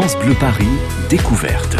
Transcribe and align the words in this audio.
France 0.00 0.16
Bleu 0.16 0.32
Paris, 0.32 0.64
découverte. 1.10 1.76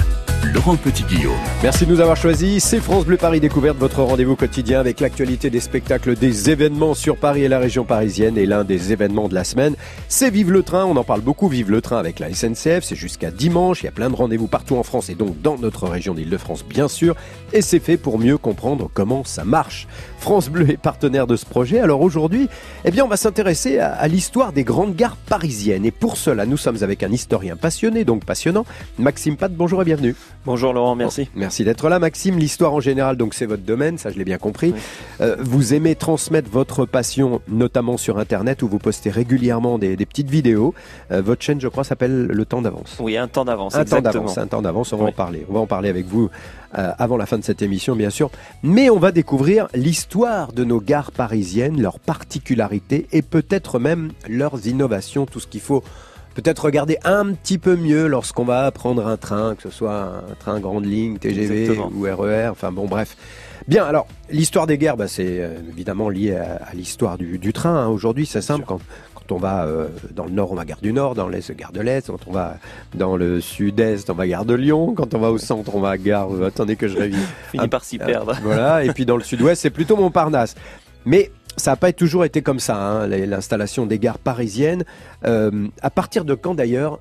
Laurent 0.52 0.77
Petit-Guillaume. 0.77 1.33
Merci 1.62 1.87
de 1.87 1.92
nous 1.92 2.00
avoir 2.00 2.17
choisis. 2.17 2.64
C'est 2.64 2.80
France 2.80 3.04
Bleu 3.04 3.17
Paris 3.17 3.38
Découverte, 3.38 3.77
votre 3.79 4.03
rendez-vous 4.03 4.35
quotidien 4.35 4.80
avec 4.80 4.99
l'actualité 4.99 5.49
des 5.49 5.61
spectacles, 5.61 6.17
des 6.17 6.51
événements 6.51 6.95
sur 6.95 7.17
Paris 7.17 7.45
et 7.45 7.49
la 7.49 7.61
région 7.61 7.85
parisienne. 7.85 8.37
Et 8.37 8.46
l'un 8.46 8.65
des 8.65 8.92
événements 8.92 9.28
de 9.28 9.35
la 9.35 9.44
semaine, 9.44 9.76
c'est 10.08 10.31
Vive 10.31 10.51
le 10.51 10.63
Train. 10.65 10.87
On 10.87 10.97
en 10.97 11.04
parle 11.04 11.21
beaucoup, 11.21 11.49
Vive 11.49 11.71
le 11.71 11.81
Train 11.81 11.99
avec 11.99 12.19
la 12.19 12.35
SNCF. 12.35 12.83
C'est 12.83 12.97
jusqu'à 12.97 13.31
dimanche. 13.31 13.83
Il 13.83 13.87
y 13.87 13.88
a 13.88 13.92
plein 13.92 14.10
de 14.10 14.17
rendez-vous 14.17 14.49
partout 14.49 14.76
en 14.76 14.83
France 14.83 15.08
et 15.08 15.15
donc 15.15 15.40
dans 15.40 15.56
notre 15.56 15.87
région 15.87 16.15
d'Île-de-France, 16.15 16.64
bien 16.64 16.88
sûr. 16.88 17.14
Et 17.52 17.62
c'est 17.62 17.80
fait 17.80 17.96
pour 17.96 18.19
mieux 18.19 18.37
comprendre 18.37 18.91
comment 18.92 19.23
ça 19.23 19.45
marche. 19.45 19.87
France 20.19 20.48
Bleu 20.48 20.69
est 20.69 20.77
partenaire 20.77 21.27
de 21.28 21.37
ce 21.37 21.46
projet. 21.46 21.78
Alors 21.78 22.01
aujourd'hui, 22.01 22.48
eh 22.84 22.91
bien, 22.91 23.05
on 23.05 23.09
va 23.09 23.16
s'intéresser 23.16 23.78
à, 23.78 23.92
à 23.92 24.09
l'histoire 24.09 24.52
des 24.52 24.64
grandes 24.64 24.96
gares 24.96 25.16
parisiennes. 25.16 25.84
Et 25.84 25.92
pour 25.92 26.16
cela, 26.16 26.45
nous 26.45 26.56
sommes 26.56 26.82
avec 26.82 27.02
un 27.05 27.12
historien 27.12 27.56
passionné, 27.56 28.05
donc 28.05 28.24
passionnant. 28.24 28.66
Maxime 28.98 29.37
Pat, 29.37 29.52
bonjour 29.55 29.83
et 29.83 29.85
bienvenue. 29.85 30.17
Bonjour 30.47 30.73
Laurent, 30.73 30.95
merci. 30.95 31.25
Bon, 31.25 31.41
merci 31.41 31.65
d'être 31.65 31.91
là, 31.91 31.99
Maxime. 31.99 32.39
L'histoire 32.39 32.73
en 32.73 32.81
général, 32.81 33.19
donc 33.19 33.35
c'est 33.35 33.45
votre 33.45 33.62
domaine, 33.62 33.98
ça 33.98 34.11
je 34.11 34.17
l'ai 34.17 34.25
bien 34.25 34.39
compris. 34.39 34.73
Oui. 34.73 34.81
Euh, 35.21 35.37
vous 35.39 35.75
aimez 35.75 35.95
transmettre 35.95 36.48
votre 36.51 36.87
passion, 36.87 37.43
notamment 37.47 37.98
sur 37.98 38.19
Internet, 38.19 38.62
où 38.62 38.69
vous 38.69 38.79
postez 38.79 39.11
régulièrement 39.11 39.79
des, 39.79 39.97
des 39.97 40.07
petites 40.07 40.31
vidéos. 40.31 40.73
Euh, 41.11 41.21
votre 41.21 41.43
chaîne, 41.43 41.61
je 41.61 41.69
crois, 41.69 41.84
s'appelle 41.84 42.25
Le 42.25 42.45
Temps 42.47 42.62
d'avance. 42.62 42.97
Oui, 43.01 43.19
un 43.19 43.29
temps 43.29 43.45
d'avance. 43.45 43.75
Un 43.75 43.84
temps 43.84 44.01
d'avance, 44.01 44.39
un 44.39 44.47
temps 44.47 44.62
d'avance. 44.62 44.95
On 44.95 44.97
va 44.97 45.05
oui. 45.05 45.11
en 45.11 45.15
parler. 45.15 45.47
On 45.51 45.53
va 45.53 45.61
en 45.61 45.67
parler 45.67 45.91
avec 45.91 46.07
vous 46.07 46.31
euh, 46.79 46.91
avant 46.98 47.19
la 47.19 47.27
fin 47.27 47.37
de 47.37 47.45
cette 47.45 47.61
émission, 47.61 47.95
bien 47.95 48.11
sûr. 48.11 48.31
Mais 48.62 48.89
on 48.89 48.98
va 48.98 49.12
découvrir 49.12 49.69
l'histoire 49.75 50.53
de 50.53 50.65
nos 50.65 50.81
gares 50.81 51.12
parisiennes, 51.12 51.83
leurs 51.83 52.01
particularités 52.01 53.07
et 53.12 53.20
peut-être 53.20 53.79
même 53.79 54.12
leurs 54.27 54.67
innovations, 54.67 55.27
tout 55.27 55.41
ce 55.41 55.47
qu'il 55.47 55.61
faut 55.61 55.84
peut-être 56.34 56.65
regarder 56.65 56.98
un 57.05 57.33
petit 57.33 57.59
peu 57.59 57.77
mieux 57.77 58.07
lorsqu'on 58.07 58.45
va 58.45 58.70
prendre 58.70 59.07
un 59.07 59.16
train, 59.16 59.55
que 59.55 59.62
ce 59.62 59.70
soit 59.70 60.23
un 60.30 60.34
train 60.39 60.61
grande 60.61 60.87
ligne, 60.87 61.19
TGV 61.19 61.62
Exactement. 61.62 61.91
ou 61.95 62.03
RER, 62.03 62.48
enfin 62.48 62.73
bon 62.73 62.86
bref. 62.86 63.17
Bien, 63.69 63.84
alors 63.84 64.06
l'histoire 64.31 64.67
des 64.67 64.78
guerres, 64.78 64.97
bah, 64.97 65.08
c'est 65.08 65.41
euh, 65.41 65.58
évidemment 65.70 66.08
lié 66.08 66.34
à, 66.34 66.61
à 66.64 66.75
l'histoire 66.75 67.19
du, 67.19 67.39
du, 67.39 67.53
train. 67.53 67.77
Hein. 67.77 67.89
Aujourd'hui, 67.89 68.27
c'est 68.27 68.41
simple. 68.41 68.64
Quand, 68.67 68.81
quand, 69.14 69.34
on 69.34 69.39
va 69.39 69.67
euh, 69.67 69.89
dans 70.12 70.25
le 70.25 70.31
nord, 70.31 70.51
on 70.53 70.55
va 70.55 70.64
gare 70.64 70.81
du 70.81 70.92
Nord, 70.92 71.14
dans 71.14 71.28
l'est, 71.28 71.53
gare 71.53 71.73
de 71.73 71.81
l'Est. 71.81 72.06
Quand 72.08 72.27
on 72.27 72.33
va 72.33 72.56
dans 72.95 73.17
le 73.17 73.41
sud-est, 73.41 74.08
on 74.11 74.14
va 74.14 74.27
gare 74.27 74.45
de 74.45 74.55
Lyon. 74.55 74.95
Quand 74.95 75.14
on 75.14 75.19
va 75.19 75.31
au 75.31 75.39
centre, 75.39 75.75
on 75.75 75.81
va 75.81 75.98
gare. 75.98 76.34
Euh, 76.34 76.47
attendez 76.47 76.77
que 76.77 76.89
je 76.89 76.97
révise. 76.97 77.27
Finit 77.53 77.69
par 77.69 77.84
s'y 77.84 77.98
perdre. 77.98 78.34
voilà. 78.42 78.84
Et 78.84 78.92
puis 78.92 79.05
dans 79.05 79.17
le 79.17 79.23
sud-ouest, 79.23 79.61
c'est 79.61 79.70
plutôt 79.70 79.97
Montparnasse. 79.97 80.55
Mais 81.05 81.31
ça 81.56 81.73
n'a 81.73 81.77
pas 81.77 81.93
toujours 81.93 82.25
été 82.25 82.43
comme 82.43 82.61
ça, 82.61 82.77
hein, 82.77 83.06
l'installation 83.06 83.87
des 83.87 83.98
gares 83.98 84.19
parisiennes. 84.19 84.84
Euh, 85.25 85.69
à 85.83 85.91
partir 85.91 86.25
de 86.25 86.34
quand 86.34 86.55
d'ailleurs 86.55 87.01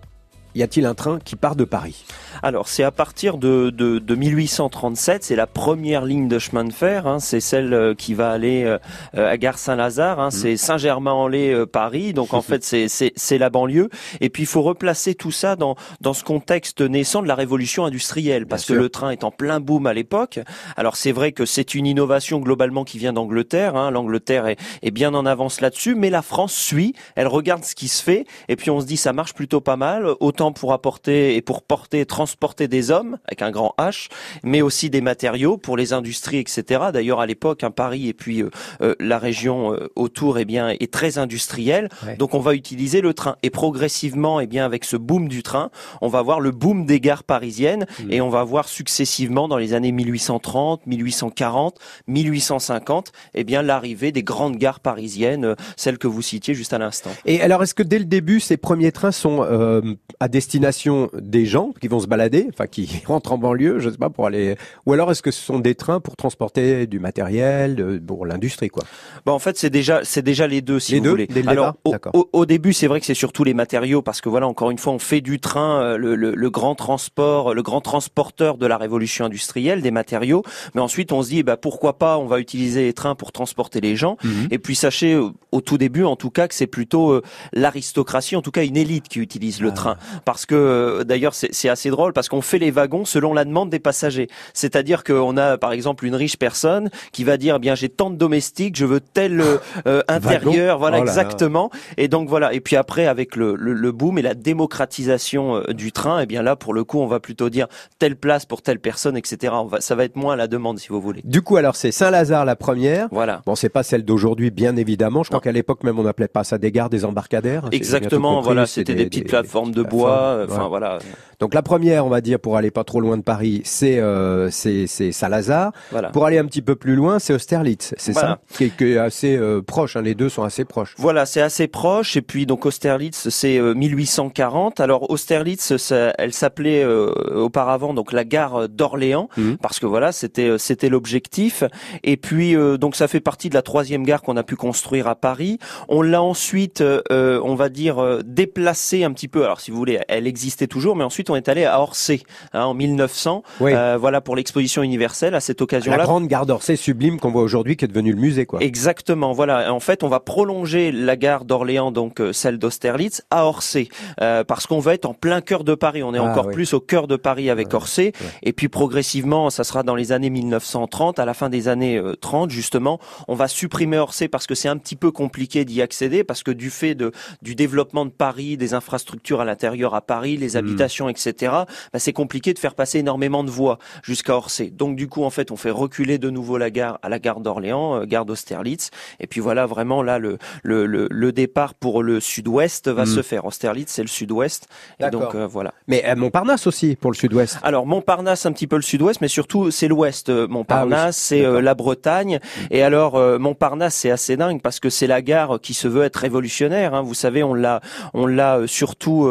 y 0.55 0.63
a-t-il 0.63 0.85
un 0.85 0.95
train 0.95 1.19
qui 1.19 1.35
part 1.35 1.55
de 1.55 1.63
Paris? 1.63 2.05
Alors, 2.41 2.67
c'est 2.69 2.83
à 2.83 2.91
partir 2.91 3.37
de, 3.37 3.69
de, 3.69 3.99
de 3.99 4.15
1837, 4.15 5.23
c'est 5.23 5.35
la 5.35 5.47
première 5.47 6.05
ligne 6.05 6.27
de 6.27 6.39
chemin 6.39 6.63
de 6.63 6.71
fer, 6.71 7.05
hein, 7.05 7.19
c'est 7.19 7.41
celle 7.41 7.73
euh, 7.73 7.93
qui 7.93 8.13
va 8.13 8.31
aller 8.31 8.63
euh, 8.63 8.77
à 9.13 9.37
Gare 9.37 9.57
Saint-Lazare, 9.57 10.19
hein, 10.19 10.27
mmh. 10.29 10.31
c'est 10.31 10.57
Saint-Germain-en-Laye, 10.57 11.53
euh, 11.53 11.65
Paris, 11.65 12.13
donc 12.13 12.33
en 12.33 12.41
fait 12.41 12.63
c'est 12.63 13.37
la 13.37 13.49
banlieue. 13.49 13.89
Et 14.21 14.29
puis 14.29 14.43
il 14.43 14.45
faut 14.45 14.61
replacer 14.61 15.15
tout 15.15 15.31
ça 15.31 15.55
dans, 15.55 15.75
dans 16.01 16.13
ce 16.13 16.23
contexte 16.23 16.81
naissant 16.81 17.21
de 17.21 17.27
la 17.27 17.35
révolution 17.35 17.85
industrielle, 17.85 18.45
parce 18.45 18.65
Bien 18.65 18.75
que 18.75 18.79
sûr. 18.79 18.83
le 18.83 18.89
train 18.89 19.09
est 19.11 19.23
en 19.23 19.31
plein 19.31 19.59
boom 19.59 19.85
à 19.85 19.93
l'époque. 19.93 20.39
Alors 20.77 20.95
c'est 20.95 21.11
vrai 21.11 21.33
que 21.33 21.45
c'est 21.45 21.75
une 21.75 21.85
innovation 21.85 22.39
globalement 22.39 22.85
qui 22.85 22.97
vient 22.99 23.13
d'Angleterre, 23.13 23.75
hein, 23.75 23.91
l'Angleterre 23.91 24.47
est, 24.47 24.57
est 24.81 24.91
bien 24.91 25.13
en 25.13 25.25
avance 25.25 25.59
là-dessus, 25.59 25.95
mais 25.95 26.09
la 26.09 26.21
France 26.21 26.53
suit, 26.53 26.93
elle 27.15 27.27
regarde 27.27 27.65
ce 27.65 27.75
qui 27.75 27.89
se 27.89 28.01
fait, 28.01 28.25
et 28.47 28.55
puis 28.55 28.71
on 28.71 28.79
se 28.79 28.85
dit 28.85 28.97
ça 28.97 29.11
marche 29.11 29.33
plutôt 29.33 29.59
pas 29.59 29.75
mal, 29.75 30.07
autant 30.21 30.38
pour 30.39 30.73
apporter 30.73 31.35
et 31.35 31.41
pour 31.41 31.61
porter, 31.61 32.05
transporter 32.05 32.67
des 32.67 32.91
hommes 32.91 33.17
avec 33.25 33.41
un 33.41 33.51
grand 33.51 33.73
H, 33.77 34.07
mais 34.43 34.61
aussi 34.61 34.89
des 34.89 35.01
matériaux 35.01 35.57
pour 35.57 35.75
les 35.77 35.93
industries, 35.93 36.37
etc. 36.37 36.85
D'ailleurs, 36.93 37.19
à 37.19 37.25
l'époque, 37.25 37.63
un 37.63 37.71
Paris 37.71 38.07
et 38.07 38.13
puis 38.13 38.41
euh, 38.41 38.49
euh, 38.81 38.95
la 38.99 39.19
région 39.19 39.73
euh, 39.73 39.89
autour, 39.95 40.39
eh 40.39 40.45
bien, 40.45 40.69
est 40.69 40.91
très 40.91 41.17
industrielle. 41.17 41.89
Ouais. 42.05 42.15
Donc, 42.15 42.33
on 42.33 42.39
va 42.39 42.55
utiliser 42.55 43.01
le 43.01 43.13
train. 43.13 43.35
Et 43.43 43.49
progressivement, 43.49 44.39
eh 44.39 44.47
bien, 44.47 44.65
avec 44.65 44.85
ce 44.85 44.95
boom 44.95 45.27
du 45.27 45.43
train, 45.43 45.69
on 46.01 46.07
va 46.07 46.21
voir 46.21 46.39
le 46.39 46.51
boom 46.51 46.85
des 46.85 46.99
gares 46.99 47.23
parisiennes 47.23 47.85
mmh. 47.99 48.11
et 48.11 48.21
on 48.21 48.29
va 48.29 48.43
voir 48.43 48.67
successivement 48.69 49.47
dans 49.47 49.57
les 49.57 49.73
années 49.73 49.91
1830, 49.91 50.87
1840, 50.87 51.77
1850, 52.07 53.11
eh 53.33 53.43
bien, 53.43 53.61
l'arrivée 53.61 54.11
des 54.11 54.23
grandes 54.23 54.55
gares 54.55 54.79
parisiennes, 54.79 55.55
celles 55.75 55.97
que 55.97 56.07
vous 56.07 56.21
citiez 56.21 56.53
juste 56.53 56.73
à 56.73 56.77
l'instant. 56.77 57.11
Et 57.25 57.41
alors, 57.41 57.61
est-ce 57.63 57.73
que 57.73 57.83
dès 57.83 57.99
le 57.99 58.05
début, 58.05 58.39
ces 58.39 58.57
premiers 58.57 58.91
trains 58.91 59.11
sont 59.11 59.43
euh, 59.43 59.81
à 60.19 60.27
destination 60.29 61.09
des 61.13 61.45
gens 61.45 61.73
qui 61.79 61.87
vont 61.87 61.99
se 61.99 62.07
balader, 62.07 62.47
enfin 62.49 62.67
qui 62.67 63.01
rentrent 63.05 63.33
en 63.33 63.37
banlieue, 63.37 63.79
je 63.79 63.89
sais 63.89 63.97
pas 63.97 64.09
pour 64.09 64.27
aller, 64.27 64.55
ou 64.85 64.93
alors 64.93 65.11
est-ce 65.11 65.21
que 65.21 65.31
ce 65.31 65.41
sont 65.41 65.59
des 65.59 65.75
trains 65.75 65.99
pour 65.99 66.15
transporter 66.15 66.87
du 66.87 66.99
matériel 66.99 68.01
pour 68.05 68.25
l'industrie 68.25 68.69
quoi? 68.69 68.83
Bah 69.25 69.33
en 69.33 69.39
fait 69.39 69.57
c'est 69.57 69.69
déjà 69.69 70.01
c'est 70.03 70.21
déjà 70.21 70.47
les 70.47 70.61
deux 70.61 70.79
si 70.79 70.93
les 70.93 70.97
vous 70.99 71.03
deux, 71.03 71.09
voulez. 71.11 71.27
Dès 71.27 71.41
le 71.41 71.49
alors 71.49 71.75
au, 71.83 71.95
au, 72.13 72.29
au, 72.33 72.45
début 72.45 72.73
c'est 72.73 72.87
vrai 72.87 72.99
que 72.99 73.05
c'est 73.05 73.13
surtout 73.13 73.43
les 73.43 73.53
matériaux 73.53 74.01
parce 74.01 74.21
que 74.21 74.29
voilà 74.29 74.47
encore 74.47 74.71
une 74.71 74.77
fois 74.77 74.93
on 74.93 74.99
fait 74.99 75.21
du 75.21 75.39
train 75.39 75.97
le, 75.97 76.15
le, 76.15 76.35
le, 76.35 76.49
grand 76.49 76.75
transport, 76.75 77.53
le 77.53 77.61
grand 77.61 77.81
transporteur 77.81 78.57
de 78.57 78.65
la 78.65 78.77
révolution 78.77 79.25
industrielle 79.25 79.81
des 79.81 79.91
matériaux, 79.91 80.43
mais 80.73 80.81
ensuite 80.81 81.11
on 81.11 81.21
se 81.21 81.29
dit 81.29 81.43
bah 81.43 81.57
pourquoi 81.57 81.97
pas 81.97 82.17
on 82.17 82.25
va 82.25 82.39
utiliser 82.39 82.83
les 82.83 82.93
trains 82.93 83.15
pour 83.15 83.31
transporter 83.31 83.81
les 83.81 83.95
gens. 83.95 84.17
Mhm. 84.23 84.47
Et 84.51 84.59
puis 84.59 84.75
sachez 84.75 85.17
au 85.51 85.61
tout 85.61 85.77
début 85.77 86.03
en 86.03 86.15
tout 86.15 86.29
cas 86.29 86.47
que 86.47 86.55
c'est 86.55 86.67
plutôt 86.67 87.11
euh, 87.11 87.21
l'aristocratie, 87.53 88.35
en 88.35 88.41
tout 88.41 88.51
cas 88.51 88.63
une 88.63 88.77
élite 88.77 89.07
qui 89.07 89.19
utilise 89.19 89.61
le 89.61 89.69
ah. 89.69 89.73
train 89.73 89.97
parce 90.23 90.45
que 90.45 90.55
euh, 90.55 91.03
d'ailleurs 91.03 91.33
c'est 91.33 91.69
assez 91.69 91.89
drôle 91.89 92.13
parce 92.13 92.29
qu'on 92.29 92.41
fait 92.41 92.59
les 92.59 92.71
wagons 92.71 93.05
selon 93.05 93.33
la 93.33 93.45
demande 93.45 93.69
des 93.69 93.79
passagers. 93.79 94.27
C'est-à-dire 94.53 95.03
qu'on 95.03 95.37
a 95.37 95.57
par 95.57 95.71
exemple 95.71 96.05
une 96.05 96.15
riche 96.15 96.37
personne 96.37 96.89
qui 97.11 97.23
va 97.23 97.37
dire 97.37 97.55
eh 97.55 97.59
bien 97.59 97.75
j'ai 97.75 97.89
tant 97.89 98.09
de 98.09 98.15
domestiques, 98.15 98.75
je 98.75 98.85
veux 98.85 98.99
tel 98.99 99.41
euh, 99.87 100.01
intérieur, 100.07 100.79
voilà 100.79 100.97
oh 100.99 101.03
là 101.03 101.09
exactement. 101.09 101.69
Et 101.97 102.07
donc 102.07 102.29
voilà. 102.29 102.53
Et 102.53 102.59
puis 102.59 102.75
après 102.75 103.07
avec 103.07 103.35
le, 103.35 103.55
le, 103.55 103.73
le 103.73 103.91
boom 103.91 104.17
et 104.17 104.21
la 104.21 104.33
démocratisation 104.33 105.57
euh, 105.57 105.73
du 105.73 105.91
train, 105.91 106.19
et 106.19 106.23
eh 106.23 106.25
bien 106.25 106.41
là 106.41 106.55
pour 106.55 106.73
le 106.73 106.83
coup 106.83 106.99
on 106.99 107.07
va 107.07 107.19
plutôt 107.19 107.49
dire 107.49 107.67
telle 107.97 108.15
place 108.15 108.45
pour 108.45 108.61
telle 108.61 108.79
personne, 108.79 109.17
etc. 109.17 109.53
On 109.55 109.65
va, 109.65 109.81
ça 109.81 109.95
va 109.95 110.03
être 110.05 110.15
moins 110.15 110.33
à 110.33 110.37
la 110.37 110.47
demande 110.47 110.79
si 110.79 110.89
vous 110.89 111.01
voulez. 111.01 111.21
Du 111.23 111.41
coup 111.41 111.57
alors 111.57 111.75
c'est 111.75 111.91
Saint-Lazare 111.91 112.45
la 112.45 112.55
première. 112.55 113.07
Voilà. 113.11 113.41
Bon 113.45 113.55
c'est 113.55 113.69
pas 113.69 113.83
celle 113.83 114.03
d'aujourd'hui 114.03 114.51
bien 114.51 114.75
évidemment. 114.75 115.23
Je 115.23 115.29
crois 115.29 115.41
qu'à 115.41 115.51
l'époque 115.51 115.83
même 115.83 115.99
on 115.99 116.03
n'appelait 116.03 116.27
pas 116.27 116.43
ça 116.43 116.57
des 116.57 116.71
gares, 116.71 116.89
des 116.89 117.05
embarcadères. 117.05 117.65
Exactement. 117.71 118.35
Compris, 118.35 118.45
voilà 118.45 118.65
c'était 118.65 118.93
des, 118.93 119.03
des, 119.03 119.09
petites 119.09 119.23
des, 119.23 119.29
plateformes 119.29 119.71
de 119.71 119.83
bois. 119.83 120.08
Enfin 120.09 120.63
ouais. 120.63 120.67
voilà. 120.69 120.99
Donc 121.39 121.53
la 121.53 121.61
première, 121.61 122.05
on 122.05 122.09
va 122.09 122.19
dire, 122.19 122.37
pour 122.37 122.57
aller 122.57 122.69
pas 122.69 122.83
trop 122.83 122.99
loin 122.99 123.15
de 123.15 123.21
Paris, 123.21 123.61
c'est 123.63 123.97
euh, 123.99 124.49
c'est 124.51 124.87
Saint-Lazare. 124.87 125.71
Voilà. 125.91 126.09
Pour 126.09 126.25
aller 126.25 126.37
un 126.37 126.45
petit 126.45 126.61
peu 126.61 126.75
plus 126.75 126.95
loin, 126.95 127.17
c'est 127.19 127.33
Austerlitz, 127.33 127.93
c'est 127.97 128.11
voilà. 128.11 128.39
ça, 128.49 128.57
qui 128.57 128.65
est, 128.65 128.75
qui 128.75 128.91
est 128.91 128.97
assez 128.97 129.37
euh, 129.37 129.61
proche. 129.61 129.95
Hein, 129.95 130.01
les 130.01 130.15
deux 130.15 130.27
sont 130.27 130.43
assez 130.43 130.65
proches. 130.65 130.95
Voilà, 130.97 131.25
c'est 131.25 131.41
assez 131.41 131.67
proche. 131.67 132.17
Et 132.17 132.21
puis 132.21 132.45
donc 132.45 132.65
Austerlitz, 132.65 133.29
c'est 133.29 133.57
euh, 133.57 133.73
1840. 133.73 134.81
Alors 134.81 135.09
Austerlitz, 135.09 135.77
ça, 135.77 136.13
elle 136.17 136.33
s'appelait 136.33 136.83
euh, 136.83 137.13
auparavant 137.35 137.93
donc 137.93 138.11
la 138.11 138.25
gare 138.25 138.67
d'Orléans, 138.67 139.29
mmh. 139.37 139.53
parce 139.61 139.79
que 139.79 139.85
voilà, 139.85 140.11
c'était 140.11 140.57
c'était 140.57 140.89
l'objectif. 140.89 141.63
Et 142.03 142.17
puis 142.17 142.55
euh, 142.55 142.77
donc 142.77 142.97
ça 142.97 143.07
fait 143.07 143.21
partie 143.21 143.49
de 143.49 143.55
la 143.55 143.61
troisième 143.61 144.03
gare 144.03 144.21
qu'on 144.21 144.35
a 144.35 144.43
pu 144.43 144.57
construire 144.57 145.07
à 145.07 145.15
Paris. 145.15 145.57
On 145.87 146.01
l'a 146.01 146.21
ensuite, 146.21 146.81
euh, 146.81 147.41
on 147.43 147.55
va 147.55 147.69
dire, 147.69 148.19
déplacée 148.25 149.05
un 149.05 149.13
petit 149.13 149.29
peu. 149.29 149.45
Alors 149.45 149.61
si 149.61 149.71
vous 149.71 149.77
voulez, 149.77 149.98
elle 150.07 150.27
existait 150.27 150.67
toujours, 150.67 150.95
mais 150.95 151.03
ensuite 151.03 151.29
on 151.29 151.35
est 151.35 151.49
allé 151.49 151.65
à 151.65 151.79
Orsay 151.81 152.21
hein, 152.53 152.63
en 152.63 152.73
1900. 152.73 153.43
Oui. 153.59 153.73
Euh, 153.73 153.97
voilà 153.99 154.21
pour 154.21 154.35
l'exposition 154.35 154.83
universelle 154.83 155.35
à 155.35 155.39
cette 155.39 155.61
occasion-là. 155.61 155.97
La 155.97 156.03
grande 156.03 156.27
gare 156.27 156.45
d'Orsay 156.45 156.75
sublime 156.75 157.19
qu'on 157.19 157.31
voit 157.31 157.41
aujourd'hui, 157.41 157.77
qui 157.77 157.85
est 157.85 157.87
devenue 157.87 158.13
le 158.13 158.19
musée, 158.19 158.45
quoi. 158.45 158.61
Exactement. 158.61 159.33
Voilà. 159.33 159.73
En 159.73 159.79
fait, 159.79 160.03
on 160.03 160.07
va 160.07 160.19
prolonger 160.19 160.91
la 160.91 161.15
gare 161.15 161.45
d'Orléans, 161.45 161.91
donc 161.91 162.21
euh, 162.21 162.33
celle 162.33 162.57
d'Austerlitz, 162.57 163.23
à 163.29 163.45
Orsay, 163.45 163.89
euh, 164.21 164.43
parce 164.43 164.67
qu'on 164.67 164.79
va 164.79 164.93
être 164.93 165.05
en 165.05 165.13
plein 165.13 165.41
cœur 165.41 165.63
de 165.63 165.75
Paris. 165.75 166.03
On 166.03 166.13
est 166.13 166.19
ah, 166.19 166.23
encore 166.23 166.47
oui. 166.47 166.53
plus 166.53 166.73
au 166.73 166.79
cœur 166.79 167.07
de 167.07 167.15
Paris 167.15 167.49
avec 167.49 167.69
ouais, 167.69 167.75
Orsay. 167.75 168.13
Ouais. 168.19 168.27
Et 168.43 168.53
puis 168.53 168.69
progressivement, 168.69 169.49
ça 169.49 169.63
sera 169.63 169.83
dans 169.83 169.95
les 169.95 170.11
années 170.11 170.29
1930, 170.29 171.19
à 171.19 171.25
la 171.25 171.33
fin 171.33 171.49
des 171.49 171.67
années 171.67 172.01
30 172.21 172.49
justement, 172.49 172.99
on 173.27 173.35
va 173.35 173.47
supprimer 173.47 173.97
Orsay 173.97 174.27
parce 174.27 174.47
que 174.47 174.55
c'est 174.55 174.69
un 174.69 174.77
petit 174.77 174.95
peu 174.95 175.11
compliqué 175.11 175.65
d'y 175.65 175.81
accéder, 175.81 176.23
parce 176.23 176.43
que 176.43 176.51
du 176.51 176.69
fait 176.69 176.95
de 176.95 177.11
du 177.41 177.55
développement 177.55 178.05
de 178.05 178.11
Paris, 178.11 178.57
des 178.57 178.73
infrastructures 178.73 179.41
à 179.41 179.45
l'intérieur 179.45 179.88
à 179.95 180.01
Paris, 180.01 180.37
les 180.37 180.57
habitations, 180.57 181.07
mmh. 181.07 181.11
etc 181.11 181.49
bah, 181.93 181.99
c'est 181.99 182.13
compliqué 182.13 182.53
de 182.53 182.59
faire 182.59 182.75
passer 182.75 182.99
énormément 182.99 183.43
de 183.43 183.49
voies 183.49 183.79
jusqu'à 184.03 184.35
Orsay. 184.35 184.69
Donc 184.69 184.95
du 184.95 185.07
coup, 185.07 185.23
en 185.23 185.29
fait, 185.29 185.51
on 185.51 185.55
fait 185.55 185.71
reculer 185.71 186.17
de 186.17 186.29
nouveau 186.29 186.57
la 186.57 186.69
gare 186.69 186.99
à 187.01 187.09
la 187.09 187.19
gare 187.19 187.39
d'Orléans, 187.39 188.01
euh, 188.01 188.05
gare 188.05 188.25
d'Austerlitz. 188.25 188.91
Et 189.19 189.27
puis 189.27 189.41
voilà, 189.41 189.65
vraiment 189.65 190.03
là, 190.03 190.19
le, 190.19 190.37
le, 190.63 190.85
le, 190.85 191.07
le 191.09 191.31
départ 191.31 191.73
pour 191.73 192.03
le 192.03 192.19
sud-ouest 192.19 192.89
va 192.89 193.03
mmh. 193.03 193.07
se 193.07 193.21
faire. 193.21 193.45
Austerlitz, 193.45 193.91
c'est 193.91 194.01
le 194.01 194.07
sud-ouest. 194.07 194.67
Et 194.99 195.09
donc 195.09 195.35
euh, 195.35 195.47
voilà. 195.47 195.73
Mais 195.87 196.03
euh, 196.05 196.15
Montparnasse 196.15 196.67
aussi 196.67 196.95
pour 196.95 197.11
le 197.11 197.15
sud-ouest. 197.15 197.57
Alors 197.63 197.85
Montparnasse, 197.85 198.45
un 198.45 198.51
petit 198.51 198.67
peu 198.67 198.75
le 198.75 198.81
sud-ouest, 198.81 199.21
mais 199.21 199.27
surtout 199.27 199.71
c'est 199.71 199.87
l'ouest. 199.87 200.29
Euh, 200.29 200.47
Montparnasse, 200.47 201.31
ah, 201.31 201.35
oui. 201.35 201.41
c'est 201.41 201.45
euh, 201.45 201.61
la 201.61 201.73
Bretagne. 201.73 202.39
Mmh. 202.41 202.61
Et 202.71 202.83
alors 202.83 203.19
Montparnasse, 203.39 203.95
c'est 203.95 204.11
assez 204.11 204.37
dingue 204.37 204.61
parce 204.61 204.79
que 204.79 204.89
c'est 204.89 205.07
la 205.07 205.21
gare 205.21 205.59
qui 205.61 205.73
se 205.73 205.87
veut 205.87 206.03
être 206.03 206.17
révolutionnaire. 206.17 206.93
Hein. 206.93 207.01
Vous 207.01 207.13
savez, 207.13 207.43
on 207.43 207.53
l'a, 207.53 207.81
on 208.13 208.25
l'a 208.25 208.61
surtout 208.67 209.29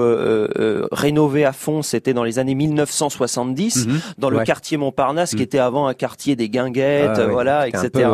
rénové 0.92 1.44
à 1.44 1.52
fond, 1.52 1.82
c'était 1.82 2.14
dans 2.14 2.24
les 2.24 2.38
années 2.38 2.54
1970, 2.54 3.86
mhm. 3.86 4.00
dans 4.18 4.30
le 4.30 4.40
quartier 4.44 4.76
Montparnasse, 4.76 5.30
qui 5.30 5.36
mhm. 5.36 5.42
était 5.42 5.58
avant 5.58 5.86
un 5.86 5.94
quartier 5.94 6.36
des 6.36 6.48
guinguettes, 6.48 7.10
ah 7.16 7.26
voilà, 7.26 7.68
etc. 7.68 8.08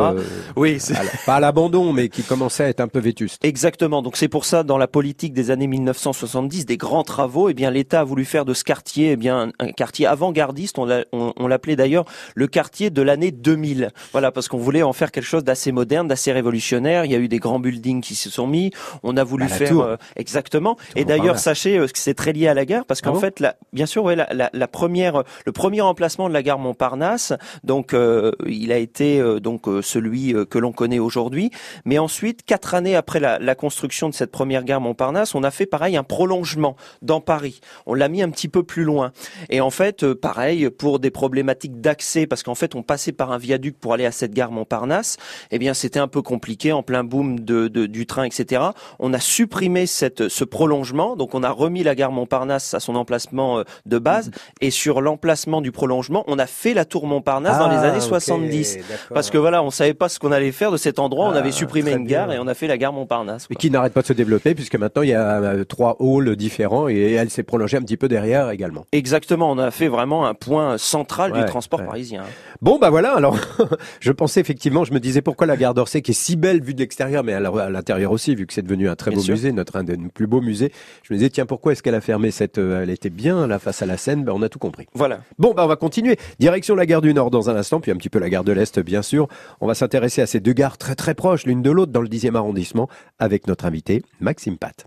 oui, 0.55 0.77
pas 1.25 1.35
à 1.35 1.39
l'abandon, 1.39 1.93
mais 1.93 2.09
qui 2.09 2.23
commençait 2.23 2.63
à 2.63 2.69
être 2.69 2.81
un 2.81 2.87
peu 2.87 2.99
vétuste. 2.99 3.43
Exactement. 3.43 4.01
Donc 4.01 4.17
c'est 4.17 4.27
pour 4.27 4.45
ça, 4.45 4.63
dans 4.63 4.77
la 4.77 4.87
politique 4.87 5.33
des 5.33 5.51
années 5.51 5.67
1970, 5.67 6.65
des 6.65 6.77
grands 6.77 7.03
travaux, 7.03 7.49
eh 7.49 7.53
bien 7.53 7.71
l'État 7.71 8.01
a 8.01 8.03
voulu 8.03 8.25
faire 8.25 8.45
de 8.45 8.53
ce 8.53 8.63
quartier, 8.63 9.11
eh 9.11 9.15
bien 9.15 9.51
un 9.59 9.71
quartier 9.71 10.05
avant-gardiste. 10.07 10.77
On 10.77 11.47
l'appelait 11.47 11.75
d'ailleurs 11.75 12.05
le 12.35 12.47
quartier 12.47 12.89
de 12.89 13.01
l'année 13.01 13.31
2000. 13.31 13.91
Voilà, 14.11 14.31
parce 14.31 14.47
qu'on 14.47 14.57
voulait 14.57 14.83
en 14.83 14.93
faire 14.93 15.11
quelque 15.11 15.25
chose 15.25 15.43
d'assez 15.43 15.71
moderne, 15.71 16.07
d'assez 16.07 16.31
révolutionnaire. 16.31 17.05
Il 17.05 17.11
y 17.11 17.15
a 17.15 17.19
eu 17.19 17.27
des 17.27 17.39
grands 17.39 17.59
buildings 17.59 18.01
qui 18.01 18.15
se 18.15 18.29
sont 18.29 18.47
mis. 18.47 18.71
On 19.03 19.17
a 19.17 19.23
voulu 19.23 19.45
bah, 19.45 19.53
faire 19.53 19.79
euh, 19.79 19.97
exactement. 20.15 20.77
Et 20.95 21.05
d'ailleurs, 21.05 21.39
sachez 21.39 21.77
euh, 21.77 21.87
que 21.87 21.99
c'est 21.99 22.14
très 22.15 22.33
lié 22.33 22.47
à 22.47 22.53
la 22.53 22.65
gare, 22.65 22.85
parce 22.85 23.01
qu'en 23.01 23.15
ah 23.15 23.19
fait, 23.19 23.39
la, 23.39 23.55
bien 23.73 23.85
sûr, 23.85 24.03
ouais, 24.03 24.15
la, 24.15 24.27
la, 24.31 24.49
la, 24.51 24.67
première, 24.67 25.23
le 25.45 25.51
premier 25.51 25.81
emplacement 25.81 26.27
de 26.27 26.33
la 26.33 26.41
gare 26.41 26.59
Montparnasse, 26.59 27.33
donc 27.63 27.93
euh, 27.93 28.31
il 28.47 28.71
a 28.71 28.77
été 28.77 29.21
donc 29.39 29.63
celui 29.81 30.33
que 30.49 30.57
l'on 30.57 30.71
connaît 30.71 30.99
aujourd'hui. 30.99 31.51
Mais 31.85 31.99
ensuite, 31.99 32.43
quatre 32.43 32.73
années 32.73 32.95
après 32.95 33.19
la, 33.19 33.39
la 33.39 33.55
construction 33.55 34.09
de 34.09 34.13
cette 34.13 34.31
première 34.31 34.63
gare 34.63 34.81
Montparnasse, 34.81 35.35
on 35.35 35.43
a 35.43 35.51
fait 35.51 35.65
pareil 35.65 35.97
un 35.97 36.03
prolongement 36.03 36.75
dans 37.01 37.21
Paris. 37.21 37.59
On 37.85 37.93
l'a 37.93 38.07
mis 38.07 38.21
un 38.21 38.29
petit 38.29 38.47
peu 38.47 38.63
plus 38.63 38.83
loin. 38.83 39.11
Et 39.49 39.61
en 39.61 39.69
fait, 39.69 40.13
pareil 40.13 40.69
pour 40.69 40.99
des 40.99 41.11
problématiques 41.11 41.81
d'accès, 41.81 42.27
parce 42.27 42.43
qu'en 42.43 42.55
fait, 42.55 42.75
on 42.75 42.83
passait 42.83 43.11
par 43.11 43.31
un 43.31 43.37
viaduc 43.37 43.77
pour 43.77 43.93
aller 43.93 44.05
à 44.05 44.11
cette 44.11 44.33
gare 44.33 44.51
Montparnasse. 44.51 45.17
Eh 45.51 45.59
bien, 45.59 45.73
c'était 45.73 45.99
un 45.99 46.07
peu 46.07 46.21
compliqué 46.21 46.71
en 46.71 46.83
plein 46.83 47.03
boom 47.03 47.39
de, 47.39 47.67
de, 47.67 47.85
du 47.85 48.05
train, 48.05 48.23
etc. 48.23 48.61
On 48.99 49.13
a 49.13 49.19
supprimé 49.19 49.85
cette, 49.85 50.29
ce 50.29 50.43
prolongement, 50.43 51.15
donc 51.15 51.35
on 51.35 51.43
a 51.43 51.49
remis 51.49 51.83
la 51.83 51.95
gare 51.95 52.04
Montparnasse 52.11 52.73
à 52.73 52.79
son 52.79 52.95
emplacement 52.95 53.59
euh, 53.59 53.63
de 53.85 53.97
base, 53.97 54.31
et 54.61 54.71
sur 54.71 55.01
l'emplacement 55.01 55.61
du 55.61 55.71
prolongement, 55.71 56.23
on 56.27 56.39
a 56.39 56.47
fait 56.47 56.73
la 56.73 56.85
tour 56.85 57.07
Montparnasse 57.07 57.59
dans 57.59 57.69
les 57.69 57.77
ah, 57.77 57.91
années 57.91 57.99
70, 57.99 58.79
parce 59.13 59.29
que 59.29 59.37
voilà, 59.37 59.63
on 59.63 59.69
savait 59.69 59.93
pas 59.93 60.09
ce 60.09 60.19
qu'on 60.19 60.31
allait 60.31 60.51
faire 60.51 60.71
de 60.71 60.77
cet 60.77 60.99
endroit. 60.99 61.27
on 61.27 61.35
avait 61.35 61.49
ah, 61.49 61.53
supprimé 61.53 61.91
une 61.91 62.05
gare 62.05 62.31
et 62.31 62.39
on 62.39 62.47
a 62.47 62.53
fait 62.53 62.67
la 62.67 62.77
gare 62.77 62.93
Montparnasse. 62.93 63.47
Et 63.49 63.55
qui 63.55 63.69
n'arrête 63.69 63.93
pas 63.93 64.01
de 64.01 64.07
se 64.07 64.13
développer, 64.13 64.55
puisque 64.55 64.75
maintenant 64.75 65.01
il 65.01 65.09
y 65.09 65.13
a 65.13 65.41
euh, 65.41 65.63
trois 65.63 65.97
halls 65.99 66.35
différents 66.35 66.87
et 66.89 67.13
elle 67.13 67.29
s'est 67.29 67.43
prolongée 67.43 67.77
un 67.77 67.81
petit 67.81 67.97
peu 67.97 68.07
derrière 68.07 68.49
également. 68.49 68.85
Exactement, 68.91 69.51
on 69.51 69.57
a 69.57 69.71
fait 69.71 69.87
vraiment 69.87 70.25
un 70.25 70.33
point 70.33 70.77
central 70.77 71.31
du 71.31 71.43
transport 71.45 71.83
parisien. 71.83 72.23
Bon 72.61 72.79
bah 72.79 72.89
voilà, 72.89 73.15
alors 73.15 73.37
je 73.99 74.11
pensais 74.11 74.41
effectivement, 74.41 74.83
je 74.83 74.93
me 74.93 74.99
disais 74.99 75.21
pourquoi 75.21 75.47
la 75.47 75.57
gare 75.57 75.73
d'Orsay 75.73 76.01
qui 76.01 76.11
est 76.11 76.15
si 76.15 76.35
belle 76.35 76.61
vue 76.61 76.73
de 76.73 76.79
l'extérieur, 76.79 77.23
mais 77.23 77.33
à 77.33 77.39
l'intérieur 77.39 78.11
aussi, 78.11 78.35
vu 78.35 78.45
que 78.47 78.53
c'est 78.53 78.61
devenu 78.61 78.89
un 78.89 78.95
très 78.95 79.11
beau 79.11 79.21
musée, 79.21 79.51
notre 79.51 79.75
un 79.75 79.83
des 79.83 79.97
plus 80.13 80.27
beaux 80.27 80.41
musées. 80.41 80.71
Je 81.03 81.13
me 81.13 81.17
disais 81.17 81.29
tiens 81.29 81.45
pourquoi 81.45 81.71
est-ce 81.71 81.83
qu'elle 81.83 81.94
a 81.95 82.01
fermé 82.01 82.31
cette, 82.31 82.57
euh, 82.57 82.83
elle 82.83 82.89
était 82.89 83.09
bien 83.09 83.47
là 83.47 83.59
face 83.59 83.81
à 83.81 83.85
la 83.85 83.97
Seine, 83.97 84.23
ben, 84.23 84.33
on 84.35 84.41
a 84.41 84.49
tout 84.49 84.59
compris. 84.59 84.87
Voilà. 84.93 85.21
Bon 85.39 85.53
bah 85.53 85.63
on 85.65 85.67
va 85.67 85.75
continuer. 85.75 86.17
Direction 86.39 86.75
la 86.75 86.85
gare 86.85 87.01
du 87.01 87.13
Nord 87.13 87.31
dans 87.31 87.49
un 87.49 87.55
instant, 87.55 87.79
puis 87.79 87.91
un 87.91 87.95
petit 87.95 88.09
peu 88.09 88.19
la 88.19 88.29
gare 88.29 88.43
de 88.43 88.51
l'Est 88.51 88.79
bien 88.79 89.01
sûr. 89.01 89.27
On 89.61 89.67
va 89.67 89.73
s'intéresser 89.73 90.21
à 90.21 90.27
ces 90.27 90.39
deux 90.39 90.53
gares 90.53 90.77
très 90.77 90.95
très 90.95 91.15
proches 91.15 91.45
l'une 91.45 91.61
de 91.61 91.71
l'autre 91.71 91.91
dans 91.91 92.01
le 92.01 92.07
10e 92.07 92.35
arrondissement 92.35 92.87
avec 93.19 93.47
notre 93.47 93.65
invité 93.65 94.03
Maxime 94.19 94.57
Pat. 94.57 94.85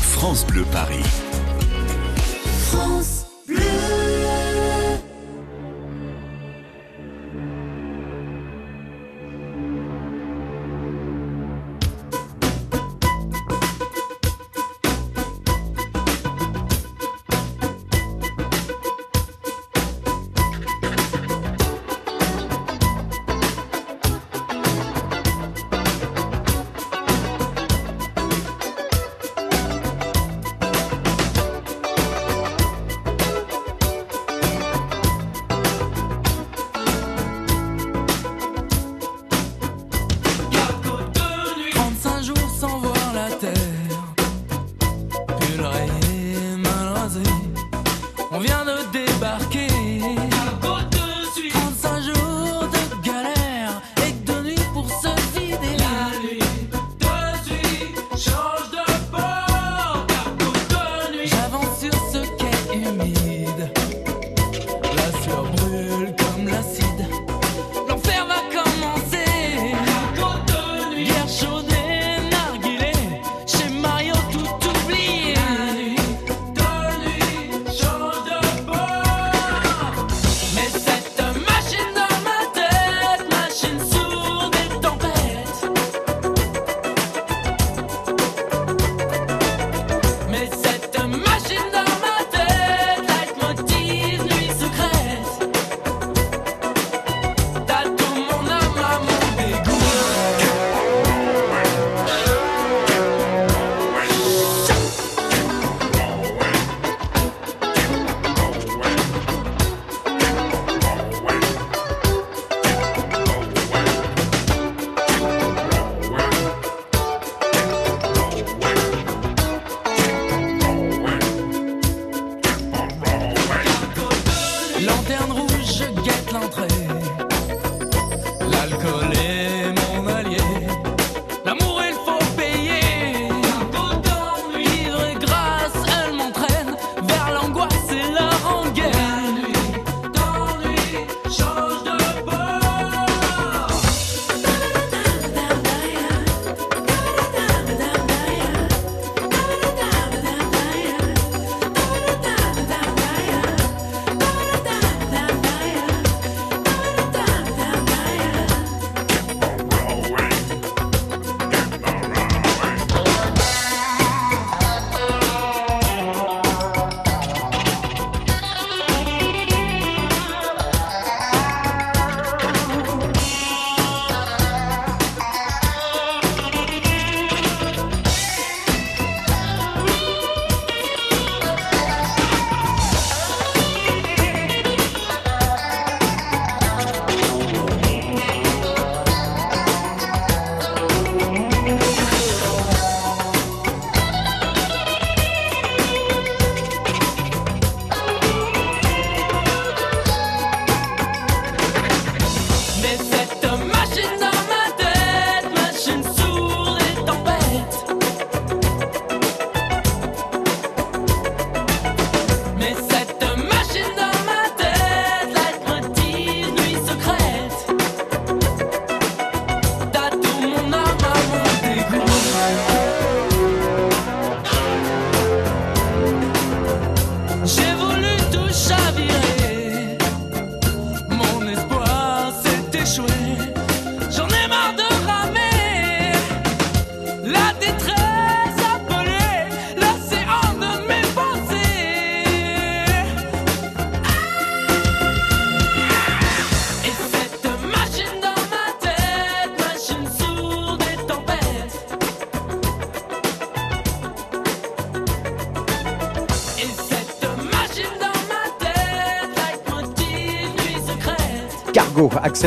France 0.00 0.46
Bleu 0.46 0.64
Paris. 0.72 1.04
Cargo, 2.74 3.23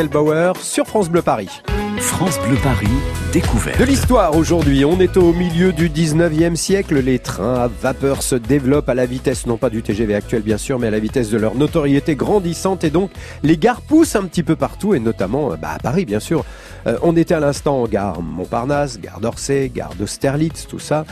Bauer 0.06 0.52
sur 0.62 0.86
France 0.86 1.10
Bleu 1.10 1.22
Paris. 1.22 1.62
France 1.98 2.38
Bleu 2.46 2.56
Paris, 2.62 2.86
découverte. 3.32 3.80
De 3.80 3.84
l'histoire 3.84 4.36
aujourd'hui, 4.36 4.84
on 4.84 5.00
est 5.00 5.16
au 5.16 5.32
milieu 5.32 5.72
du 5.72 5.90
19e 5.90 6.54
siècle. 6.54 7.00
Les 7.00 7.18
trains 7.18 7.54
à 7.54 7.66
vapeur 7.66 8.22
se 8.22 8.36
développent 8.36 8.88
à 8.88 8.94
la 8.94 9.06
vitesse, 9.06 9.46
non 9.46 9.56
pas 9.56 9.70
du 9.70 9.82
TGV 9.82 10.14
actuel 10.14 10.42
bien 10.42 10.56
sûr, 10.56 10.78
mais 10.78 10.86
à 10.86 10.90
la 10.92 11.00
vitesse 11.00 11.30
de 11.30 11.38
leur 11.38 11.56
notoriété 11.56 12.14
grandissante. 12.14 12.84
Et 12.84 12.90
donc, 12.90 13.10
les 13.42 13.56
gares 13.56 13.80
poussent 13.80 14.14
un 14.14 14.24
petit 14.24 14.44
peu 14.44 14.54
partout, 14.54 14.94
et 14.94 15.00
notamment 15.00 15.48
bah, 15.60 15.70
à 15.74 15.78
Paris 15.80 16.04
bien 16.04 16.20
sûr. 16.20 16.44
Euh, 16.86 16.96
on 17.02 17.16
était 17.16 17.34
à 17.34 17.40
l'instant 17.40 17.82
en 17.82 17.88
gare 17.88 18.22
Montparnasse, 18.22 19.00
gare 19.00 19.18
d'Orsay, 19.18 19.68
gare 19.74 19.94
d'Austerlitz, 19.98 20.68
tout 20.68 20.78
ça. 20.78 21.04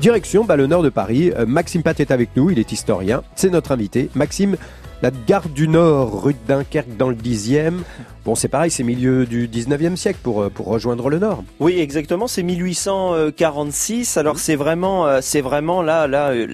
Direction 0.00 0.44
bah, 0.44 0.56
le 0.56 0.66
nord 0.66 0.82
de 0.82 0.90
Paris. 0.90 1.32
Euh, 1.34 1.46
Maxime 1.46 1.82
Pat 1.82 1.98
est 1.98 2.10
avec 2.10 2.30
nous, 2.36 2.50
il 2.50 2.58
est 2.58 2.72
historien, 2.72 3.22
c'est 3.36 3.50
notre 3.50 3.72
invité. 3.72 4.10
Maxime, 4.14 4.56
la 5.04 5.10
gare 5.10 5.50
du 5.50 5.68
Nord, 5.68 6.22
rue 6.22 6.32
de 6.32 6.38
Dunkerque 6.48 6.96
dans 6.96 7.10
le 7.10 7.14
10e. 7.14 7.82
Bon, 8.24 8.34
c'est 8.34 8.48
pareil, 8.48 8.70
c'est 8.70 8.84
milieu 8.84 9.26
du 9.26 9.46
19e 9.48 9.96
siècle 9.96 10.18
pour, 10.22 10.40
euh, 10.40 10.48
pour 10.48 10.64
rejoindre 10.64 11.10
le 11.10 11.18
Nord. 11.18 11.44
Oui, 11.60 11.78
exactement, 11.78 12.26
c'est 12.26 12.42
1846. 12.42 14.16
Alors 14.16 14.38
c'est 14.38 14.56
vraiment, 14.56 15.06
euh, 15.06 15.18
c'est 15.20 15.42
vraiment 15.42 15.82
là, 15.82 16.06
là, 16.06 16.30
euh, 16.30 16.46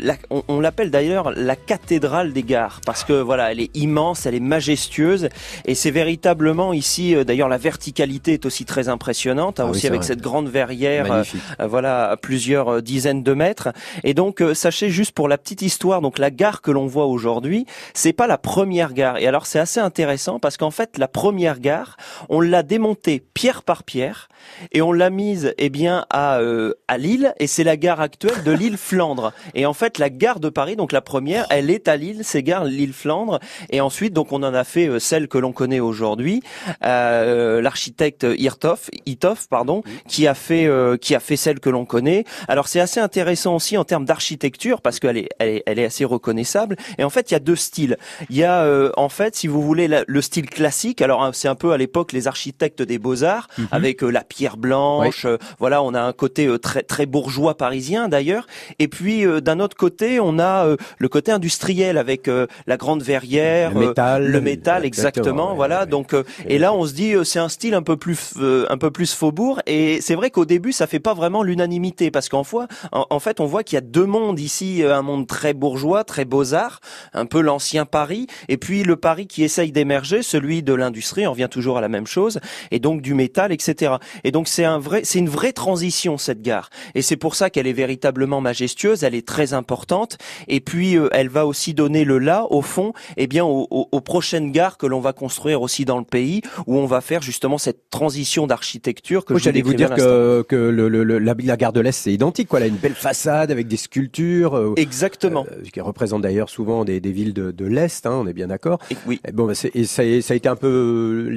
on, 0.49 0.59
l'appelle 0.59 0.91
d'ailleurs 0.91 1.31
la 1.31 1.55
cathédrale 1.55 2.33
des 2.33 2.43
gares 2.43 2.81
parce 2.85 3.05
que 3.05 3.13
voilà, 3.13 3.53
elle 3.53 3.61
est 3.61 3.71
immense, 3.77 4.27
elle 4.27 4.35
est 4.35 4.41
majestueuse 4.41 5.29
et 5.65 5.77
c'est 5.77 5.93
véritablement 5.93 6.73
ici. 6.73 7.15
D'ailleurs, 7.25 7.49
la 7.49 7.59
verticalité 7.59 8.33
est 8.33 8.47
aussi 8.47 8.65
très 8.65 8.89
impressionnante, 8.89 9.61
hein, 9.61 9.67
ah 9.69 9.71
aussi 9.71 9.87
avec 9.87 10.03
cette 10.03 10.21
grande 10.21 10.49
verrière, 10.49 11.23
voilà, 11.61 12.11
à 12.11 12.17
plusieurs 12.17 12.83
dizaines 12.83 13.23
de 13.23 13.33
mètres. 13.33 13.69
Et 14.03 14.13
donc, 14.13 14.43
sachez 14.55 14.91
juste 14.91 15.13
pour 15.13 15.29
la 15.29 15.39
petite 15.39 15.63
histoire, 15.63 16.01
donc 16.01 16.19
la 16.19 16.33
gare 16.33 16.63
que 16.63 16.73
l'on 16.73 16.89
voit 16.89 17.07
aujourd'hui, 17.07 17.65
c'est 17.95 18.13
pas 18.13 18.27
la 18.27 18.40
première 18.41 18.93
gare. 18.93 19.19
Et 19.19 19.27
alors 19.27 19.47
c'est 19.47 19.59
assez 19.59 19.81
intéressant 19.81 20.39
parce 20.41 20.57
qu'en 20.57 20.71
fait, 20.71 20.99
la 20.99 21.09
première 21.09 21.61
gare, 21.61 21.97
on 22.29 22.41
l'a 22.41 22.63
démontée 22.63 23.23
pierre 23.35 23.63
par 23.63 23.85
pierre 23.85 24.29
et 24.73 24.83
on 24.83 24.93
l'a 24.93 25.11
mise 25.11 25.55
eh 25.59 25.69
bien 25.69 26.07
à 26.11 26.39
euh, 26.41 26.75
à 26.89 26.99
Lille 26.99 27.35
et 27.39 27.47
c'est 27.47 27.65
la 27.65 27.77
gare 27.77 28.01
actuelle 28.01 28.43
de 28.45 28.53
Lille 28.53 28.77
Flandre. 28.77 29.33
Et 29.55 29.67
en 29.67 29.75
fait 29.75 29.99
la 29.99 30.11
gare 30.11 30.41
de 30.41 30.49
Paris 30.49 30.77
donc 30.77 30.93
la 30.93 31.01
première, 31.01 31.47
elle 31.51 31.71
est 31.71 31.89
à 31.89 31.97
Lille, 31.97 32.21
c'est 32.23 32.43
gare 32.43 32.65
Lille 32.65 32.93
Flandre 32.93 33.41
et 33.69 33.81
ensuite 33.81 34.13
donc 34.13 34.33
on 34.33 34.43
en 34.43 34.55
a 34.55 34.65
fait 34.65 34.89
euh, 34.89 34.99
celle 34.99 35.29
que 35.29 35.39
l'on 35.39 35.53
connaît 35.53 35.81
aujourd'hui, 35.81 36.43
euh, 36.85 37.61
l'architecte 37.61 38.27
Hirtoff, 38.39 38.91
Itoff 39.07 39.49
pardon, 39.49 39.83
qui 40.09 40.27
a 40.27 40.35
fait 40.35 40.69
qui 41.01 41.15
a 41.15 41.21
fait 41.21 41.37
celle 41.37 41.61
que 41.61 41.71
l'on 41.71 41.85
connaît. 41.85 42.25
Alors 42.49 42.69
c'est 42.69 42.81
assez 42.81 43.01
intéressant 43.01 43.57
aussi 43.57 43.77
en 43.77 43.85
termes 43.85 44.05
d'architecture 44.05 44.81
parce 44.81 45.01
qu'elle 45.01 45.17
est, 45.17 45.29
elle 45.39 45.49
est 45.49 45.63
elle 45.67 45.79
est 45.79 45.85
assez 45.85 46.05
reconnaissable 46.05 46.77
et 46.99 47.05
en 47.05 47.11
fait 47.11 47.31
il 47.31 47.35
y 47.35 47.37
a 47.37 47.41
deux 47.41 47.57
styles. 47.57 47.97
Il 48.29 48.37
y 48.37 48.45
a 48.45 48.91
en 48.97 49.09
fait 49.09 49.37
si 49.37 49.47
vous 49.47 49.63
voulez 49.63 49.89
le 50.07 50.23
style 50.23 50.49
classique. 50.49 51.03
Alors 51.03 51.23
hein, 51.23 51.31
c'est 51.33 51.49
un 51.49 51.55
peu 51.55 51.73
à 51.73 51.77
l'époque 51.77 52.13
les 52.13 52.29
architectes 52.29 52.83
des 52.83 52.99
beaux-arts 52.99 53.49
mhm. 53.59 53.69
avec 53.71 54.03
la 54.03 54.23
pierre 54.23 54.57
blanche. 54.57 55.25
Euh, 55.25 55.39
voilà, 55.59 55.83
on 55.83 55.95
a 55.95 56.01
un 56.01 56.13
côté 56.13 56.47
euh, 56.47 56.59
très 56.59 56.83
très 56.83 57.07
bourgeois 57.07 57.57
parisien 57.57 58.09
d'ailleurs. 58.09 58.47
Et 58.79 58.89
puis 58.89 59.27
euh, 59.27 59.41
d'un 59.41 59.61
autre 59.61 59.77
côté, 59.77 60.21
on 60.21 60.39
a 60.39 60.67
le 60.99 61.09
côté 61.09 61.33
industriel 61.33 61.99
avec 61.99 62.31
la 62.67 62.77
grande 62.77 63.03
verrière, 63.03 63.73
le 63.73 63.89
métal, 63.89 64.27
le 64.27 64.41
métal 64.41 64.85
exactement. 64.85 65.55
voilà. 65.55 65.87
Donc 65.87 66.15
et 66.47 66.59
là, 66.59 66.73
on 66.73 66.87
se 66.87 66.93
dit 66.93 67.15
c'est 67.25 67.39
un 67.39 67.49
style 67.49 67.75
un 67.75 67.83
peu 67.83 67.97
plus 67.97 68.35
un 68.69 68.79
peu 68.79 68.91
plus 68.91 69.15
faubourg. 69.15 69.61
Et 69.67 70.01
c'est 70.01 70.15
vrai 70.15 70.31
qu'au 70.31 70.45
début, 70.45 70.73
ça 70.73 70.87
fait 70.87 71.01
pas 71.01 71.15
vraiment 71.15 71.43
l'unanimité 71.43 72.11
parce 72.11 72.29
qu'en 72.29 72.45
fois, 72.45 72.67
en, 72.93 73.21
fait, 73.21 73.41
on 73.41 73.47
voit 73.47 73.63
qu'il 73.63 73.77
y 73.77 73.79
a 73.79 73.83
deux 73.83 74.07
mondes 74.07 74.41
ici, 74.41 74.83
un 74.85 75.03
monde 75.03 75.27
très 75.27 75.55
bourgeois, 75.55 76.05
très 76.05 76.25
beaux 76.25 76.55
arts, 76.55 76.81
un 77.13 77.27
peu 77.27 77.41
l'ancien 77.41 77.87
Paris, 77.87 78.10
et 78.49 78.57
puis 78.57 78.83
le 78.83 78.97
Paris 78.97 79.27
qui 79.27 79.43
essaye 79.43 79.73
d'émerger, 79.73 80.23
celui 80.23 80.63
de 80.63 80.75
l'industrie. 80.75 81.27
On 81.27 81.33
revient 81.33 81.49
toujours 81.51 81.79
à 81.79 81.81
la 81.81 81.89
même 81.89 82.07
chose, 82.07 82.41
et 82.71 82.79
donc 82.79 83.03
du 83.03 83.15
métal, 83.15 83.53
etc. 83.53 83.95
Et 84.25 84.31
donc 84.31 84.49
c'est 84.49 84.65
un 84.65 84.79
vrai, 84.79 85.03
c'est 85.05 85.19
une 85.19 85.29
vraie 85.29 85.53
transition 85.53 86.19
cette 86.19 86.43
gare. 86.43 86.71
Et 86.95 87.03
c'est 87.03 87.17
pour 87.17 87.35
ça 87.35 87.51
qu'elle 87.51 87.67
est 87.67 87.73
véritablement 87.73 88.41
majestueuse. 88.41 89.05
Elle 89.05 89.15
est 89.15 89.27
très 89.27 89.53
importante. 89.53 90.19
Et 90.49 90.61
puis 90.61 90.97
euh, 90.97 91.09
elle 91.13 91.29
va 91.29 91.47
aussi 91.47 91.75
donner 91.75 92.05
le 92.05 92.19
là 92.19 92.47
au 92.51 92.63
fond, 92.63 92.93
eh 93.17 93.27
bien 93.27 93.45
aux, 93.45 93.67
aux, 93.71 94.01
prochaines 94.01 94.51
gares 94.53 94.79
que 94.79 94.87
l'on 94.87 95.01
va 95.01 95.13
construire 95.13 95.63
aussi 95.63 95.85
dans 95.85 95.99
le 95.99 96.05
pays, 96.05 96.43
où 96.67 96.77
on 96.77 96.87
va 96.87 97.01
faire 97.01 97.23
justement 97.23 97.59
cette 97.59 97.91
transition 97.91 98.47
d'architecture 98.47 99.25
que 99.25 99.39
j'allais 99.39 99.63
vous 99.63 99.75
dire 99.75 99.95
que, 99.95 100.43
que 100.49 100.57
le, 100.57 100.89
le, 100.89 101.19
la, 101.19 101.35
gare 101.57 101.73
de 101.73 101.81
l'Est 101.81 101.93
c'est 101.93 102.13
identique. 102.13 102.49
Quoi. 102.49 102.61
Elle 102.61 102.65
a 102.65 102.69
une 102.69 102.77
belle 102.77 102.95
façade 102.95 103.51
avec 103.51 103.69
des 103.69 103.77
sculptures. 103.77 104.57
Euh, 104.57 104.75
Exactement. 104.77 105.47
Euh, 105.51 105.63
qui 105.73 105.81
représentent 105.81 106.23
d'ailleurs 106.23 106.49
souvent 106.49 106.85
des, 106.85 107.01
des 107.01 107.13
villes 107.13 107.35
de, 107.35 107.51
de 107.51 107.65
l'Est. 107.65 108.00
Hein, 108.07 108.13
on 108.15 108.27
est 108.27 108.33
bien 108.33 108.49
d'accord. 108.49 108.79
Oui. 109.07 109.21
bon, 109.33 109.47
bah, 109.47 109.53
et 109.75 109.85
ça, 109.85 110.03
ça, 110.23 110.33
a 110.33 110.37
été 110.37 110.49
un 110.49 110.57
peu 110.57 111.31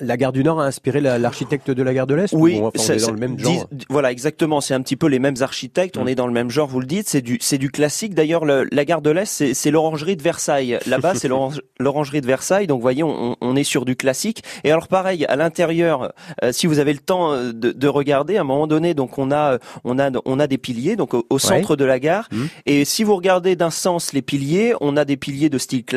la 0.00 0.16
gare 0.16 0.32
du 0.32 0.42
Nord 0.42 0.60
a 0.60 0.64
inspiré 0.64 1.00
l'architecte 1.00 1.70
de 1.70 1.82
la 1.82 1.94
gare 1.94 2.06
de 2.06 2.14
l'Est 2.14 2.32
oui, 2.32 2.60
c'est 2.74 2.96
dans 2.96 3.12
le 3.12 3.18
même 3.18 3.38
genre. 3.38 3.68
voilà, 3.88 4.10
exactement. 4.10 4.60
C'est 4.60 4.74
un 4.74 4.80
petit 4.80 4.96
peu 4.96 5.06
les 5.06 5.18
mêmes 5.18 5.36
architectes. 5.40 5.96
On 5.96 6.04
mm. 6.04 6.08
est 6.08 6.14
dans 6.14 6.26
le 6.26 6.32
même 6.32 6.50
genre, 6.50 6.68
vous 6.68 6.80
le 6.80 6.86
dites. 6.86 7.08
C'est 7.08 7.22
du, 7.22 7.38
c'est 7.40 7.58
du 7.58 7.70
classique. 7.70 8.14
D'ailleurs, 8.14 8.44
la 8.44 8.84
gare 8.84 9.02
de 9.02 9.10
l'Est, 9.10 9.54
c'est 9.54 9.70
l'orangerie 9.70 10.16
de 10.16 10.22
Versailles. 10.22 10.78
Là-bas, 10.86 11.14
c'est 11.14 11.28
l'orangerie 11.80 12.20
de 12.20 12.26
Versailles. 12.26 12.66
Donc, 12.66 12.80
voyez, 12.80 13.02
on, 13.02 13.36
on, 13.40 13.56
est 13.56 13.64
sur 13.64 13.84
du 13.84 13.96
classique. 13.96 14.42
Et 14.64 14.70
alors, 14.70 14.88
pareil, 14.88 15.24
à 15.26 15.36
l'intérieur, 15.36 16.12
euh, 16.42 16.52
si 16.52 16.66
vous 16.66 16.78
avez 16.78 16.92
le 16.92 16.98
temps 16.98 17.32
euh, 17.32 17.52
de, 17.52 17.72
de, 17.72 17.88
regarder, 17.88 18.36
à 18.36 18.42
un 18.42 18.44
moment 18.44 18.66
donné, 18.66 18.94
donc 18.94 19.18
on 19.18 19.30
a, 19.30 19.58
on 19.84 19.98
a, 19.98 20.10
on 20.24 20.40
a 20.40 20.46
des 20.46 20.58
piliers, 20.58 20.96
donc 20.96 21.14
au, 21.14 21.38
centre 21.38 21.76
de 21.76 21.84
la 21.84 21.98
gare. 21.98 22.28
Mm. 22.30 22.44
Et 22.66 22.84
si 22.84 23.04
vous 23.04 23.16
regardez 23.16 23.56
d'un 23.56 23.70
sens 23.70 24.12
les 24.12 24.22
piliers, 24.22 24.74
on 24.80 24.96
a 24.96 25.04
des 25.04 25.16
piliers 25.16 25.48
de 25.48 25.58
style 25.58 25.84
classique. 25.84 25.95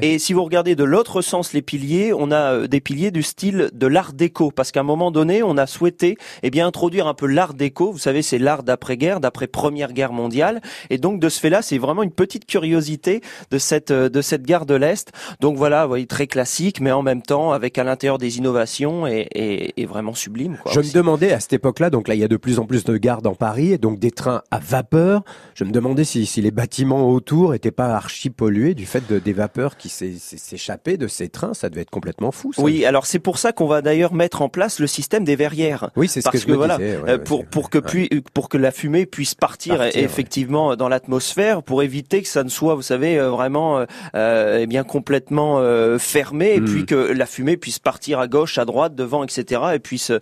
Et 0.00 0.18
si 0.18 0.32
vous 0.32 0.44
regardez 0.44 0.74
de 0.74 0.84
l'autre 0.84 1.22
sens 1.22 1.52
les 1.52 1.62
piliers, 1.62 2.12
on 2.12 2.30
a 2.30 2.52
euh, 2.54 2.66
des 2.66 2.80
piliers 2.80 3.10
du 3.10 3.22
style 3.22 3.70
de 3.72 3.86
l'art 3.86 4.12
déco. 4.12 4.50
Parce 4.50 4.72
qu'à 4.72 4.80
un 4.80 4.84
moment 4.84 5.10
donné, 5.10 5.42
on 5.42 5.56
a 5.56 5.66
souhaité 5.66 6.16
eh 6.42 6.50
bien 6.50 6.66
introduire 6.66 7.06
un 7.06 7.14
peu 7.14 7.26
l'art 7.26 7.54
déco. 7.54 7.92
Vous 7.92 7.98
savez, 7.98 8.22
c'est 8.22 8.38
l'art 8.38 8.62
d'après-guerre, 8.62 9.20
d'après 9.20 9.46
Première 9.46 9.92
Guerre 9.92 10.12
mondiale. 10.12 10.60
Et 10.90 10.98
donc 10.98 11.20
de 11.20 11.28
ce 11.28 11.40
fait-là, 11.40 11.62
c'est 11.62 11.78
vraiment 11.78 12.02
une 12.02 12.10
petite 12.10 12.46
curiosité 12.46 13.20
de 13.50 13.58
cette 13.58 13.90
euh, 13.90 14.08
de 14.08 14.20
cette 14.20 14.42
gare 14.42 14.66
de 14.66 14.74
l'Est. 14.74 15.12
Donc 15.40 15.56
voilà, 15.56 15.84
vous 15.84 15.88
voyez, 15.88 16.06
très 16.06 16.26
classique, 16.26 16.80
mais 16.80 16.92
en 16.92 17.02
même 17.02 17.22
temps 17.22 17.52
avec 17.52 17.78
à 17.78 17.84
l'intérieur 17.84 18.18
des 18.18 18.38
innovations 18.38 19.06
et, 19.06 19.28
et, 19.34 19.80
et 19.80 19.86
vraiment 19.86 20.14
sublime. 20.14 20.58
Quoi, 20.62 20.72
Je 20.72 20.80
me 20.80 20.92
demandais 20.92 21.32
à 21.32 21.40
cette 21.40 21.52
époque-là, 21.54 21.90
donc 21.90 22.08
là 22.08 22.14
il 22.14 22.20
y 22.20 22.24
a 22.24 22.28
de 22.28 22.36
plus 22.36 22.58
en 22.58 22.66
plus 22.66 22.84
de 22.84 22.96
gares 22.96 23.22
dans 23.22 23.34
Paris, 23.34 23.72
et 23.72 23.78
donc 23.78 23.98
des 23.98 24.10
trains 24.10 24.42
à 24.50 24.58
vapeur. 24.58 25.22
Je 25.54 25.64
me 25.64 25.70
demandais 25.70 26.04
si, 26.04 26.26
si 26.26 26.40
les 26.40 26.50
bâtiments 26.50 27.08
autour 27.08 27.54
étaient 27.54 27.70
pas 27.70 27.94
archi 27.94 28.30
pollués 28.30 28.74
du 28.74 28.86
fait 28.86 29.06
de, 29.08 29.11
des 29.18 29.32
vapeurs 29.32 29.76
qui 29.76 29.88
s'échappaient 29.88 30.96
de 30.96 31.06
ces 31.06 31.28
trains. 31.28 31.54
Ça 31.54 31.68
devait 31.68 31.82
être 31.82 31.90
complètement 31.90 32.32
fou. 32.32 32.52
Ça. 32.52 32.62
Oui, 32.62 32.84
alors 32.84 33.06
c'est 33.06 33.18
pour 33.18 33.38
ça 33.38 33.52
qu'on 33.52 33.66
va 33.66 33.82
d'ailleurs 33.82 34.14
mettre 34.14 34.42
en 34.42 34.48
place 34.48 34.78
le 34.78 34.86
système 34.86 35.24
des 35.24 35.36
verrières. 35.36 35.90
Oui, 35.96 36.08
c'est 36.08 36.20
ce 36.20 36.28
parce 36.28 36.44
que, 36.44 36.52
voilà, 36.52 36.78
euh, 36.80 37.18
pour 37.18 37.44
pour 37.46 37.70
que 37.70 37.78
puis 37.78 38.08
pour 38.34 38.48
que 38.48 38.58
la 38.58 38.70
fumée 38.70 39.06
puisse 39.06 39.34
partir, 39.34 39.82
effectivement 39.94 40.76
dans 40.76 40.88
l'atmosphère, 40.88 41.62
pour 41.62 41.82
éviter 41.82 42.22
que 42.22 42.28
ça 42.28 42.44
ne 42.44 42.48
soit, 42.48 42.74
vous 42.74 42.82
savez, 42.82 43.18
euh, 43.18 43.30
vraiment 43.30 43.78
euh, 43.78 43.84
euh, 44.14 44.58
eh 44.60 44.66
bien 44.66 44.84
complètement 44.84 45.58
euh, 45.58 45.98
fermé, 45.98 46.54
et 46.54 46.60
puis 46.60 46.82
hmm. 46.82 46.86
que 46.86 46.94
la 46.94 47.26
fumée 47.26 47.56
puisse 47.56 47.78
partir 47.78 48.18
à 48.18 48.28
gauche, 48.28 48.58
à 48.58 48.64
droite, 48.64 48.94
devant, 48.94 49.24
etc., 49.24 49.62
et 49.74 49.78
puisse 49.78 50.12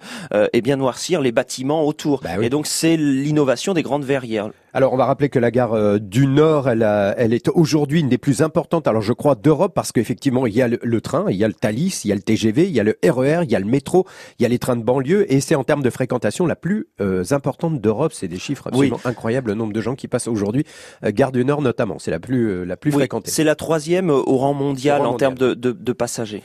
eh 0.52 0.60
bien 0.60 0.76
noircir 0.76 1.20
les 1.20 1.32
bâtiments 1.32 1.84
autour. 1.84 2.20
Bah 2.22 2.30
et 2.40 2.50
donc 2.50 2.66
c'est 2.66 2.96
l'innovation 2.96 3.74
des 3.74 3.82
grandes 3.82 4.04
verrières. 4.04 4.50
Alors 4.72 4.92
on 4.92 4.96
va 4.96 5.06
rappeler 5.06 5.28
que 5.28 5.38
la 5.38 5.50
gare 5.50 6.00
du 6.00 6.26
Nord, 6.26 6.68
elle, 6.68 6.86
elle 7.16 7.32
est 7.32 7.48
aujourd'hui 7.48 8.00
une 8.00 8.08
des 8.08 8.18
plus 8.18 8.42
importantes, 8.42 8.86
alors 8.86 9.02
je 9.02 9.12
crois 9.12 9.34
d'Europe, 9.34 9.72
parce 9.74 9.92
qu'effectivement 9.92 10.46
il 10.46 10.54
y 10.54 10.62
a 10.62 10.68
le, 10.68 11.00
train, 11.00 11.26
il 11.28 11.36
y 11.36 11.44
a 11.44 11.48
le 11.48 11.54
Thalys, 11.54 12.04
il 12.04 12.08
y 12.08 12.12
a 12.12 12.14
le 12.14 12.22
TGV, 12.22 12.66
il 12.66 12.72
y 12.72 12.80
a 12.80 12.84
le 12.84 12.98
RER, 13.04 13.40
e 13.40 13.44
il 13.44 13.50
y 13.50 13.56
a 13.56 13.58
le 13.58 13.66
métro, 13.66 14.06
il 14.38 14.42
y 14.42 14.46
a 14.46 14.48
les 14.48 14.58
trains 14.58 14.76
de 14.76 14.82
banlieue, 14.82 15.30
et 15.32 15.40
c'est 15.40 15.54
en 15.54 15.64
termes 15.64 15.82
de 15.82 15.90
fréquentation 15.90 16.46
la 16.46 16.56
plus 16.56 16.88
euh, 17.00 17.24
importante 17.30 17.80
d'Europe. 17.80 18.12
C'est 18.12 18.28
des 18.28 18.38
chiffres 18.38 18.68
absolument 18.68 19.00
incroyables, 19.04 19.50
le 19.50 19.54
nombre 19.54 19.72
de 19.72 19.80
gens 19.80 19.94
qui 19.94 20.08
passent 20.08 20.28
aujourd'hui, 20.28 20.64
euh, 21.04 21.10
Gare 21.12 21.32
du 21.32 21.44
Nord 21.44 21.62
notamment. 21.62 21.98
C'est 21.98 22.10
la 22.10 22.20
plus, 22.20 22.48
euh, 22.48 22.64
la 22.64 22.76
plus 22.76 22.92
fréquentée. 22.92 23.30
C'est 23.30 23.44
la 23.44 23.54
troisième 23.54 24.10
au 24.10 24.36
rang 24.36 24.54
mondial 24.54 25.02
en 25.02 25.14
termes 25.14 25.38
de, 25.38 25.54
de, 25.54 25.72
de 25.72 25.92
passagers. 25.92 26.42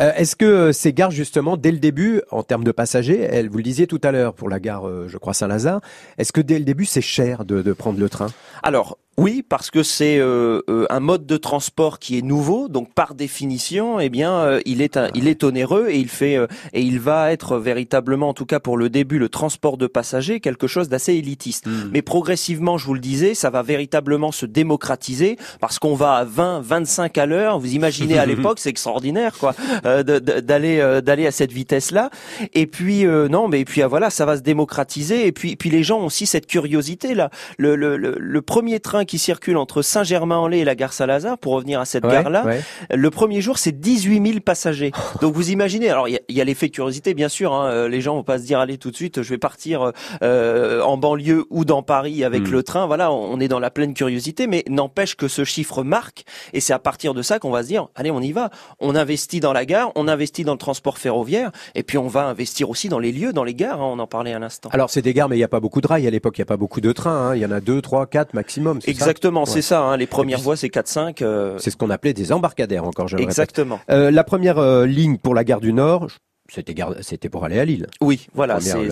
Euh, 0.00 0.12
est-ce 0.16 0.36
que 0.36 0.72
ces 0.72 0.92
gares, 0.92 1.10
justement, 1.10 1.56
dès 1.56 1.70
le 1.70 1.78
début, 1.78 2.22
en 2.30 2.42
termes 2.42 2.64
de 2.64 2.72
passagers, 2.72 3.20
elle, 3.20 3.48
vous 3.48 3.58
le 3.58 3.62
disiez 3.62 3.86
tout 3.86 4.00
à 4.02 4.12
l'heure 4.12 4.34
pour 4.34 4.48
la 4.48 4.60
gare, 4.60 4.88
je 5.08 5.18
crois, 5.18 5.34
Saint-Lazare, 5.34 5.80
est-ce 6.18 6.32
que 6.32 6.40
dès 6.40 6.58
le 6.58 6.64
début, 6.64 6.84
c'est 6.84 7.00
cher 7.00 7.44
de, 7.44 7.62
de 7.62 7.72
prendre 7.72 8.00
le 8.00 8.08
train? 8.08 8.26
Alors, 8.62 8.98
oui, 9.16 9.44
parce 9.48 9.70
que 9.70 9.84
c'est 9.84 10.18
euh, 10.18 10.60
euh, 10.68 10.86
un 10.90 10.98
mode 10.98 11.24
de 11.24 11.36
transport 11.36 12.00
qui 12.00 12.18
est 12.18 12.22
nouveau, 12.22 12.68
donc 12.68 12.92
par 12.92 13.14
définition, 13.14 14.00
eh 14.00 14.08
bien, 14.08 14.32
euh, 14.32 14.60
il 14.66 14.82
est 14.82 14.98
il 15.14 15.28
est 15.28 15.44
onéreux 15.44 15.86
et 15.88 15.98
il 15.98 16.08
fait 16.08 16.36
et 16.72 16.82
il 16.82 16.98
va 16.98 17.32
être 17.32 17.58
véritablement, 17.58 18.28
en 18.28 18.34
tout 18.34 18.46
cas 18.46 18.58
pour 18.58 18.76
le 18.76 18.90
début, 18.90 19.18
le 19.18 19.28
transport 19.28 19.76
de 19.76 19.86
passagers, 19.86 20.40
quelque 20.40 20.66
chose 20.66 20.88
d'assez 20.88 21.14
élitiste. 21.14 21.66
Hmm. 21.66 21.90
Mais 21.92 22.02
progressivement, 22.02 22.76
je 22.76 22.86
vous 22.86 22.94
le 22.94 23.00
disais, 23.00 23.34
ça 23.34 23.50
va 23.50 23.62
véritablement 23.62 24.32
se 24.32 24.46
démocratiser 24.46 25.36
parce 25.60 25.78
qu'on 25.78 25.94
va 25.94 26.14
à 26.14 26.24
20, 26.24 26.60
25 26.60 27.16
à 27.18 27.26
l'heure. 27.26 27.58
Vous 27.60 27.72
imaginez 27.74 28.18
à 28.18 28.26
l'époque, 28.26 28.58
c'est 28.58 28.70
extraordinaire, 28.70 29.38
quoi, 29.38 29.54
d'aller 29.84 31.00
d'aller 31.02 31.26
à 31.26 31.30
cette 31.30 31.52
vitesse-là. 31.52 32.10
Et 32.52 32.66
puis 32.66 33.04
non, 33.04 33.48
mais 33.48 33.64
puis 33.64 33.82
ah, 33.82 33.88
voilà, 33.88 34.10
ça 34.10 34.24
va 34.24 34.36
se 34.36 34.42
démocratiser. 34.42 35.26
Et 35.26 35.32
puis 35.32 35.56
puis 35.56 35.70
les 35.70 35.82
gens 35.82 36.00
ont 36.00 36.06
aussi 36.06 36.26
cette 36.26 36.46
curiosité 36.46 37.14
là. 37.14 37.30
Le 37.58 37.74
le, 37.76 37.96
le, 37.96 38.42
premier 38.42 38.80
train 38.80 39.04
qui 39.04 39.18
circule 39.18 39.56
entre 39.56 39.82
Saint-Germain-en-Laye 39.82 40.60
et 40.60 40.64
la 40.64 40.74
gare 40.74 40.92
Saint-Lazare, 40.92 41.38
pour 41.38 41.54
revenir 41.54 41.80
à 41.80 41.84
cette 41.84 42.04
gare-là, 42.04 42.44
le 42.90 43.10
premier 43.10 43.40
jour, 43.40 43.58
c'est 43.58 43.72
18 43.72 44.26
000 44.26 44.40
passagers. 44.40 44.92
Donc 45.20 45.34
vous 45.34 45.50
imaginez, 45.50 45.90
alors 45.90 46.08
il 46.08 46.20
y 46.28 46.40
a, 46.40 46.44
l'effet 46.44 46.68
curiosité, 46.68 47.14
bien 47.14 47.28
sûr, 47.28 47.52
hein, 47.52 47.66
euh, 47.66 47.88
les 47.88 48.00
gens 48.00 48.14
vont 48.14 48.22
pas 48.22 48.38
se 48.38 48.44
dire, 48.44 48.60
allez 48.60 48.78
tout 48.78 48.90
de 48.90 48.96
suite, 48.96 49.22
je 49.22 49.30
vais 49.30 49.38
partir 49.38 49.92
euh, 50.22 50.82
en 50.82 50.96
banlieue 50.96 51.44
ou 51.50 51.64
dans 51.64 51.82
Paris 51.82 52.24
avec 52.24 52.48
hmm. 52.48 52.52
le 52.52 52.62
train, 52.62 52.86
voilà, 52.86 53.12
on 53.12 53.40
est 53.40 53.48
dans 53.48 53.60
la 53.60 53.70
pleine 53.70 53.94
curiosité, 53.94 54.46
mais 54.46 54.64
n'empêche 54.68 55.16
que 55.16 55.28
ce 55.28 55.44
chiffre 55.44 55.82
marque, 55.82 56.24
et 56.52 56.60
c'est 56.60 56.72
à 56.72 56.78
partir 56.78 57.14
de 57.14 57.22
ça 57.22 57.38
qu'on 57.38 57.50
va 57.50 57.62
se 57.62 57.68
dire, 57.68 57.88
allez, 57.94 58.10
on 58.10 58.20
y 58.20 58.32
va. 58.32 58.50
On 58.80 58.94
investit 58.94 59.40
dans 59.40 59.52
la 59.52 59.64
gare, 59.64 59.73
on 59.94 60.08
investit 60.08 60.44
dans 60.44 60.52
le 60.52 60.58
transport 60.58 60.98
ferroviaire, 60.98 61.50
et 61.74 61.82
puis 61.82 61.98
on 61.98 62.08
va 62.08 62.26
investir 62.26 62.70
aussi 62.70 62.88
dans 62.88 62.98
les 62.98 63.12
lieux, 63.12 63.32
dans 63.32 63.44
les 63.44 63.54
gares, 63.54 63.80
hein, 63.80 63.90
on 63.92 63.98
en 63.98 64.06
parlait 64.06 64.32
à 64.32 64.38
l'instant. 64.38 64.68
Alors 64.72 64.90
c'est 64.90 65.02
des 65.02 65.14
gares, 65.14 65.28
mais 65.28 65.36
il 65.36 65.40
n'y 65.40 65.44
a 65.44 65.48
pas 65.48 65.60
beaucoup 65.60 65.80
de 65.80 65.86
rails 65.86 66.06
à 66.06 66.10
l'époque, 66.10 66.38
il 66.38 66.40
n'y 66.40 66.44
a 66.44 66.46
pas 66.46 66.56
beaucoup 66.56 66.80
de 66.80 66.92
trains, 66.92 67.30
hein. 67.30 67.36
il 67.36 67.42
y 67.42 67.46
en 67.46 67.50
a 67.50 67.60
deux, 67.60 67.80
trois, 67.82 68.06
quatre 68.06 68.34
maximum. 68.34 68.80
Exactement, 68.86 69.46
c'est 69.46 69.62
ça. 69.62 69.80
Hein. 69.82 69.96
Les 69.96 70.06
premières 70.06 70.40
voies, 70.40 70.56
c'est 70.56 70.68
4-5. 70.68 71.22
Euh. 71.22 71.58
C'est 71.58 71.70
ce 71.70 71.76
qu'on 71.76 71.90
appelait 71.90 72.12
des 72.12 72.32
embarcadères, 72.32 72.84
encore. 72.84 73.08
Je 73.08 73.16
Exactement. 73.16 73.80
Euh, 73.90 74.10
la 74.10 74.24
première 74.24 74.58
euh, 74.58 74.86
ligne 74.86 75.18
pour 75.18 75.34
la 75.34 75.44
gare 75.44 75.60
du 75.60 75.72
Nord, 75.72 76.08
c'était 76.48 76.74
c'était 77.00 77.30
pour 77.30 77.44
aller 77.44 77.58
à 77.58 77.64
Lille. 77.64 77.86
Oui, 78.02 78.26
voilà. 78.34 78.58
Euh, 78.58 78.90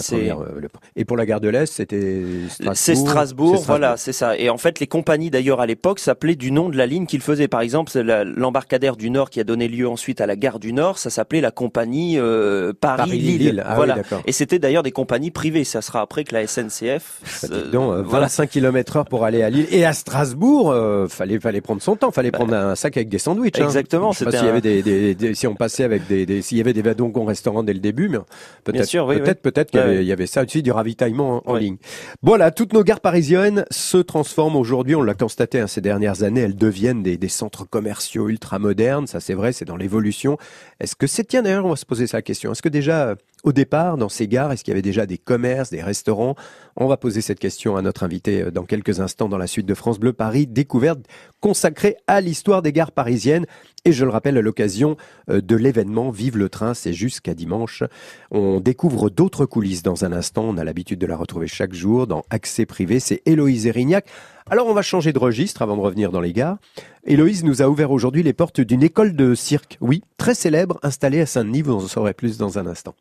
et 0.97 1.05
pour 1.05 1.19
la 1.19 1.27
gare 1.27 1.41
de 1.41 1.49
l'Est, 1.49 1.71
c'était 1.71 2.23
Strasbourg. 2.49 2.77
C'est 2.77 2.95
Strasbourg, 2.95 3.63
voilà, 3.67 3.97
c'est 3.99 4.13
ça. 4.13 4.39
Et 4.39 4.49
en 4.49 4.57
fait, 4.57 4.81
les 4.81 4.87
compagnies 4.87 5.31
d'ailleurs 5.31 5.61
à 5.61 5.67
l'époque 5.67 5.99
s'appelaient 5.99 6.35
du 6.35 6.51
nom 6.51 6.71
de 6.71 6.77
la 6.79 6.87
ligne 6.87 7.05
qu'ils 7.05 7.21
faisaient. 7.21 7.49
Par 7.49 7.61
exemple, 7.61 7.93
l'embarcadère 8.01 8.97
du 8.97 9.11
Nord 9.11 9.29
qui 9.29 9.39
a 9.39 9.45
donné 9.45 9.69
lieu 9.69 9.87
ensuite 9.87 10.23
à 10.23 10.27
la 10.27 10.35
gare 10.35 10.59
du 10.59 10.73
Nord, 10.73 10.99
ça 10.99 11.11
s'appelait 11.11 11.43
la 11.43 11.51
compagnie 11.51 12.19
euh, 12.19 12.73
Paris-Lille. 12.73 13.63
Ah 13.67 13.75
voilà. 13.75 13.99
et 14.27 14.33
c'était 14.33 14.59
d'ailleurs 14.59 14.83
des 14.83 14.93
compagnies 14.93 15.31
privées. 15.31 15.65
Ça 15.65 15.83
sera 15.83 16.01
après 16.01 16.25
que 16.25 16.35
la 16.35 16.47
SNCF. 16.47 17.21
Bah, 17.43 17.57
donc, 17.71 18.07
25 18.07 18.49
km 18.49 18.97
heure 18.97 19.05
pour 19.05 19.25
aller 19.25 19.43
à 19.43 19.51
Lille 19.51 19.67
et 19.71 19.85
à 19.85 19.93
Strasbourg, 19.93 20.71
euh, 20.71 21.07
fallait 21.07 21.39
fallait 21.39 21.61
prendre 21.61 21.83
son 21.83 21.97
temps, 21.97 22.13
fallait 22.13 22.31
bah, 22.31 22.39
prendre 22.39 22.55
un 22.55 22.75
sac 22.77 22.97
avec 22.97 23.11
des 23.11 23.19
sandwichs. 23.19 23.61
Hein. 23.61 23.65
Exactement. 23.65 24.15
s'il 24.15 24.33
y 24.33 24.37
avait 24.37 24.61
des, 24.63 25.35
si 25.35 25.47
on 25.47 25.55
passait 25.55 25.85
avec 25.85 26.07
des, 26.07 26.41
s'il 26.41 26.57
y 26.57 26.61
avait 26.63 26.73
des 26.73 26.83
wagons 26.83 27.11
restaurants 27.43 27.65
dès 27.65 27.73
le 27.73 27.81
début, 27.81 28.09
mais 28.09 28.19
peut-être, 28.65 29.07
peut-être, 29.07 29.43
peut-être 29.43 29.71
qu'il 29.73 30.05
y, 30.05 30.13
avait 30.13 30.27
ça 30.27 30.45
aussi 30.45 30.63
du 30.63 30.71
ravitaillement 30.71 31.43
en, 31.45 31.57
ligne. 31.57 31.77
Voilà, 32.23 32.53
toutes 32.53 32.73
nos 32.73 32.85
gares 32.85 33.01
parisiennes 33.01 33.65
se 33.71 33.99
transforment 33.99 34.57
aujourd'hui. 34.57 34.95
On 34.95 35.03
l'a 35.03 35.15
constaté 35.15 35.59
hein, 35.59 35.67
ces 35.67 35.81
dernières 35.81 36.23
années, 36.23 36.43
elles 36.43 36.57
deviennent 36.57 37.03
des, 37.03 37.17
des 37.17 37.29
centres 37.29 37.65
commerciaux 37.65 38.29
ultra 38.29 38.59
modernes. 38.59 39.07
Ça, 39.07 39.19
c'est 39.19 39.35
vrai, 39.35 39.53
c'est 39.53 39.65
dans 39.65 39.77
l'évolution. 39.77 40.39
Est-ce 40.79 40.95
que 40.95 41.07
c'est 41.07 41.25
tiens 41.25 41.43
d'ailleurs, 41.43 41.67
on 41.67 41.71
va 41.71 41.77
se 41.77 41.87
poser 41.87 42.07
ça 42.07 42.23
question. 42.23 42.53
Est-ce 42.53 42.63
que 42.63 42.69
déjà 42.69 43.17
au 43.43 43.53
départ, 43.53 43.97
dans 43.97 44.09
ces 44.09 44.29
gares, 44.29 44.53
est-ce 44.53 44.63
qu'il 44.63 44.71
y 44.71 44.75
avait 44.75 44.83
déjà 44.83 45.05
des 45.07 45.19
commerces, 45.19 45.71
des 45.71 45.83
restaurants? 45.83 46.37
On 46.77 46.87
va 46.87 46.97
poser 46.97 47.21
cette 47.21 47.41
question 47.41 47.77
à 47.77 47.83
notre 47.83 48.05
invité 48.05 48.43
euh, 48.43 48.51
dans 48.51 48.65
quelques 48.65 49.01
instants 49.01 49.29
dans 49.29 49.39
la 49.39 49.47
suite 49.47 49.67
de 49.67 49.75
France 49.75 49.99
Bleu 49.99 50.13
Paris, 50.13 50.47
découverte 50.47 51.01
consacrée 51.41 51.97
à 52.07 52.21
l'histoire 52.21 52.63
des 52.63 52.73
gares 52.73 52.93
parisiennes. 52.93 53.47
Et 53.85 53.91
je 53.91 54.05
le 54.05 54.11
rappelle 54.11 54.39
à 54.39 54.43
l'occasion 54.43 54.97
euh, 55.29 55.41
de 55.41 55.57
l'événement 55.57 56.11
Vive 56.11 56.39
le 56.39 56.49
train, 56.49 56.73
c'est 56.73 56.93
jusqu'à 56.93 57.35
dimanche. 57.35 57.83
On 58.31 58.61
découvre 58.61 59.11
d'autres 59.11 59.45
coulisses 59.45 59.83
dans 59.83 60.05
un 60.05 60.13
instant. 60.13 60.45
On 60.45 60.57
a 60.57 60.65
l'habitude 60.65 61.01
de 61.01 61.07
la 61.07 61.17
retrouver 61.17 61.49
chaque 61.49 61.75
jour 61.75 62.07
dans 62.07 62.23
Accès 62.31 62.65
privé. 62.65 63.01
C'est 63.01 63.23
Héloïse 63.27 63.67
Erignac. 63.67 64.07
Alors 64.49 64.69
on 64.69 64.75
va 64.75 64.83
changer 64.83 65.13
de 65.13 65.19
registre 65.19 65.63
avant 65.63 65.77
de 65.77 65.83
revenir 65.83 66.13
dans 66.13 66.21
les 66.21 66.33
gares. 66.33 66.59
Héloïse 67.05 67.43
nous 67.43 67.61
a 67.61 67.69
ouvert 67.69 67.91
aujourd'hui 67.91 68.23
les 68.23 68.33
portes 68.33 68.61
d'une 68.61 68.83
école 68.83 69.17
de 69.17 69.35
cirque, 69.35 69.79
oui, 69.81 70.03
très 70.17 70.35
célèbre, 70.35 70.79
installée 70.83 71.21
à 71.21 71.27
Saint-Denis. 71.27 71.63
Vous 71.63 71.73
en 71.73 71.81
saurez 71.81 72.15
plus 72.15 72.39
dans 72.39 72.59
un 72.59 72.67
instant. 72.67 72.95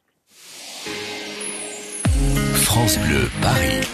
France 2.72 2.98
Bleu 3.00 3.30
Paris. 3.42 3.86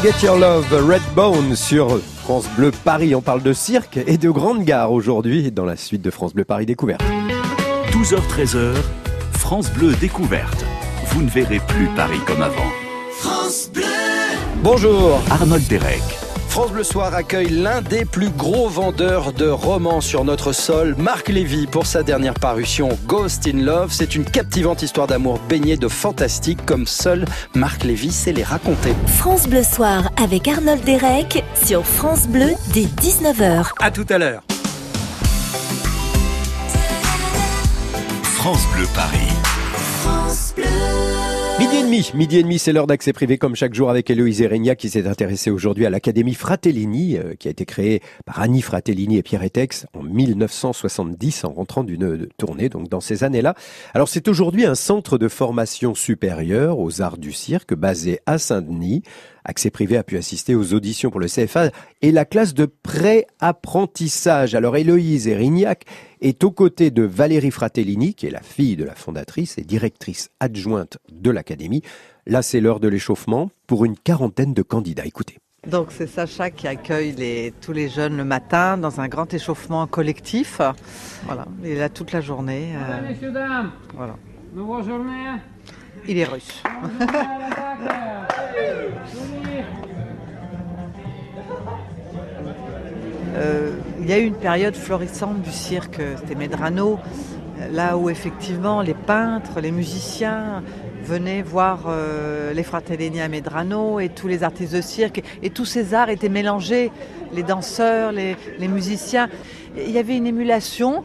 Come 0.00 0.12
Get 0.12 0.24
Your 0.24 0.38
Love, 0.38 0.66
Redbone 0.72 1.56
sur 1.56 1.98
France 2.22 2.46
Bleu 2.56 2.70
Paris. 2.70 3.14
On 3.14 3.20
parle 3.20 3.42
de 3.42 3.52
cirque 3.52 3.98
et 4.06 4.18
de 4.18 4.30
grande 4.30 4.64
gare 4.64 4.92
aujourd'hui 4.92 5.50
dans 5.50 5.64
la 5.64 5.76
suite 5.76 6.02
de 6.02 6.10
France 6.10 6.34
Bleu 6.34 6.44
Paris 6.44 6.66
Découverte. 6.66 7.02
12h-13h, 7.92 8.74
France 9.32 9.70
Bleu 9.72 9.94
Découverte. 9.94 10.64
Vous 11.06 11.22
ne 11.22 11.28
verrez 11.28 11.60
plus 11.66 11.88
Paris 11.96 12.20
comme 12.26 12.42
avant. 12.42 12.70
France 13.18 13.70
Bleu 13.72 13.82
Bonjour 14.62 15.20
Arnold 15.30 15.66
Derek. 15.68 16.19
France 16.50 16.72
Bleu 16.72 16.82
Soir 16.82 17.14
accueille 17.14 17.48
l'un 17.48 17.80
des 17.80 18.04
plus 18.04 18.28
gros 18.28 18.68
vendeurs 18.68 19.32
de 19.32 19.46
romans 19.46 20.00
sur 20.00 20.24
notre 20.24 20.52
sol, 20.52 20.96
Marc 20.98 21.28
Lévy, 21.28 21.68
pour 21.68 21.86
sa 21.86 22.02
dernière 22.02 22.34
parution 22.34 22.88
Ghost 23.06 23.46
in 23.46 23.58
Love. 23.58 23.92
C'est 23.92 24.16
une 24.16 24.24
captivante 24.24 24.82
histoire 24.82 25.06
d'amour 25.06 25.38
baignée 25.48 25.76
de 25.76 25.86
fantastique 25.86 26.66
comme 26.66 26.88
seul 26.88 27.24
Marc 27.54 27.84
Lévy 27.84 28.10
sait 28.10 28.32
les 28.32 28.42
raconter. 28.42 28.94
France 29.06 29.46
Bleu 29.46 29.62
Soir 29.62 30.10
avec 30.20 30.48
Arnold 30.48 30.82
Derek 30.82 31.44
sur 31.54 31.86
France 31.86 32.26
Bleu 32.26 32.50
dès 32.74 32.82
19h. 32.82 33.68
À 33.80 33.92
tout 33.92 34.06
à 34.08 34.18
l'heure. 34.18 34.42
France 38.24 38.66
Bleu 38.74 38.86
Paris. 38.92 39.28
France 40.02 40.52
Bleu. 40.56 40.69
Midi 41.60 41.76
et 41.76 41.82
demi, 41.82 42.10
midi 42.14 42.38
et 42.38 42.42
demi, 42.42 42.58
c'est 42.58 42.72
l'heure 42.72 42.86
d'accès 42.86 43.12
privé 43.12 43.36
comme 43.36 43.54
chaque 43.54 43.74
jour 43.74 43.90
avec 43.90 44.08
Héloïse 44.08 44.40
Erignac 44.40 44.78
qui 44.78 44.88
s'est 44.88 45.06
intéressée 45.06 45.50
aujourd'hui 45.50 45.84
à 45.84 45.90
l'Académie 45.90 46.32
Fratellini 46.32 47.18
euh, 47.18 47.34
qui 47.38 47.48
a 47.48 47.50
été 47.50 47.66
créée 47.66 48.00
par 48.24 48.40
Annie 48.40 48.62
Fratellini 48.62 49.18
et 49.18 49.22
Pierre 49.22 49.42
Etex 49.42 49.84
en 49.92 50.02
1970 50.02 51.44
en 51.44 51.52
rentrant 51.52 51.84
d'une 51.84 52.28
tournée 52.38 52.70
donc 52.70 52.88
dans 52.88 53.00
ces 53.00 53.24
années-là. 53.24 53.54
Alors 53.92 54.08
c'est 54.08 54.26
aujourd'hui 54.26 54.64
un 54.64 54.74
centre 54.74 55.18
de 55.18 55.28
formation 55.28 55.94
supérieure 55.94 56.78
aux 56.78 57.02
arts 57.02 57.18
du 57.18 57.32
cirque 57.32 57.74
basé 57.74 58.20
à 58.24 58.38
Saint-Denis. 58.38 59.02
Accès 59.44 59.70
privé 59.70 59.96
a 59.96 60.02
pu 60.02 60.16
assister 60.18 60.54
aux 60.54 60.74
auditions 60.74 61.10
pour 61.10 61.20
le 61.20 61.26
CFA 61.26 61.70
et 62.02 62.12
la 62.12 62.24
classe 62.24 62.54
de 62.54 62.66
pré-apprentissage. 62.66 64.54
Alors 64.54 64.76
Héloïse 64.76 65.28
Erignac 65.28 65.84
est 66.20 66.44
aux 66.44 66.50
côtés 66.50 66.90
de 66.90 67.02
Valérie 67.02 67.50
Fratellini, 67.50 68.14
qui 68.14 68.26
est 68.26 68.30
la 68.30 68.42
fille 68.42 68.76
de 68.76 68.84
la 68.84 68.94
fondatrice 68.94 69.56
et 69.58 69.62
directrice 69.62 70.30
adjointe 70.40 70.98
de 71.10 71.30
l'Académie. 71.30 71.82
Là, 72.26 72.42
c'est 72.42 72.60
l'heure 72.60 72.80
de 72.80 72.88
l'échauffement 72.88 73.50
pour 73.66 73.84
une 73.84 73.96
quarantaine 73.96 74.52
de 74.54 74.62
candidats. 74.62 75.06
Écoutez. 75.06 75.38
Donc 75.66 75.88
c'est 75.90 76.06
Sacha 76.06 76.50
qui 76.50 76.66
accueille 76.68 77.12
les- 77.12 77.52
tous 77.60 77.72
les 77.72 77.88
jeunes 77.90 78.16
le 78.16 78.24
matin 78.24 78.78
dans 78.78 79.00
un 79.00 79.08
grand 79.08 79.32
échauffement 79.34 79.86
collectif. 79.86 80.60
Voilà, 81.26 81.46
il 81.62 81.70
est 81.70 81.74
là 81.78 81.90
toute 81.90 82.12
la 82.12 82.22
journée. 82.22 82.74
euh, 82.74 82.80
Mesdames, 82.80 83.08
messieurs, 83.10 83.30
dames, 83.32 83.70
voilà. 83.94 84.16
bonne 84.54 84.84
journée. 84.86 85.26
Il 86.08 86.18
est 86.18 86.24
russe. 86.24 86.62
Euh, 93.36 93.70
il 94.00 94.08
y 94.08 94.12
a 94.12 94.18
eu 94.18 94.24
une 94.24 94.34
période 94.34 94.74
florissante 94.74 95.40
du 95.40 95.52
cirque, 95.52 96.00
c'était 96.18 96.34
Medrano, 96.34 96.98
là 97.70 97.96
où 97.96 98.10
effectivement 98.10 98.82
les 98.82 98.94
peintres, 98.94 99.60
les 99.60 99.70
musiciens 99.70 100.62
venaient 101.02 101.42
voir 101.42 101.84
euh, 101.86 102.52
les 102.52 102.62
Fratellini 102.62 103.20
à 103.20 103.28
Medrano 103.28 104.00
et 104.00 104.08
tous 104.08 104.28
les 104.28 104.42
artistes 104.42 104.74
de 104.74 104.80
cirque 104.80 105.22
et 105.42 105.50
tous 105.50 105.64
ces 105.64 105.94
arts 105.94 106.10
étaient 106.10 106.28
mélangés, 106.28 106.90
les 107.32 107.42
danseurs, 107.42 108.12
les, 108.12 108.36
musiciens. 108.68 109.28
Il 109.76 109.90
y 109.90 109.98
avait 109.98 110.16
une 110.16 110.26
émulation 110.26 111.04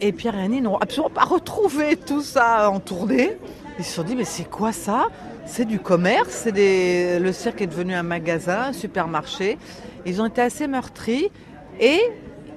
et 0.00 0.12
Pierre 0.12 0.36
et 0.36 0.42
Annie 0.42 0.60
n'ont 0.60 0.78
absolument 0.78 1.10
pas 1.10 1.24
retrouvé 1.24 1.96
tout 1.96 2.22
ça 2.22 2.70
en 2.70 2.80
tournée. 2.80 3.36
Ils 3.78 3.84
se 3.84 3.94
sont 3.94 4.02
dit 4.02 4.16
mais 4.16 4.24
c'est 4.24 4.48
quoi 4.48 4.72
ça? 4.72 5.06
C'est 5.46 5.64
du 5.64 5.80
commerce, 5.80 6.30
c'est 6.30 6.52
des... 6.52 7.18
le 7.18 7.32
cirque 7.32 7.62
est 7.62 7.66
devenu 7.66 7.94
un 7.94 8.02
magasin, 8.02 8.66
un 8.68 8.72
supermarché. 8.72 9.58
Ils 10.06 10.20
ont 10.20 10.26
été 10.26 10.40
assez 10.40 10.66
meurtris 10.66 11.30
et, 11.80 12.00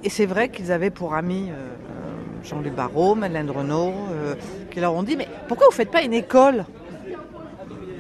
c'est 0.08 0.26
vrai 0.26 0.50
qu'ils 0.50 0.72
avaient 0.72 0.92
pour 0.92 1.16
amis 1.16 1.50
euh, 1.50 2.44
Jean-Louis 2.44 2.70
Barrault, 2.70 3.16
Madeleine 3.16 3.50
Renaud, 3.50 3.94
euh, 4.12 4.36
qui 4.70 4.80
leur 4.80 4.94
ont 4.94 5.04
dit 5.04 5.16
mais 5.16 5.28
pourquoi 5.48 5.68
vous 5.68 5.72
ne 5.72 5.78
faites 5.78 5.92
pas 5.92 6.04
une 6.04 6.14
école? 6.14 6.66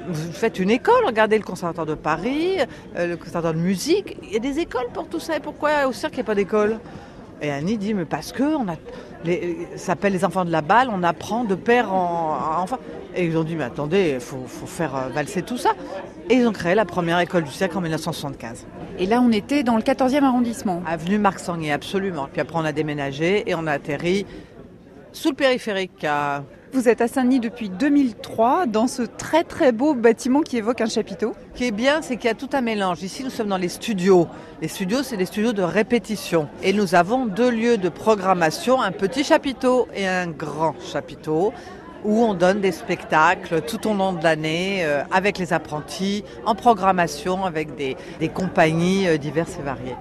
Vous 0.07 0.31
faites 0.33 0.59
une 0.59 0.69
école, 0.69 1.03
regardez 1.03 1.35
le 1.35 1.43
Conservatoire 1.43 1.87
de 1.87 1.95
Paris, 1.95 2.59
euh, 2.95 3.07
le 3.07 3.17
Conservatoire 3.17 3.55
de 3.55 3.59
musique, 3.59 4.17
il 4.21 4.33
y 4.33 4.35
a 4.35 4.39
des 4.39 4.59
écoles 4.59 4.89
pour 4.93 5.07
tout 5.07 5.19
ça, 5.19 5.35
et 5.35 5.39
pourquoi 5.39 5.87
au 5.87 5.93
cirque 5.93 6.13
il 6.13 6.17
n'y 6.17 6.21
a 6.21 6.25
pas 6.25 6.35
d'école? 6.35 6.79
Et 7.41 7.51
Annie 7.51 7.77
dit, 7.77 7.93
mais 7.93 8.05
parce 8.05 8.31
que 8.31 8.43
on 8.43 8.67
a, 8.67 8.75
les, 9.23 9.67
ça 9.75 9.87
s'appelle 9.87 10.13
les 10.13 10.23
enfants 10.23 10.45
de 10.45 10.51
la 10.51 10.61
balle, 10.61 10.89
on 10.91 11.03
apprend 11.03 11.43
de 11.43 11.55
père 11.55 11.93
en, 11.93 12.37
en 12.57 12.61
enfant. 12.61 12.79
Et 13.15 13.25
ils 13.25 13.37
ont 13.37 13.43
dit, 13.43 13.55
mais 13.55 13.65
attendez, 13.65 14.13
il 14.15 14.19
faut, 14.19 14.43
faut 14.47 14.65
faire 14.65 14.95
euh, 14.95 15.09
valser 15.09 15.41
tout 15.41 15.57
ça. 15.57 15.71
Et 16.29 16.35
ils 16.35 16.47
ont 16.47 16.51
créé 16.51 16.75
la 16.75 16.85
première 16.85 17.19
école 17.19 17.43
du 17.43 17.51
cirque 17.51 17.75
en 17.75 17.81
1975. 17.81 18.65
Et 18.99 19.05
là, 19.05 19.21
on 19.21 19.31
était 19.31 19.63
dans 19.63 19.75
le 19.75 19.83
14e 19.83 20.23
arrondissement. 20.23 20.81
Avenue 20.85 21.19
Marc 21.19 21.39
Sanguet, 21.39 21.71
absolument. 21.71 22.27
Puis 22.31 22.41
après, 22.41 22.57
on 22.57 22.65
a 22.65 22.71
déménagé 22.71 23.49
et 23.49 23.55
on 23.55 23.67
a 23.67 23.73
atterri 23.73 24.25
sous 25.11 25.29
le 25.29 25.35
périphérique 25.35 26.03
à 26.03 26.43
Vous 26.75 26.89
êtes 26.89 26.99
à 26.99 27.07
Saint-Denis 27.07 27.39
depuis 27.39 27.69
2003, 27.69 28.65
dans 28.65 28.87
ce 28.87 29.03
très 29.03 29.45
très 29.45 29.71
beau 29.71 29.93
bâtiment 29.93 30.41
qui 30.41 30.57
évoque 30.57 30.81
un 30.81 30.87
chapiteau. 30.87 31.33
Ce 31.53 31.57
qui 31.57 31.63
est 31.63 31.71
bien, 31.71 32.01
c'est 32.01 32.17
qu'il 32.17 32.25
y 32.25 32.31
a 32.31 32.35
tout 32.35 32.49
un 32.51 32.59
mélange. 32.59 33.01
Ici, 33.01 33.23
nous 33.23 33.29
sommes 33.29 33.47
dans 33.47 33.55
les 33.55 33.69
studios. 33.69 34.27
Les 34.61 34.67
studios, 34.67 35.01
c'est 35.01 35.15
des 35.15 35.25
studios 35.25 35.53
de 35.53 35.61
répétition. 35.61 36.49
Et 36.63 36.73
nous 36.73 36.93
avons 36.93 37.27
deux 37.27 37.49
lieux 37.49 37.77
de 37.77 37.87
programmation, 37.87 38.81
un 38.81 38.91
petit 38.91 39.23
chapiteau 39.23 39.87
et 39.95 40.05
un 40.05 40.27
grand 40.27 40.75
chapiteau, 40.81 41.53
où 42.03 42.21
on 42.21 42.33
donne 42.33 42.59
des 42.59 42.73
spectacles 42.73 43.61
tout 43.61 43.87
au 43.87 43.93
long 43.93 44.11
de 44.11 44.21
l'année, 44.21 44.83
euh, 44.83 45.01
avec 45.13 45.37
les 45.37 45.53
apprentis, 45.53 46.25
en 46.45 46.55
programmation, 46.55 47.45
avec 47.45 47.75
des, 47.77 47.95
des 48.19 48.27
compagnies 48.27 49.07
euh, 49.07 49.17
diverses 49.17 49.55
et 49.57 49.63
variées. 49.63 49.95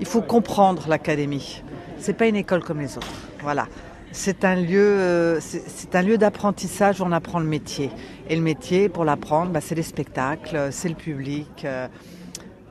Il 0.00 0.06
faut 0.06 0.22
comprendre 0.22 0.88
l'académie. 0.88 1.62
C'est 1.98 2.14
pas 2.14 2.26
une 2.26 2.36
école 2.36 2.64
comme 2.64 2.80
les 2.80 2.96
autres. 2.96 3.12
Voilà. 3.42 3.68
C'est 4.16 4.46
un 4.46 4.56
lieu, 4.56 4.80
euh, 4.80 5.40
c'est 5.40 5.94
un 5.94 6.00
lieu 6.00 6.16
d'apprentissage 6.16 7.02
où 7.02 7.04
on 7.04 7.12
apprend 7.12 7.38
le 7.38 7.44
métier. 7.44 7.90
Et 8.30 8.34
le 8.34 8.40
métier, 8.40 8.88
pour 8.88 9.04
l'apprendre, 9.04 9.52
bah, 9.52 9.60
c'est 9.60 9.74
les 9.74 9.82
spectacles, 9.82 10.56
euh, 10.56 10.70
c'est 10.72 10.88
le 10.88 10.94
public, 10.94 11.66
euh, 11.66 11.86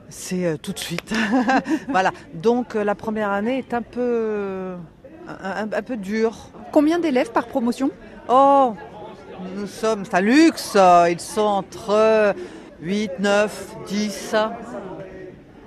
c'est 0.08 0.60
tout 0.60 0.72
de 0.72 0.78
suite. 0.78 1.14
voilà. 1.88 2.10
Donc 2.34 2.74
la 2.74 2.96
première 2.96 3.30
année 3.30 3.58
est 3.58 3.74
un 3.74 3.80
peu, 3.80 4.74
un, 5.28 5.82
peu 5.82 5.96
dure. 5.96 6.36
Combien 6.72 6.98
d'élèves 6.98 7.30
par 7.30 7.46
promotion? 7.46 7.92
Oh, 8.28 8.74
nous 9.56 9.68
sommes, 9.68 10.04
c'est 10.04 10.16
un 10.16 10.20
luxe. 10.22 10.76
Ils 11.08 11.20
sont 11.20 11.42
entre 11.42 12.34
8, 12.82 13.20
9, 13.20 13.76
10. 13.86 14.34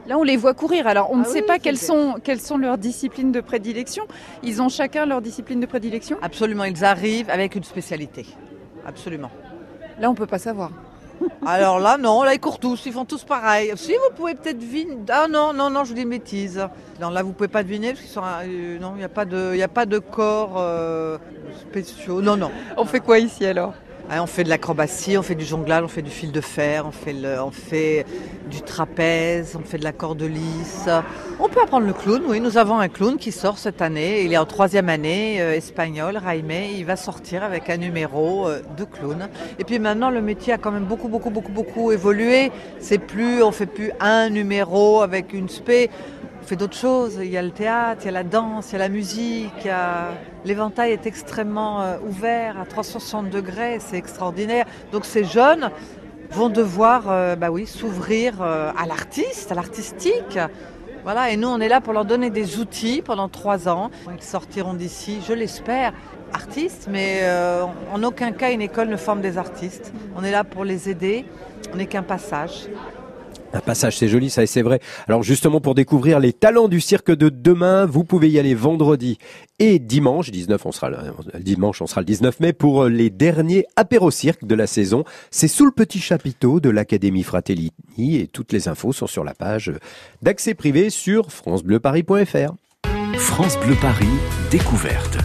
Là, 0.10 0.18
on 0.18 0.24
les 0.24 0.38
voit 0.38 0.56
courir. 0.56 0.88
Alors, 0.88 1.12
on 1.12 1.18
ne 1.18 1.22
Ah 1.24 1.30
sait 1.30 1.44
pas 1.44 1.60
quelles 1.60 1.76
bien. 1.76 1.84
sont, 1.88 2.16
quelles 2.24 2.42
sont 2.42 2.58
leurs 2.58 2.80
disciplines 2.80 3.32
de 3.32 3.42
prédilection. 3.42 4.06
Ils 4.42 4.60
ont 4.60 4.68
chacun 4.68 5.06
leur 5.06 5.22
discipline 5.22 5.60
de 5.60 5.68
prédilection. 5.68 6.18
Absolument, 6.24 6.64
ils 6.64 6.84
arrivent 6.84 7.30
avec 7.30 7.54
une 7.56 7.64
spécialité. 7.64 8.26
Absolument. 8.88 9.30
Là, 10.00 10.10
on 10.10 10.16
peut 10.16 10.26
pas 10.26 10.40
savoir. 10.40 10.72
Alors 11.46 11.80
là, 11.80 11.98
non, 12.00 12.24
là, 12.24 12.34
ils 12.34 12.40
courent 12.40 12.58
tous, 12.58 12.88
ils 12.88 12.92
font 12.92 13.06
tous 13.06 13.24
pareil. 13.24 13.72
Si, 13.76 13.92
vous 13.92 14.16
pouvez 14.16 14.34
peut-être 14.34 14.58
deviner. 14.58 14.98
Ah 15.10 15.28
non, 15.30 15.54
non, 15.54 15.70
non, 15.70 15.84
je 15.84 15.90
vous 15.90 15.96
dis 15.96 16.02
une 16.02 16.10
bêtise. 16.10 16.60
Non, 17.00 17.12
là, 17.12 17.22
vous 17.22 17.34
pouvez 17.34 17.48
pas 17.50 17.62
deviner 17.62 17.90
parce 17.90 18.00
qu'ils 18.02 18.10
sont. 18.10 18.24
euh, 18.24 18.80
non, 18.80 18.94
il 18.96 19.00
n'y 19.00 19.04
a, 19.04 19.10
pas 19.10 19.26
de- 19.26 19.54
y 19.56 19.62
a 19.62 19.68
pas 19.68 19.86
de 19.86 20.00
corps 20.00 20.56
euh, 20.58 21.20
spéciaux. 21.70 22.20
Non, 22.22 22.36
non. 22.36 22.50
On 22.78 22.86
fait 22.86 23.00
quoi 23.02 23.20
ici 23.20 23.46
alors? 23.46 23.74
On 24.18 24.26
fait 24.26 24.44
de 24.44 24.50
l'acrobatie, 24.50 25.18
on 25.18 25.22
fait 25.22 25.36
du 25.36 25.46
jonglage, 25.46 25.84
on 25.84 25.88
fait 25.88 26.02
du 26.02 26.10
fil 26.10 26.32
de 26.32 26.42
fer, 26.42 26.86
on 26.88 26.92
fait, 26.92 27.16
on 27.40 27.52
fait 27.52 28.06
du 28.50 28.62
trapèze, 28.62 29.56
on 29.56 29.64
fait 29.64 29.78
de 29.78 29.84
la 29.84 29.92
corde 29.92 30.24
lisse. 30.24 30.90
On 31.40 31.48
peut 31.48 31.62
apprendre 31.62 31.86
le 31.86 31.94
clown, 31.94 32.24
oui. 32.28 32.40
Nous 32.40 32.58
avons 32.58 32.80
un 32.80 32.90
clown 32.90 33.18
qui 33.18 33.32
sort 33.32 33.58
cette 33.58 33.82
année. 33.82 34.24
Il 34.24 34.34
est 34.34 34.38
en 34.38 34.46
troisième 34.46 34.90
année, 34.90 35.42
euh, 35.42 35.54
espagnol, 35.54 36.18
Raime. 36.18 36.52
Il 36.52 36.86
va 36.86 36.96
sortir 36.96 37.44
avec 37.44 37.70
un 37.70 37.78
numéro 37.78 38.48
euh, 38.48 38.62
de 38.78 38.84
clown. 38.84 39.30
Et 39.60 39.64
puis 39.64 39.78
maintenant, 39.78 40.10
le 40.10 40.22
métier 40.22 40.54
a 40.54 40.58
quand 40.58 40.72
même 40.72 40.86
beaucoup, 40.86 41.08
beaucoup, 41.08 41.30
beaucoup, 41.30 41.52
beaucoup 41.52 41.92
évolué. 41.92 42.52
C'est 42.80 42.98
plus, 42.98 43.44
on 43.44 43.52
fait 43.52 43.68
plus 43.68 43.92
un 44.00 44.30
numéro 44.30 45.02
avec 45.02 45.34
une 45.34 45.50
spé. 45.50 45.90
Fait 46.50 46.56
d'autres 46.56 46.76
choses. 46.76 47.20
Il 47.22 47.30
y 47.30 47.38
a 47.38 47.44
le 47.44 47.52
théâtre, 47.52 48.02
il 48.02 48.06
y 48.06 48.08
a 48.08 48.12
la 48.12 48.24
danse, 48.24 48.72
il 48.72 48.74
y 48.74 48.76
a 48.78 48.80
la 48.80 48.90
musique. 48.90 49.70
L'éventail 50.46 50.94
est 50.94 51.06
extrêmement 51.06 51.84
euh, 51.84 52.00
ouvert 52.08 52.60
à 52.60 52.66
360 52.66 53.30
degrés. 53.30 53.78
C'est 53.80 53.98
extraordinaire. 53.98 54.66
Donc 54.92 55.06
ces 55.06 55.26
jeunes 55.26 55.70
vont 56.32 56.50
devoir, 56.50 57.04
euh, 57.08 57.36
bah 57.36 57.52
oui, 57.52 57.68
s'ouvrir 57.68 58.42
euh, 58.42 58.72
à 58.76 58.88
l'artiste, 58.88 59.52
à 59.52 59.54
l'artistique. 59.54 60.40
Voilà, 61.04 61.30
et 61.30 61.38
nous, 61.38 61.50
on 61.50 61.60
est 61.60 61.70
là 61.70 61.82
pour 61.82 61.94
leur 61.94 62.06
donner 62.06 62.32
des 62.32 62.58
outils 62.58 63.04
pendant 63.04 63.30
trois 63.30 63.70
ans. 63.70 63.92
Ils 64.12 64.24
sortiront 64.24 64.74
d'ici, 64.74 65.20
je 65.28 65.34
l'espère, 65.34 65.94
artistes, 66.34 66.88
mais 66.90 67.30
en 67.94 68.02
aucun 68.02 68.32
cas 68.32 68.52
une 68.52 68.62
école 68.62 68.90
ne 68.90 68.98
forme 68.98 69.22
des 69.22 69.38
artistes. 69.38 69.94
On 70.16 70.24
est 70.24 70.32
là 70.32 70.44
pour 70.44 70.66
les 70.66 70.90
aider. 70.90 71.26
On 71.72 71.78
n'est 71.78 71.86
qu'un 71.86 72.02
passage. 72.02 72.70
Un 73.54 73.62
passage, 73.62 73.98
c'est 73.98 74.08
joli, 74.08 74.30
ça 74.30 74.44
et 74.44 74.48
c'est 74.48 74.62
vrai. 74.62 74.80
Alors 75.08 75.24
justement, 75.24 75.60
pour 75.60 75.76
découvrir 75.76 76.20
les 76.20 76.34
talents 76.34 76.68
du 76.68 76.80
cirque 76.80 77.12
de 77.12 77.30
demain, 77.30 77.86
vous 77.86 78.04
pouvez 78.04 78.30
y 78.30 78.38
aller 78.38 78.54
vendredi 78.54 79.18
et 79.58 79.80
dimanche. 79.80 80.32
19, 80.32 80.66
on 80.66 80.72
sera 80.72 80.90
le, 80.90 80.98
dimanche, 81.40 81.82
on 81.82 81.88
sera 81.88 82.02
le 82.02 82.06
19 82.06 82.40
mai 82.40 82.54
pour 82.54 82.86
les 82.86 83.10
derniers 83.10 83.66
apéro 83.76 84.12
cirque 84.12 84.46
de 84.46 84.56
la 84.56 84.68
saison. 84.68 85.04
C'est 85.32 85.48
sous 85.48 85.66
le 85.66 85.72
petit 85.72 86.00
chapiteau 86.00 86.60
de 86.60 86.70
l'Académie 86.70 87.24
Fratelli 87.24 87.72
et 87.98 88.28
toutes 88.28 88.54
les 88.54 88.68
infos 88.68 88.94
sont 88.94 89.08
sur 89.08 89.24
la 89.24 89.34
page 89.34 89.72
d'accès 90.22 90.54
privé 90.54 90.90
sur 90.90 91.32
francebleuparis.fr. 91.32 92.54
France 93.18 93.58
Bleu 93.60 93.76
Paris, 93.82 94.08
découverte. 94.52 95.18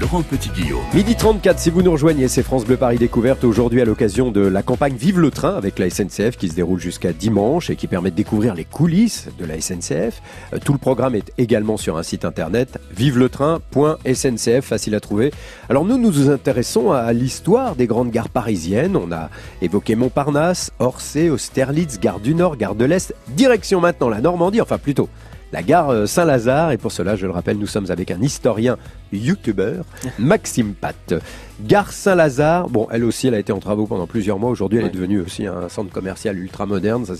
Laurent 0.00 0.22
Petit-Guillaume. 0.22 0.82
Midi 0.92 1.14
34, 1.14 1.58
si 1.58 1.70
vous 1.70 1.82
nous 1.82 1.92
rejoignez, 1.92 2.26
c'est 2.26 2.42
France 2.42 2.64
Bleu 2.64 2.76
Paris 2.76 2.98
Découverte 2.98 3.44
aujourd'hui 3.44 3.80
à 3.80 3.84
l'occasion 3.84 4.30
de 4.30 4.40
la 4.40 4.62
campagne 4.62 4.94
Vive 4.94 5.20
le 5.20 5.30
train 5.30 5.54
avec 5.54 5.78
la 5.78 5.88
SNCF 5.88 6.36
qui 6.36 6.48
se 6.48 6.54
déroule 6.54 6.80
jusqu'à 6.80 7.12
dimanche 7.12 7.70
et 7.70 7.76
qui 7.76 7.86
permet 7.86 8.10
de 8.10 8.16
découvrir 8.16 8.54
les 8.54 8.64
coulisses 8.64 9.28
de 9.38 9.44
la 9.44 9.60
SNCF. 9.60 10.20
Euh, 10.52 10.58
tout 10.64 10.72
le 10.72 10.78
programme 10.78 11.14
est 11.14 11.32
également 11.38 11.76
sur 11.76 11.96
un 11.96 12.02
site 12.02 12.24
internet 12.24 12.78
viveletrain.sncf, 12.96 14.64
facile 14.64 14.94
à 14.94 15.00
trouver. 15.00 15.32
Alors 15.68 15.84
nous, 15.84 15.98
nous 15.98 16.10
nous 16.10 16.30
intéressons 16.30 16.90
à 16.92 17.12
l'histoire 17.12 17.76
des 17.76 17.86
grandes 17.86 18.10
gares 18.10 18.30
parisiennes. 18.30 18.96
On 18.96 19.12
a 19.12 19.30
évoqué 19.62 19.94
Montparnasse, 19.94 20.72
Orsay, 20.78 21.30
Austerlitz, 21.30 22.00
Gare 22.00 22.20
du 22.20 22.34
Nord, 22.34 22.56
Gare 22.56 22.74
de 22.74 22.84
l'Est. 22.84 23.14
Direction 23.28 23.80
maintenant 23.80 24.08
la 24.08 24.20
Normandie, 24.20 24.60
enfin 24.60 24.78
plutôt 24.78 25.08
la 25.54 25.62
gare 25.62 25.90
euh, 25.90 26.06
Saint-Lazare. 26.06 26.72
Et 26.72 26.78
pour 26.78 26.90
cela, 26.92 27.14
je 27.14 27.26
le 27.26 27.32
rappelle, 27.32 27.58
nous 27.58 27.68
sommes 27.68 27.90
avec 27.90 28.10
un 28.10 28.20
historien 28.20 28.76
youtubeur, 29.18 29.84
Maxime 30.18 30.74
Pat. 30.74 31.14
Gare 31.60 31.92
Saint-Lazare, 31.92 32.68
bon, 32.68 32.88
elle 32.90 33.04
aussi, 33.04 33.28
elle 33.28 33.34
a 33.34 33.38
été 33.38 33.52
en 33.52 33.60
travaux 33.60 33.86
pendant 33.86 34.08
plusieurs 34.08 34.40
mois. 34.40 34.50
Aujourd'hui, 34.50 34.80
elle 34.80 34.86
est 34.86 34.90
devenue 34.90 35.20
aussi 35.20 35.46
un 35.46 35.68
centre 35.68 35.92
commercial 35.92 36.36
ultra 36.36 36.66
moderne. 36.66 37.06
Ça, 37.06 37.14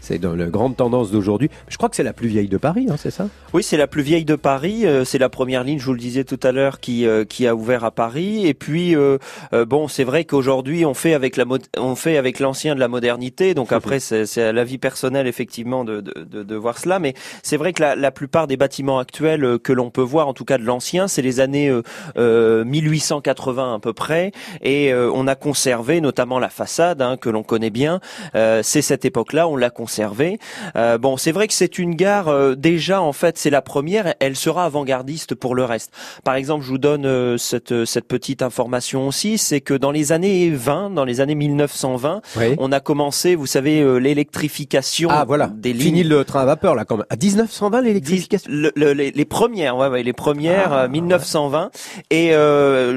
c'est, 0.00 0.18
dans 0.18 0.36
la 0.36 0.46
grande 0.46 0.76
tendance 0.76 1.10
d'aujourd'hui. 1.10 1.50
Je 1.68 1.76
crois 1.76 1.88
que 1.88 1.96
c'est 1.96 2.04
la 2.04 2.12
plus 2.12 2.28
vieille 2.28 2.48
de 2.48 2.58
Paris, 2.58 2.86
hein, 2.88 2.94
c'est 2.96 3.10
ça? 3.10 3.28
Oui, 3.52 3.62
c'est 3.64 3.76
la 3.76 3.88
plus 3.88 4.02
vieille 4.02 4.24
de 4.24 4.36
Paris. 4.36 4.86
Euh, 4.86 5.04
c'est 5.04 5.18
la 5.18 5.28
première 5.28 5.64
ligne, 5.64 5.80
je 5.80 5.84
vous 5.84 5.94
le 5.94 5.98
disais 5.98 6.22
tout 6.22 6.38
à 6.44 6.52
l'heure, 6.52 6.78
qui 6.78 7.06
euh, 7.06 7.24
qui 7.24 7.46
a 7.46 7.56
ouvert 7.56 7.82
à 7.84 7.90
Paris. 7.90 8.46
Et 8.46 8.54
puis, 8.54 8.94
euh, 8.94 9.18
bon, 9.66 9.88
c'est 9.88 10.04
vrai 10.04 10.24
qu'aujourd'hui, 10.24 10.84
on 10.84 10.94
fait 10.94 11.14
avec 11.14 11.36
la 11.36 11.44
on 11.76 11.96
fait 11.96 12.16
avec 12.16 12.38
l'ancien 12.38 12.76
de 12.76 12.80
la 12.80 12.88
modernité. 12.88 13.54
Donc 13.54 13.72
après, 13.72 13.98
c'est, 13.98 14.38
à 14.38 14.52
la 14.52 14.64
vie 14.64 14.78
personnelle 14.78 15.26
effectivement 15.26 15.84
de, 15.84 16.00
de, 16.00 16.42
de, 16.42 16.56
voir 16.56 16.78
cela. 16.78 17.00
Mais 17.00 17.14
c'est 17.42 17.56
vrai 17.56 17.72
que 17.72 17.82
la, 17.82 17.96
la, 17.96 18.12
plupart 18.12 18.46
des 18.46 18.56
bâtiments 18.56 19.00
actuels 19.00 19.58
que 19.58 19.72
l'on 19.72 19.90
peut 19.90 20.02
voir, 20.02 20.28
en 20.28 20.34
tout 20.34 20.44
cas 20.44 20.58
de 20.58 20.64
l'ancien, 20.64 21.08
c'est 21.08 21.22
les 21.22 21.31
années 21.40 21.72
1880 22.16 23.74
à 23.74 23.78
peu 23.78 23.92
près, 23.92 24.32
et 24.60 24.92
euh, 24.92 25.10
on 25.14 25.26
a 25.26 25.34
conservé 25.34 26.00
notamment 26.00 26.38
la 26.38 26.48
façade 26.48 27.02
hein, 27.02 27.16
que 27.16 27.28
l'on 27.28 27.42
connaît 27.42 27.70
bien. 27.70 28.00
Euh, 28.34 28.60
c'est 28.62 28.82
cette 28.82 29.04
époque-là, 29.04 29.48
on 29.48 29.56
l'a 29.56 29.70
conservé. 29.70 30.38
Euh, 30.76 30.98
bon, 30.98 31.16
c'est 31.16 31.32
vrai 31.32 31.48
que 31.48 31.54
c'est 31.54 31.78
une 31.78 31.94
gare 31.94 32.56
déjà 32.56 33.00
en 33.02 33.12
fait, 33.12 33.38
c'est 33.38 33.50
la 33.50 33.62
première. 33.62 34.14
Elle 34.20 34.36
sera 34.36 34.64
avant-gardiste 34.64 35.34
pour 35.34 35.54
le 35.54 35.64
reste. 35.64 35.92
Par 36.24 36.34
exemple, 36.34 36.64
je 36.64 36.68
vous 36.68 36.78
donne 36.78 37.38
cette 37.38 37.84
cette 37.84 38.06
petite 38.06 38.42
information 38.42 39.08
aussi, 39.08 39.38
c'est 39.38 39.60
que 39.60 39.74
dans 39.74 39.90
les 39.90 40.12
années 40.12 40.50
20, 40.50 40.90
dans 40.90 41.04
les 41.04 41.20
années 41.20 41.34
1920, 41.34 42.22
on 42.58 42.72
a 42.72 42.80
commencé, 42.80 43.34
vous 43.34 43.46
savez, 43.46 44.00
l'électrification 44.00 45.08
ah, 45.10 45.24
voilà. 45.26 45.50
des 45.54 45.72
lignes. 45.72 45.82
Fini 45.82 46.04
le 46.04 46.24
train 46.24 46.42
à 46.42 46.44
vapeur 46.44 46.74
là, 46.74 46.84
quand 46.84 46.96
même. 46.96 47.06
À 47.10 47.16
1920 47.16 47.80
l'électrification. 47.82 48.50
les, 48.50 49.24
premières, 49.24 49.76
ouais, 49.76 49.88
ouais, 49.88 50.02
les 50.02 50.12
premières, 50.12 50.88
1920. 51.16 51.70
Ah, 51.72 51.78
et 52.10 52.32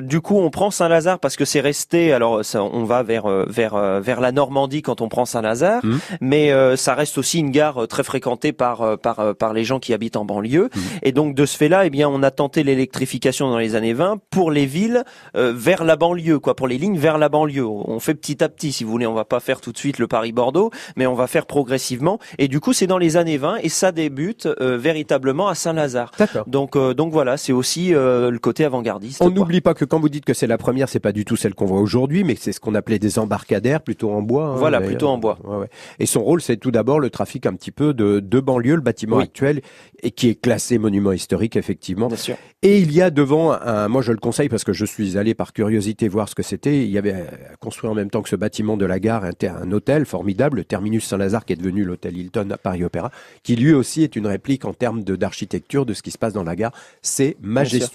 du 0.02 0.22
coup, 0.22 0.38
on 0.38 0.50
prend 0.50 0.72
Saint-Lazare 0.72 1.20
parce 1.20 1.36
que 1.36 1.46
c'est 1.46 1.60
resté. 1.60 2.14
Alors, 2.14 2.42
on 2.56 2.84
va 2.84 3.04
vers 3.04 3.26
euh, 3.26 3.46
vers 3.48 3.76
euh, 3.76 4.00
vers 4.00 4.22
la 4.22 4.32
Normandie 4.32 4.82
quand 4.82 5.02
on 5.02 5.10
prend 5.10 5.26
Saint-Lazare, 5.26 5.86
mmh. 5.86 5.98
mais 6.22 6.52
euh, 6.52 6.76
ça 6.76 6.96
reste 6.96 7.18
aussi 7.18 7.40
une 7.40 7.52
gare 7.52 7.88
très 7.88 8.04
fréquentée 8.04 8.54
par 8.54 8.98
par 9.00 9.36
par 9.36 9.54
les 9.54 9.64
gens 9.64 9.80
qui 9.80 9.94
habitent 9.94 10.18
en 10.18 10.26
banlieue. 10.26 10.70
Mmh. 10.74 10.80
Et 11.04 11.12
donc 11.12 11.36
de 11.36 11.46
ce 11.46 11.58
fait-là, 11.58 11.86
eh 11.86 11.90
bien, 11.90 12.10
on 12.10 12.24
a 12.24 12.32
tenté 12.32 12.64
l'électrification 12.64 13.50
dans 13.50 13.58
les 13.58 13.76
années 13.76 13.94
20 13.94 14.18
pour 14.30 14.52
les 14.52 14.66
villes 14.66 15.04
vers 15.34 15.84
la 15.84 15.96
banlieue, 15.96 16.40
quoi, 16.40 16.56
pour 16.56 16.68
les 16.68 16.78
lignes 16.78 16.98
vers 16.98 17.18
la 17.18 17.30
banlieue. 17.30 17.66
On 17.66 18.00
fait 18.00 18.16
petit 18.16 18.44
à 18.44 18.50
petit, 18.50 18.72
si 18.72 18.84
vous 18.84 18.92
voulez. 18.92 19.08
On 19.08 19.14
va 19.14 19.26
pas 19.26 19.40
faire 19.40 19.62
tout 19.62 19.72
de 19.72 19.78
suite 19.78 20.00
le 20.00 20.08
Paris-Bordeaux, 20.08 20.72
mais 20.96 21.08
on 21.08 21.14
va 21.14 21.28
faire 21.28 21.46
progressivement. 21.46 22.20
Et 22.38 22.48
du 22.48 22.60
coup, 22.60 22.74
c'est 22.74 22.88
dans 22.88 22.98
les 22.98 23.18
années 23.18 23.38
20 23.38 23.58
et 23.64 23.70
ça 23.70 23.92
débute 23.92 24.48
véritablement 24.60 25.48
à 25.48 25.56
Saint-Lazare. 25.56 26.12
Donc 26.48 26.78
donc 26.78 27.12
voilà, 27.12 27.38
c'est 27.38 27.54
aussi 27.54 27.94
le 28.06 28.40
côté 28.40 28.66
avant-gardiste. 28.66 29.22
On 29.22 29.30
n'oublie 29.30 29.62
pas 29.62 29.74
que 29.74 29.86
quand 29.86 30.00
vous 30.00 30.10
dites 30.10 30.26
que 30.26 30.34
c'est 30.34 30.48
la 30.48 30.58
première, 30.58 30.90
c'est 30.90 31.00
pas 31.00 31.12
du 31.12 31.26
tout 31.26 31.36
celle 31.36 31.56
qu'on 31.56 31.66
voit 31.66 31.80
aujourd'hui, 31.80 32.24
mais 32.24 32.36
c'est 32.36 32.52
ce 32.52 32.60
qu'on 32.60 32.76
appelait 32.76 33.00
des 33.00 33.20
embarcadères, 33.20 33.82
plutôt 33.82 34.12
en 34.12 34.22
bois. 34.22 34.48
Hein, 34.48 34.56
voilà, 34.56 34.82
plutôt 34.82 35.08
en 35.08 35.18
bois. 35.18 35.38
Ouais, 35.44 35.58
ouais. 35.58 35.70
Et 36.00 36.06
son 36.06 36.24
rôle, 36.24 36.42
c'est 36.42 36.58
tout 36.58 36.72
d'abord 36.72 37.00
le 37.00 37.10
trafic 37.10 37.46
un 37.46 37.54
petit 37.54 37.72
peu 37.72 37.94
de, 37.94 38.20
de 38.20 38.40
banlieue, 38.40 38.76
le 38.76 38.82
bâtiment 38.82 39.20
actuel, 39.20 39.62
et 40.04 40.12
qui 40.12 40.30
est 40.30 40.36
classé 40.40 40.78
monument 40.78 41.12
historique, 41.12 41.56
effectivement. 41.56 42.08
Bien 42.08 42.18
sûr. 42.18 42.36
Et 42.62 42.80
il 42.80 42.92
y 42.92 43.02
a 43.02 43.10
devant, 43.10 43.54
un, 43.54 43.88
moi 43.88 44.02
je 44.02 44.12
le 44.12 44.18
conseille 44.18 44.50
parce 44.50 44.64
que 44.64 44.74
je 44.74 44.86
suis 44.86 45.18
allé 45.18 45.34
par 45.34 45.54
curiosité 45.54 46.08
voir 46.08 46.30
ce 46.30 46.36
que 46.36 46.44
c'était. 46.44 46.84
Il 46.84 46.90
y 46.90 46.98
avait 46.98 47.26
construit 47.60 47.90
en 47.90 47.94
même 47.94 48.10
temps 48.10 48.22
que 48.22 48.30
ce 48.30 48.36
bâtiment 48.36 48.78
de 48.78 48.86
la 48.86 49.00
gare 49.00 49.24
un, 49.24 49.32
un 49.48 49.72
hôtel 49.72 50.06
formidable, 50.06 50.58
le 50.58 50.64
Terminus 50.64 51.06
Saint-Lazare, 51.06 51.46
qui 51.46 51.54
est 51.54 51.58
devenu 51.58 51.84
l'hôtel 51.84 52.18
Hilton 52.18 52.50
à 52.52 52.58
Paris 52.58 52.84
Opéra, 52.84 53.12
qui 53.44 53.56
lui 53.56 53.74
aussi 53.74 54.04
est 54.04 54.16
une 54.16 54.28
réplique 54.28 54.66
en 54.66 54.74
termes 54.74 55.04
d'architecture 55.04 55.86
de, 55.86 55.94
ce 55.94 56.02
qui 56.02 56.12
se 56.12 56.18
passe 56.18 56.34
dans 56.34 56.44
la 56.44 56.56
gare. 56.56 56.72
C'est 57.02 57.38
majestueux. 57.42 57.95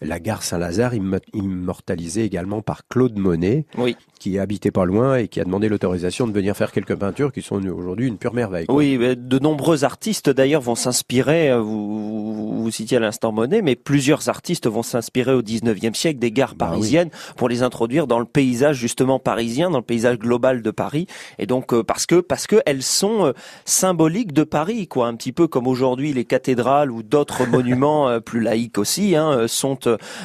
La 0.00 0.20
gare 0.20 0.42
Saint-Lazare, 0.42 0.94
immortalisée 1.34 2.24
également 2.24 2.62
par 2.62 2.86
Claude 2.88 3.18
Monet, 3.18 3.64
oui. 3.78 3.96
qui 4.18 4.38
habitait 4.38 4.70
pas 4.70 4.84
loin 4.84 5.16
et 5.16 5.28
qui 5.28 5.40
a 5.40 5.44
demandé 5.44 5.68
l'autorisation 5.68 6.26
de 6.26 6.32
venir 6.32 6.56
faire 6.56 6.72
quelques 6.72 6.96
peintures 6.96 7.32
qui 7.32 7.42
sont 7.42 7.64
aujourd'hui 7.66 8.06
une 8.06 8.18
pure 8.18 8.34
merveille. 8.34 8.66
Oui, 8.68 8.98
de 8.98 9.38
nombreux 9.38 9.84
artistes 9.84 10.30
d'ailleurs 10.30 10.60
vont 10.60 10.74
s'inspirer, 10.74 11.50
euh, 11.50 11.60
vous, 11.60 12.62
vous, 12.62 12.70
citiez 12.70 12.96
à 12.96 13.00
l'instant 13.00 13.32
Monet, 13.32 13.62
mais 13.62 13.76
plusieurs 13.76 14.28
artistes 14.28 14.66
vont 14.66 14.82
s'inspirer 14.82 15.32
au 15.32 15.42
19e 15.42 15.94
siècle 15.94 16.18
des 16.18 16.32
gares 16.32 16.54
bah 16.54 16.66
parisiennes 16.66 17.10
pour 17.36 17.48
les 17.48 17.62
introduire 17.62 18.06
dans 18.06 18.18
le 18.18 18.24
paysage 18.24 18.76
justement 18.76 19.18
parisien, 19.18 19.70
dans 19.70 19.78
le 19.78 19.84
paysage 19.84 20.18
global 20.18 20.62
de 20.62 20.70
Paris. 20.70 21.06
Et 21.38 21.46
donc 21.46 21.72
euh, 21.72 21.82
parce 21.82 22.06
que 22.06 22.20
parce 22.20 22.46
que 22.46 22.56
elles 22.66 22.82
sont 22.82 23.26
euh, 23.26 23.32
symboliques 23.64 24.32
de 24.32 24.44
Paris, 24.44 24.86
quoi, 24.88 25.06
un 25.06 25.14
petit 25.14 25.32
peu 25.32 25.46
comme 25.46 25.66
aujourd'hui 25.66 26.12
les 26.12 26.24
cathédrales 26.24 26.90
ou 26.90 27.02
d'autres 27.02 27.46
monuments 27.50 28.20
plus 28.20 28.40
laïques 28.40 28.78
aussi 28.78 29.16
hein, 29.16 29.39
sont 29.46 29.78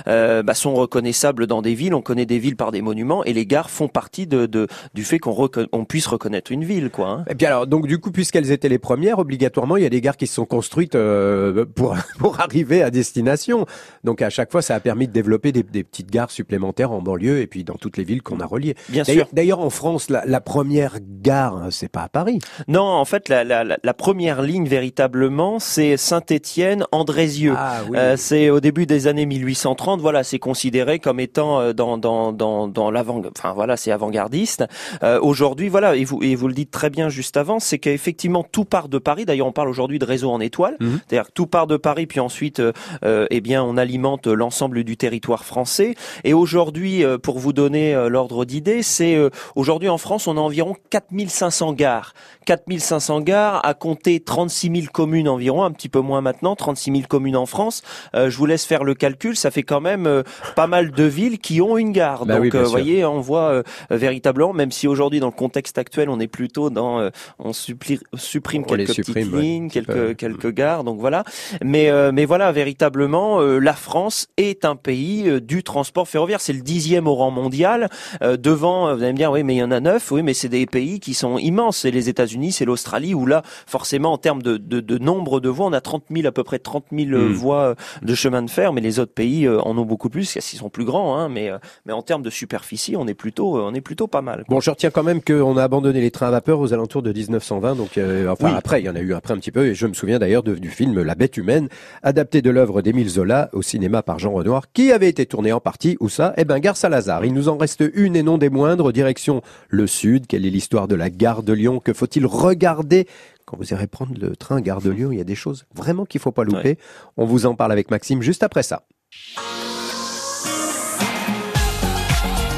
bah, 0.05 0.53
sont 0.53 0.73
reconnaissables 0.73 1.47
dans 1.47 1.61
des 1.61 1.73
villes. 1.75 1.93
On 1.93 2.01
connaît 2.01 2.25
des 2.25 2.39
villes 2.39 2.55
par 2.55 2.71
des 2.71 2.81
monuments 2.81 3.23
et 3.23 3.33
les 3.33 3.45
gares 3.45 3.69
font 3.69 3.87
partie 3.87 4.27
de, 4.27 4.45
de 4.45 4.67
du 4.93 5.03
fait 5.03 5.19
qu'on 5.19 5.49
on 5.71 5.85
puisse 5.85 6.07
reconnaître 6.07 6.51
une 6.51 6.63
ville, 6.63 6.89
quoi. 6.89 7.09
Hein. 7.09 7.25
Et 7.29 7.35
puis 7.35 7.45
alors, 7.45 7.67
donc 7.67 7.87
du 7.87 7.99
coup, 7.99 8.11
puisqu'elles 8.11 8.51
étaient 8.51 8.69
les 8.69 8.79
premières, 8.79 9.19
obligatoirement, 9.19 9.77
il 9.77 9.83
y 9.83 9.85
a 9.85 9.89
des 9.89 10.01
gares 10.01 10.17
qui 10.17 10.27
se 10.27 10.35
sont 10.35 10.45
construites 10.45 10.95
euh, 10.95 11.65
pour 11.75 11.95
pour 12.19 12.39
arriver 12.39 12.81
à 12.81 12.89
destination. 12.91 13.65
Donc 14.03 14.21
à 14.21 14.29
chaque 14.29 14.51
fois, 14.51 14.61
ça 14.61 14.75
a 14.75 14.79
permis 14.79 15.07
de 15.07 15.13
développer 15.13 15.51
des, 15.51 15.63
des 15.63 15.83
petites 15.83 16.11
gares 16.11 16.31
supplémentaires 16.31 16.91
en 16.91 17.01
banlieue 17.01 17.39
et 17.39 17.47
puis 17.47 17.63
dans 17.63 17.75
toutes 17.75 17.97
les 17.97 18.03
villes 18.03 18.21
qu'on 18.21 18.39
a 18.39 18.45
reliées. 18.45 18.75
Bien 18.89 19.03
sûr. 19.03 19.27
D'ailleurs, 19.33 19.59
en 19.59 19.69
France, 19.69 20.09
la, 20.09 20.23
la, 20.25 20.41
première 20.41 20.97
gare, 21.21 21.57
hein, 21.57 21.67
c'est 21.71 21.89
pas 21.89 22.01
à 22.03 22.09
Paris. 22.09 22.39
Non, 22.67 22.83
en 22.83 23.05
fait, 23.05 23.29
la, 23.29 23.43
la, 23.43 23.63
la 23.81 23.93
première 23.93 24.41
ligne 24.41 24.67
véritablement, 24.67 25.59
c'est 25.59 25.97
Saint-Étienne, 25.97 26.85
Andrézieux. 26.91 27.55
Ah, 27.57 27.81
oui. 27.89 27.97
euh, 27.97 28.15
c'est 28.17 28.49
au 28.49 28.59
début 28.59 28.85
des 28.85 29.04
années 29.07 29.25
1830. 29.25 30.01
Voilà, 30.01 30.23
c'est 30.23 30.39
considéré 30.39 30.99
comme 30.99 31.19
étant 31.19 31.59
euh, 31.59 31.73
dans 31.73 31.97
dans 31.97 32.31
dans, 32.31 32.67
dans 32.67 32.91
l'avant, 32.91 33.21
enfin 33.37 33.53
voilà, 33.53 33.77
c'est 33.77 33.91
avant-gardiste. 33.91 34.65
Euh, 35.03 35.19
aujourd'hui, 35.21 35.69
voilà, 35.69 35.95
et 35.95 36.03
vous 36.03 36.21
et 36.21 36.35
vous 36.35 36.47
le 36.47 36.53
dites 36.53 36.71
très 36.71 36.89
bien 36.89 37.09
juste 37.09 37.37
avant, 37.37 37.59
c'est 37.59 37.79
qu'effectivement 37.79 38.43
tout 38.43 38.65
part 38.65 38.89
de 38.89 38.97
Paris. 38.97 39.25
D'ailleurs, 39.25 39.47
on 39.47 39.51
parle 39.51 39.69
aujourd'hui 39.69 39.99
de 39.99 40.05
réseau 40.05 40.31
en 40.31 40.39
étoile, 40.39 40.77
mhm. 40.79 40.99
c'est-à-dire 41.07 41.27
que 41.27 41.33
tout 41.33 41.47
part 41.47 41.67
de 41.67 41.77
Paris, 41.77 42.07
puis 42.07 42.19
ensuite, 42.19 42.59
euh, 42.59 42.73
euh, 43.03 43.27
eh 43.29 43.41
bien, 43.41 43.63
on 43.63 43.77
alimente 43.77 44.27
l'ensemble 44.27 44.83
du 44.83 44.97
territoire 44.97 45.45
français. 45.45 45.95
Et 46.23 46.33
aujourd'hui, 46.33 47.03
euh, 47.03 47.17
pour 47.17 47.39
vous 47.39 47.53
donner 47.53 47.93
l'ordre 48.09 48.45
d'idée, 48.45 48.81
c'est 48.83 49.17
aujourd'hui 49.55 49.89
en 49.89 49.97
France, 49.97 50.27
on 50.27 50.37
a 50.37 50.39
environ 50.39 50.75
4500 50.89 51.73
gares. 51.73 52.13
4500 52.45 53.21
gares 53.21 53.65
à 53.65 53.73
compter 53.73 54.19
36 54.19 54.81
000 54.81 54.87
communes 54.91 55.27
environ, 55.27 55.63
un 55.63 55.71
petit 55.71 55.89
peu 55.89 55.99
moins 55.99 56.21
maintenant, 56.21 56.55
36 56.55 56.91
000 56.91 57.03
communes 57.07 57.35
en 57.35 57.45
France. 57.45 57.81
je 58.13 58.37
vous 58.37 58.45
laisse 58.45 58.65
faire 58.65 58.83
le 58.83 58.94
calcul, 58.95 59.35
ça 59.35 59.51
fait 59.51 59.63
quand 59.63 59.81
même 59.81 60.23
pas 60.55 60.67
mal 60.67 60.91
de 60.91 61.03
villes 61.03 61.39
qui 61.39 61.61
ont 61.61 61.77
une 61.77 61.91
gare. 61.91 62.25
Bah 62.25 62.39
Donc, 62.39 62.55
vous 62.55 62.69
voyez, 62.69 63.05
on 63.05 63.19
voit 63.19 63.63
véritablement, 63.89 64.53
même 64.53 64.71
si 64.71 64.87
aujourd'hui 64.87 65.19
dans 65.19 65.27
le 65.27 65.31
contexte 65.31 65.77
actuel, 65.77 66.09
on 66.09 66.19
est 66.19 66.27
plutôt 66.27 66.69
dans, 66.69 67.09
on 67.39 67.53
supprime 67.53 68.65
quelques 68.65 68.95
petites 68.95 69.15
lignes, 69.15 69.69
quelques 69.69 70.15
quelques 70.15 70.51
gares. 70.51 70.83
Donc 70.83 70.99
voilà. 70.99 71.23
Mais 71.63 71.91
mais 72.11 72.25
voilà, 72.25 72.51
véritablement, 72.51 73.39
la 73.39 73.73
France 73.73 74.27
est 74.37 74.65
un 74.65 74.75
pays 74.75 75.41
du 75.41 75.63
transport 75.63 76.07
ferroviaire. 76.07 76.41
C'est 76.41 76.53
le 76.53 76.61
dixième 76.61 77.07
au 77.07 77.15
rang 77.15 77.31
mondial. 77.31 77.89
devant, 78.21 78.95
vous 78.95 79.03
allez 79.03 79.13
me 79.13 79.17
dire, 79.17 79.31
oui, 79.31 79.43
mais 79.43 79.55
il 79.55 79.59
y 79.59 79.63
en 79.63 79.71
a 79.71 79.79
neuf. 79.79 80.11
Oui, 80.11 80.23
mais 80.23 80.33
c'est 80.33 80.49
des 80.49 80.65
pays 80.65 80.99
qui 80.99 81.13
sont 81.13 81.37
immenses. 81.37 81.77
C'est 81.77 81.91
les 81.91 82.09
États-Unis, 82.09 82.51
c'est 82.51 82.65
l'Australie, 82.65 83.13
où 83.13 83.25
là, 83.25 83.41
forcément, 83.67 84.13
en 84.13 84.17
termes 84.17 84.41
de, 84.41 84.57
de, 84.57 84.79
de, 84.79 84.97
nombre 84.97 85.39
de 85.39 85.49
voies, 85.49 85.67
on 85.67 85.73
a 85.73 85.81
30 85.81 86.05
000 86.11 86.27
à 86.27 86.31
peu 86.31 86.43
près 86.43 86.59
30 86.59 86.85
000 86.91 87.09
mmh. 87.09 87.33
voies 87.33 87.75
de 88.01 88.15
chemin 88.15 88.41
de 88.41 88.49
fer. 88.49 88.73
Mais 88.73 88.81
les 88.85 88.99
autres 88.99 89.13
pays 89.13 89.49
en 89.49 89.77
ont 89.77 89.85
beaucoup 89.85 90.09
plus, 90.09 90.33
parce 90.33 90.47
qu'ils 90.47 90.59
sont 90.59 90.69
plus 90.69 90.85
grands, 90.85 91.17
hein, 91.17 91.29
mais, 91.29 91.49
mais 91.85 91.93
en 91.93 92.01
termes 92.01 92.21
de 92.21 92.29
superficie, 92.29 92.95
on 92.95 93.07
est 93.07 93.13
plutôt, 93.13 93.57
on 93.59 93.73
est 93.73 93.81
plutôt 93.81 94.07
pas 94.07 94.21
mal. 94.21 94.43
Bon, 94.47 94.59
je 94.59 94.69
retiens 94.69 94.91
quand 94.91 95.03
même 95.03 95.21
qu'on 95.21 95.57
a 95.57 95.63
abandonné 95.63 96.01
les 96.01 96.11
trains 96.11 96.27
à 96.27 96.31
vapeur 96.31 96.59
aux 96.59 96.73
alentours 96.73 97.01
de 97.01 97.11
1920, 97.11 97.75
donc 97.75 97.99
enfin 98.29 98.53
après, 98.55 98.81
il 98.81 98.85
y 98.85 98.89
en 98.89 98.95
a 98.95 98.99
eu 98.99 99.13
après 99.13 99.33
un 99.33 99.37
petit 99.37 99.51
peu, 99.51 99.67
et 99.67 99.75
je 99.75 99.87
me 99.87 99.93
souviens 99.93 100.19
d'ailleurs 100.19 100.43
du 100.43 100.69
film 100.69 101.01
La 101.01 101.15
Bête 101.15 101.37
humaine, 101.37 101.67
adapté 102.03 102.41
de 102.41 102.49
l'œuvre 102.49 102.81
d'Émile 102.81 103.09
Zola 103.09 103.49
au 103.53 103.61
cinéma 103.61 104.03
par 104.03 104.19
Jean 104.19 104.33
Renoir, 104.33 104.71
qui 104.71 104.91
avait 104.91 105.09
été 105.09 105.25
tourné 105.25 105.51
en 105.51 105.59
partie, 105.59 105.97
où 105.99 106.09
ça? 106.09 106.33
Eh 106.37 106.45
ben, 106.45 106.59
Gare 106.59 106.77
Saint-Lazare. 106.77 107.25
Il 107.25 107.33
nous 107.33 107.49
en 107.49 107.57
reste 107.57 107.83
une 107.93 108.15
et 108.15 108.23
non 108.23 108.37
des 108.37 108.49
moindres, 108.49 108.93
direction 108.93 109.41
le 109.69 109.87
sud. 109.87 110.27
Quelle 110.27 110.45
est 110.45 110.49
l'histoire 110.49 110.87
de 110.87 110.95
la 110.95 111.09
gare 111.09 111.43
de 111.43 111.53
Lyon? 111.53 111.79
Que 111.79 111.93
faut-il 111.93 112.25
regarder? 112.25 113.07
Quand 113.45 113.57
vous 113.57 113.71
irez 113.73 113.87
prendre 113.87 114.13
le 114.17 114.35
train 114.35 114.61
Gare 114.61 114.81
de 114.81 114.89
Lyon 114.89 115.11
Il 115.11 115.17
y 115.17 115.21
a 115.21 115.25
des 115.25 115.35
choses 115.35 115.65
vraiment 115.73 116.05
qu'il 116.05 116.19
faut 116.21 116.31
pas 116.31 116.43
louper. 116.43 116.77
On 117.17 117.25
vous 117.25 117.45
en 117.45 117.55
parle 117.55 117.71
avec 117.71 117.91
Maxime 117.91 118.21
juste 118.21 118.43
après 118.43 118.63
ça. 118.63 118.83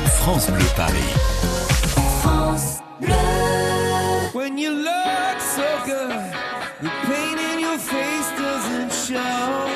France 0.06 0.50
Bleu 0.52 0.65
Paris. 0.76 1.13
France 2.21 2.80
Bleu. 3.00 3.13
When 4.34 4.58
you 4.58 4.71
look 4.71 5.39
so 5.39 5.63
good, 5.86 6.12
the 6.82 6.89
pain 7.08 7.38
in 7.38 7.60
your 7.60 7.78
face 7.78 8.32
doesn't 8.38 8.91
show. 8.91 9.66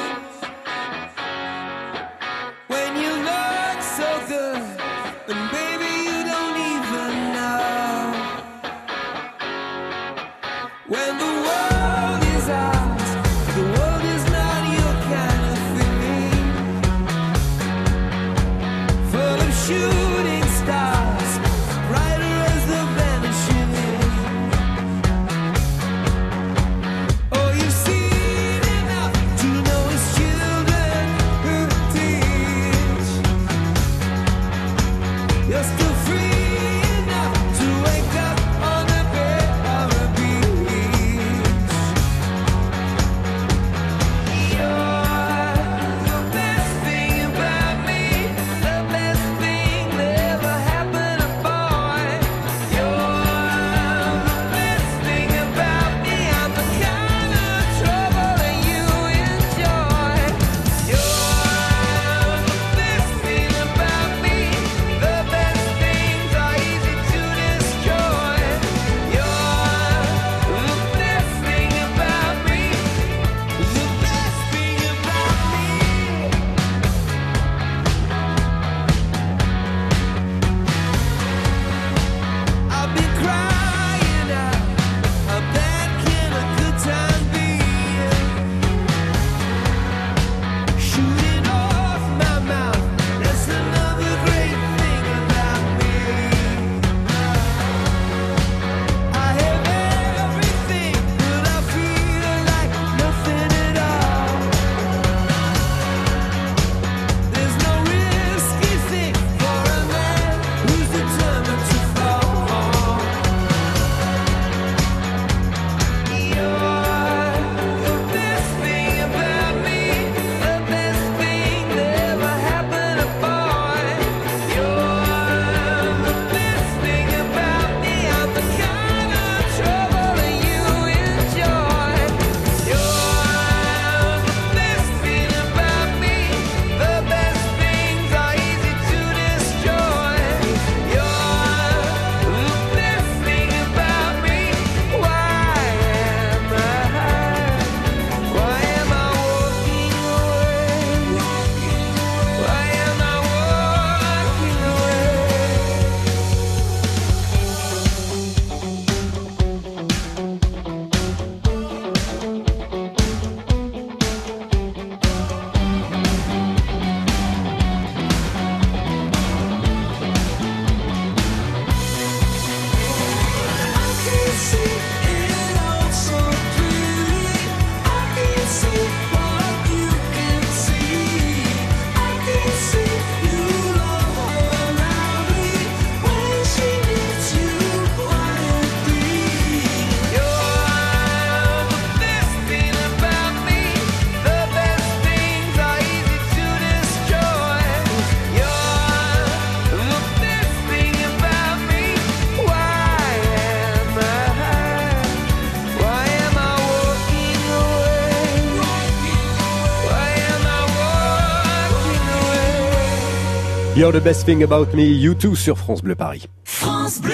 You're 213.92 214.00
the 214.00 214.06
best 214.06 214.26
thing 214.26 214.42
about 214.42 214.74
me, 214.74 214.84
you 214.84 215.14
too 215.14 215.36
sur 215.36 215.58
France 215.58 215.82
Bleu 215.82 215.96
Paris. 215.96 216.30
France 216.46 217.02
Bleu. 217.02 217.12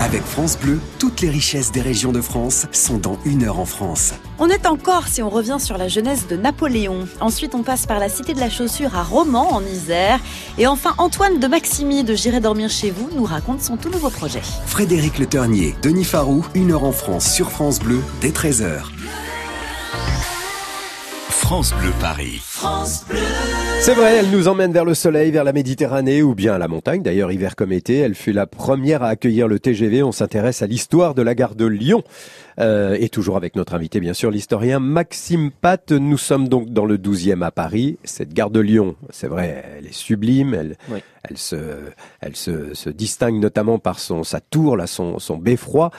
Avec 0.00 0.22
France 0.22 0.56
Bleu, 0.56 0.78
toutes 1.00 1.20
les 1.20 1.30
richesses 1.30 1.72
des 1.72 1.80
régions 1.80 2.12
de 2.12 2.20
France 2.20 2.66
sont 2.70 2.98
dans 2.98 3.18
une 3.24 3.42
heure 3.42 3.58
en 3.58 3.64
France. 3.64 4.14
On 4.38 4.48
est 4.48 4.66
en 4.66 4.76
Corse 4.76 5.18
et 5.18 5.24
on 5.24 5.28
revient 5.28 5.56
sur 5.58 5.78
la 5.78 5.88
jeunesse 5.88 6.28
de 6.28 6.36
Napoléon. 6.36 7.08
Ensuite, 7.20 7.56
on 7.56 7.64
passe 7.64 7.86
par 7.86 7.98
la 7.98 8.08
Cité 8.08 8.34
de 8.34 8.38
la 8.38 8.48
Chaussure 8.48 8.94
à 8.94 9.02
Romans, 9.02 9.52
en 9.52 9.62
Isère. 9.62 10.20
Et 10.58 10.68
enfin, 10.68 10.94
Antoine 10.98 11.40
de 11.40 11.46
Maximi 11.48 12.04
de 12.04 12.14
J'irai 12.14 12.38
dormir 12.38 12.70
chez 12.70 12.92
vous 12.92 13.10
nous 13.16 13.24
raconte 13.24 13.62
son 13.62 13.76
tout 13.76 13.90
nouveau 13.90 14.10
projet. 14.10 14.42
Frédéric 14.66 15.18
Le 15.18 15.26
Ternier, 15.26 15.74
Denis 15.82 16.04
Farou, 16.04 16.46
une 16.54 16.70
heure 16.70 16.84
en 16.84 16.92
France 16.92 17.32
sur 17.32 17.50
France 17.50 17.80
Bleu 17.80 17.98
dès 18.20 18.30
13h. 18.30 18.92
France 21.46 21.72
Bleu 21.80 21.92
Paris. 22.00 22.40
C'est 23.78 23.94
vrai, 23.94 24.16
elle 24.16 24.30
nous 24.32 24.48
emmène 24.48 24.72
vers 24.72 24.84
le 24.84 24.94
soleil, 24.94 25.30
vers 25.30 25.44
la 25.44 25.52
Méditerranée 25.52 26.20
ou 26.20 26.34
bien 26.34 26.54
à 26.54 26.58
la 26.58 26.66
montagne. 26.66 27.02
D'ailleurs, 27.02 27.30
hiver 27.30 27.54
comme 27.54 27.70
été, 27.70 27.98
elle 27.98 28.16
fut 28.16 28.32
la 28.32 28.48
première 28.48 29.04
à 29.04 29.10
accueillir 29.10 29.46
le 29.46 29.60
TGV. 29.60 30.02
On 30.02 30.10
s'intéresse 30.10 30.62
à 30.62 30.66
l'histoire 30.66 31.14
de 31.14 31.22
la 31.22 31.36
gare 31.36 31.54
de 31.54 31.64
Lyon. 31.64 32.02
Euh, 32.58 32.96
et 32.98 33.08
toujours 33.10 33.36
avec 33.36 33.54
notre 33.54 33.74
invité, 33.74 34.00
bien 34.00 34.12
sûr, 34.12 34.32
l'historien 34.32 34.80
Maxime 34.80 35.52
Pat. 35.52 35.92
Nous 35.92 36.18
sommes 36.18 36.48
donc 36.48 36.70
dans 36.70 36.84
le 36.84 36.98
12e 36.98 37.44
à 37.44 37.52
Paris. 37.52 37.96
Cette 38.02 38.34
gare 38.34 38.50
de 38.50 38.58
Lyon, 38.58 38.96
c'est 39.10 39.28
vrai, 39.28 39.64
elle 39.78 39.86
est 39.86 39.94
sublime. 39.94 40.52
Elle, 40.52 40.76
Oui. 40.90 40.98
elle, 41.30 41.38
se, 41.38 41.56
elle 42.22 42.34
se, 42.34 42.74
se 42.74 42.90
distingue 42.90 43.38
notamment 43.38 43.78
par 43.78 44.00
son, 44.00 44.24
sa 44.24 44.40
tour, 44.40 44.76
là, 44.76 44.88
son, 44.88 45.20
son 45.20 45.36
beffroi. 45.36 45.92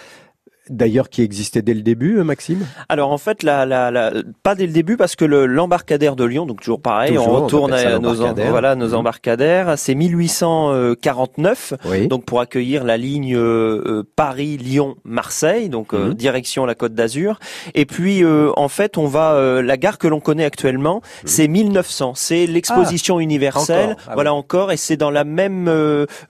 D'ailleurs, 0.70 1.10
qui 1.10 1.22
existait 1.22 1.62
dès 1.62 1.74
le 1.74 1.82
début, 1.82 2.18
euh, 2.20 2.24
Maxime? 2.24 2.66
Alors 2.90 3.12
en 3.12 3.18
fait, 3.18 3.44
la, 3.44 3.66
la, 3.66 3.92
la- 3.92 4.12
pas 4.44 4.56
dès 4.56 4.66
le 4.68 4.74
début 4.74 4.98
parce 4.98 5.16
que 5.16 5.26
le- 5.26 5.46
l'embarcadère 5.46 6.16
de 6.16 6.24
Lyon, 6.26 6.46
donc 6.46 6.60
toujours 6.62 6.82
pareil, 6.82 7.10
Toujours, 7.16 7.28
on 7.30 7.44
retourne 7.44 7.74
à 7.74 8.00
nos, 8.00 8.22
en- 8.22 8.34
voilà, 8.34 8.76
nos 8.76 8.90
Mhm. 8.90 8.96
embarcadères. 8.96 9.74
C'est 9.78 9.96
1849, 9.96 11.74
Oui. 11.86 12.08
donc 12.08 12.26
pour 12.26 12.40
accueillir 12.40 12.84
la 12.84 12.98
ligne 12.98 13.36
euh, 13.36 13.82
euh, 13.86 14.04
Paris-Lyon-Marseille, 14.16 15.70
donc 15.70 15.94
euh, 15.94 16.08
Mhm. 16.10 16.14
direction 16.14 16.66
la 16.66 16.76
Côte 16.76 16.94
d'Azur. 16.94 17.40
Et 17.76 17.86
puis 17.86 18.24
euh, 18.24 18.52
en 18.58 18.68
fait, 18.68 18.98
on 18.98 19.08
va 19.08 19.34
euh, 19.34 19.62
la 19.62 19.78
gare 19.78 19.98
que 19.98 20.08
l'on 20.08 20.20
connaît 20.20 20.46
actuellement, 20.46 21.02
c'est 21.26 21.48
1900. 21.48 22.14
C'est 22.16 22.46
l'exposition 22.48 23.20
universelle, 23.20 23.88
Mhm. 23.88 23.92
encore. 23.94 24.04
Ah 24.08 24.14
voilà 24.14 24.34
encore, 24.34 24.72
et 24.72 24.78
c'est 24.78 24.98
dans 24.98 25.12
la 25.12 25.24
même 25.24 25.68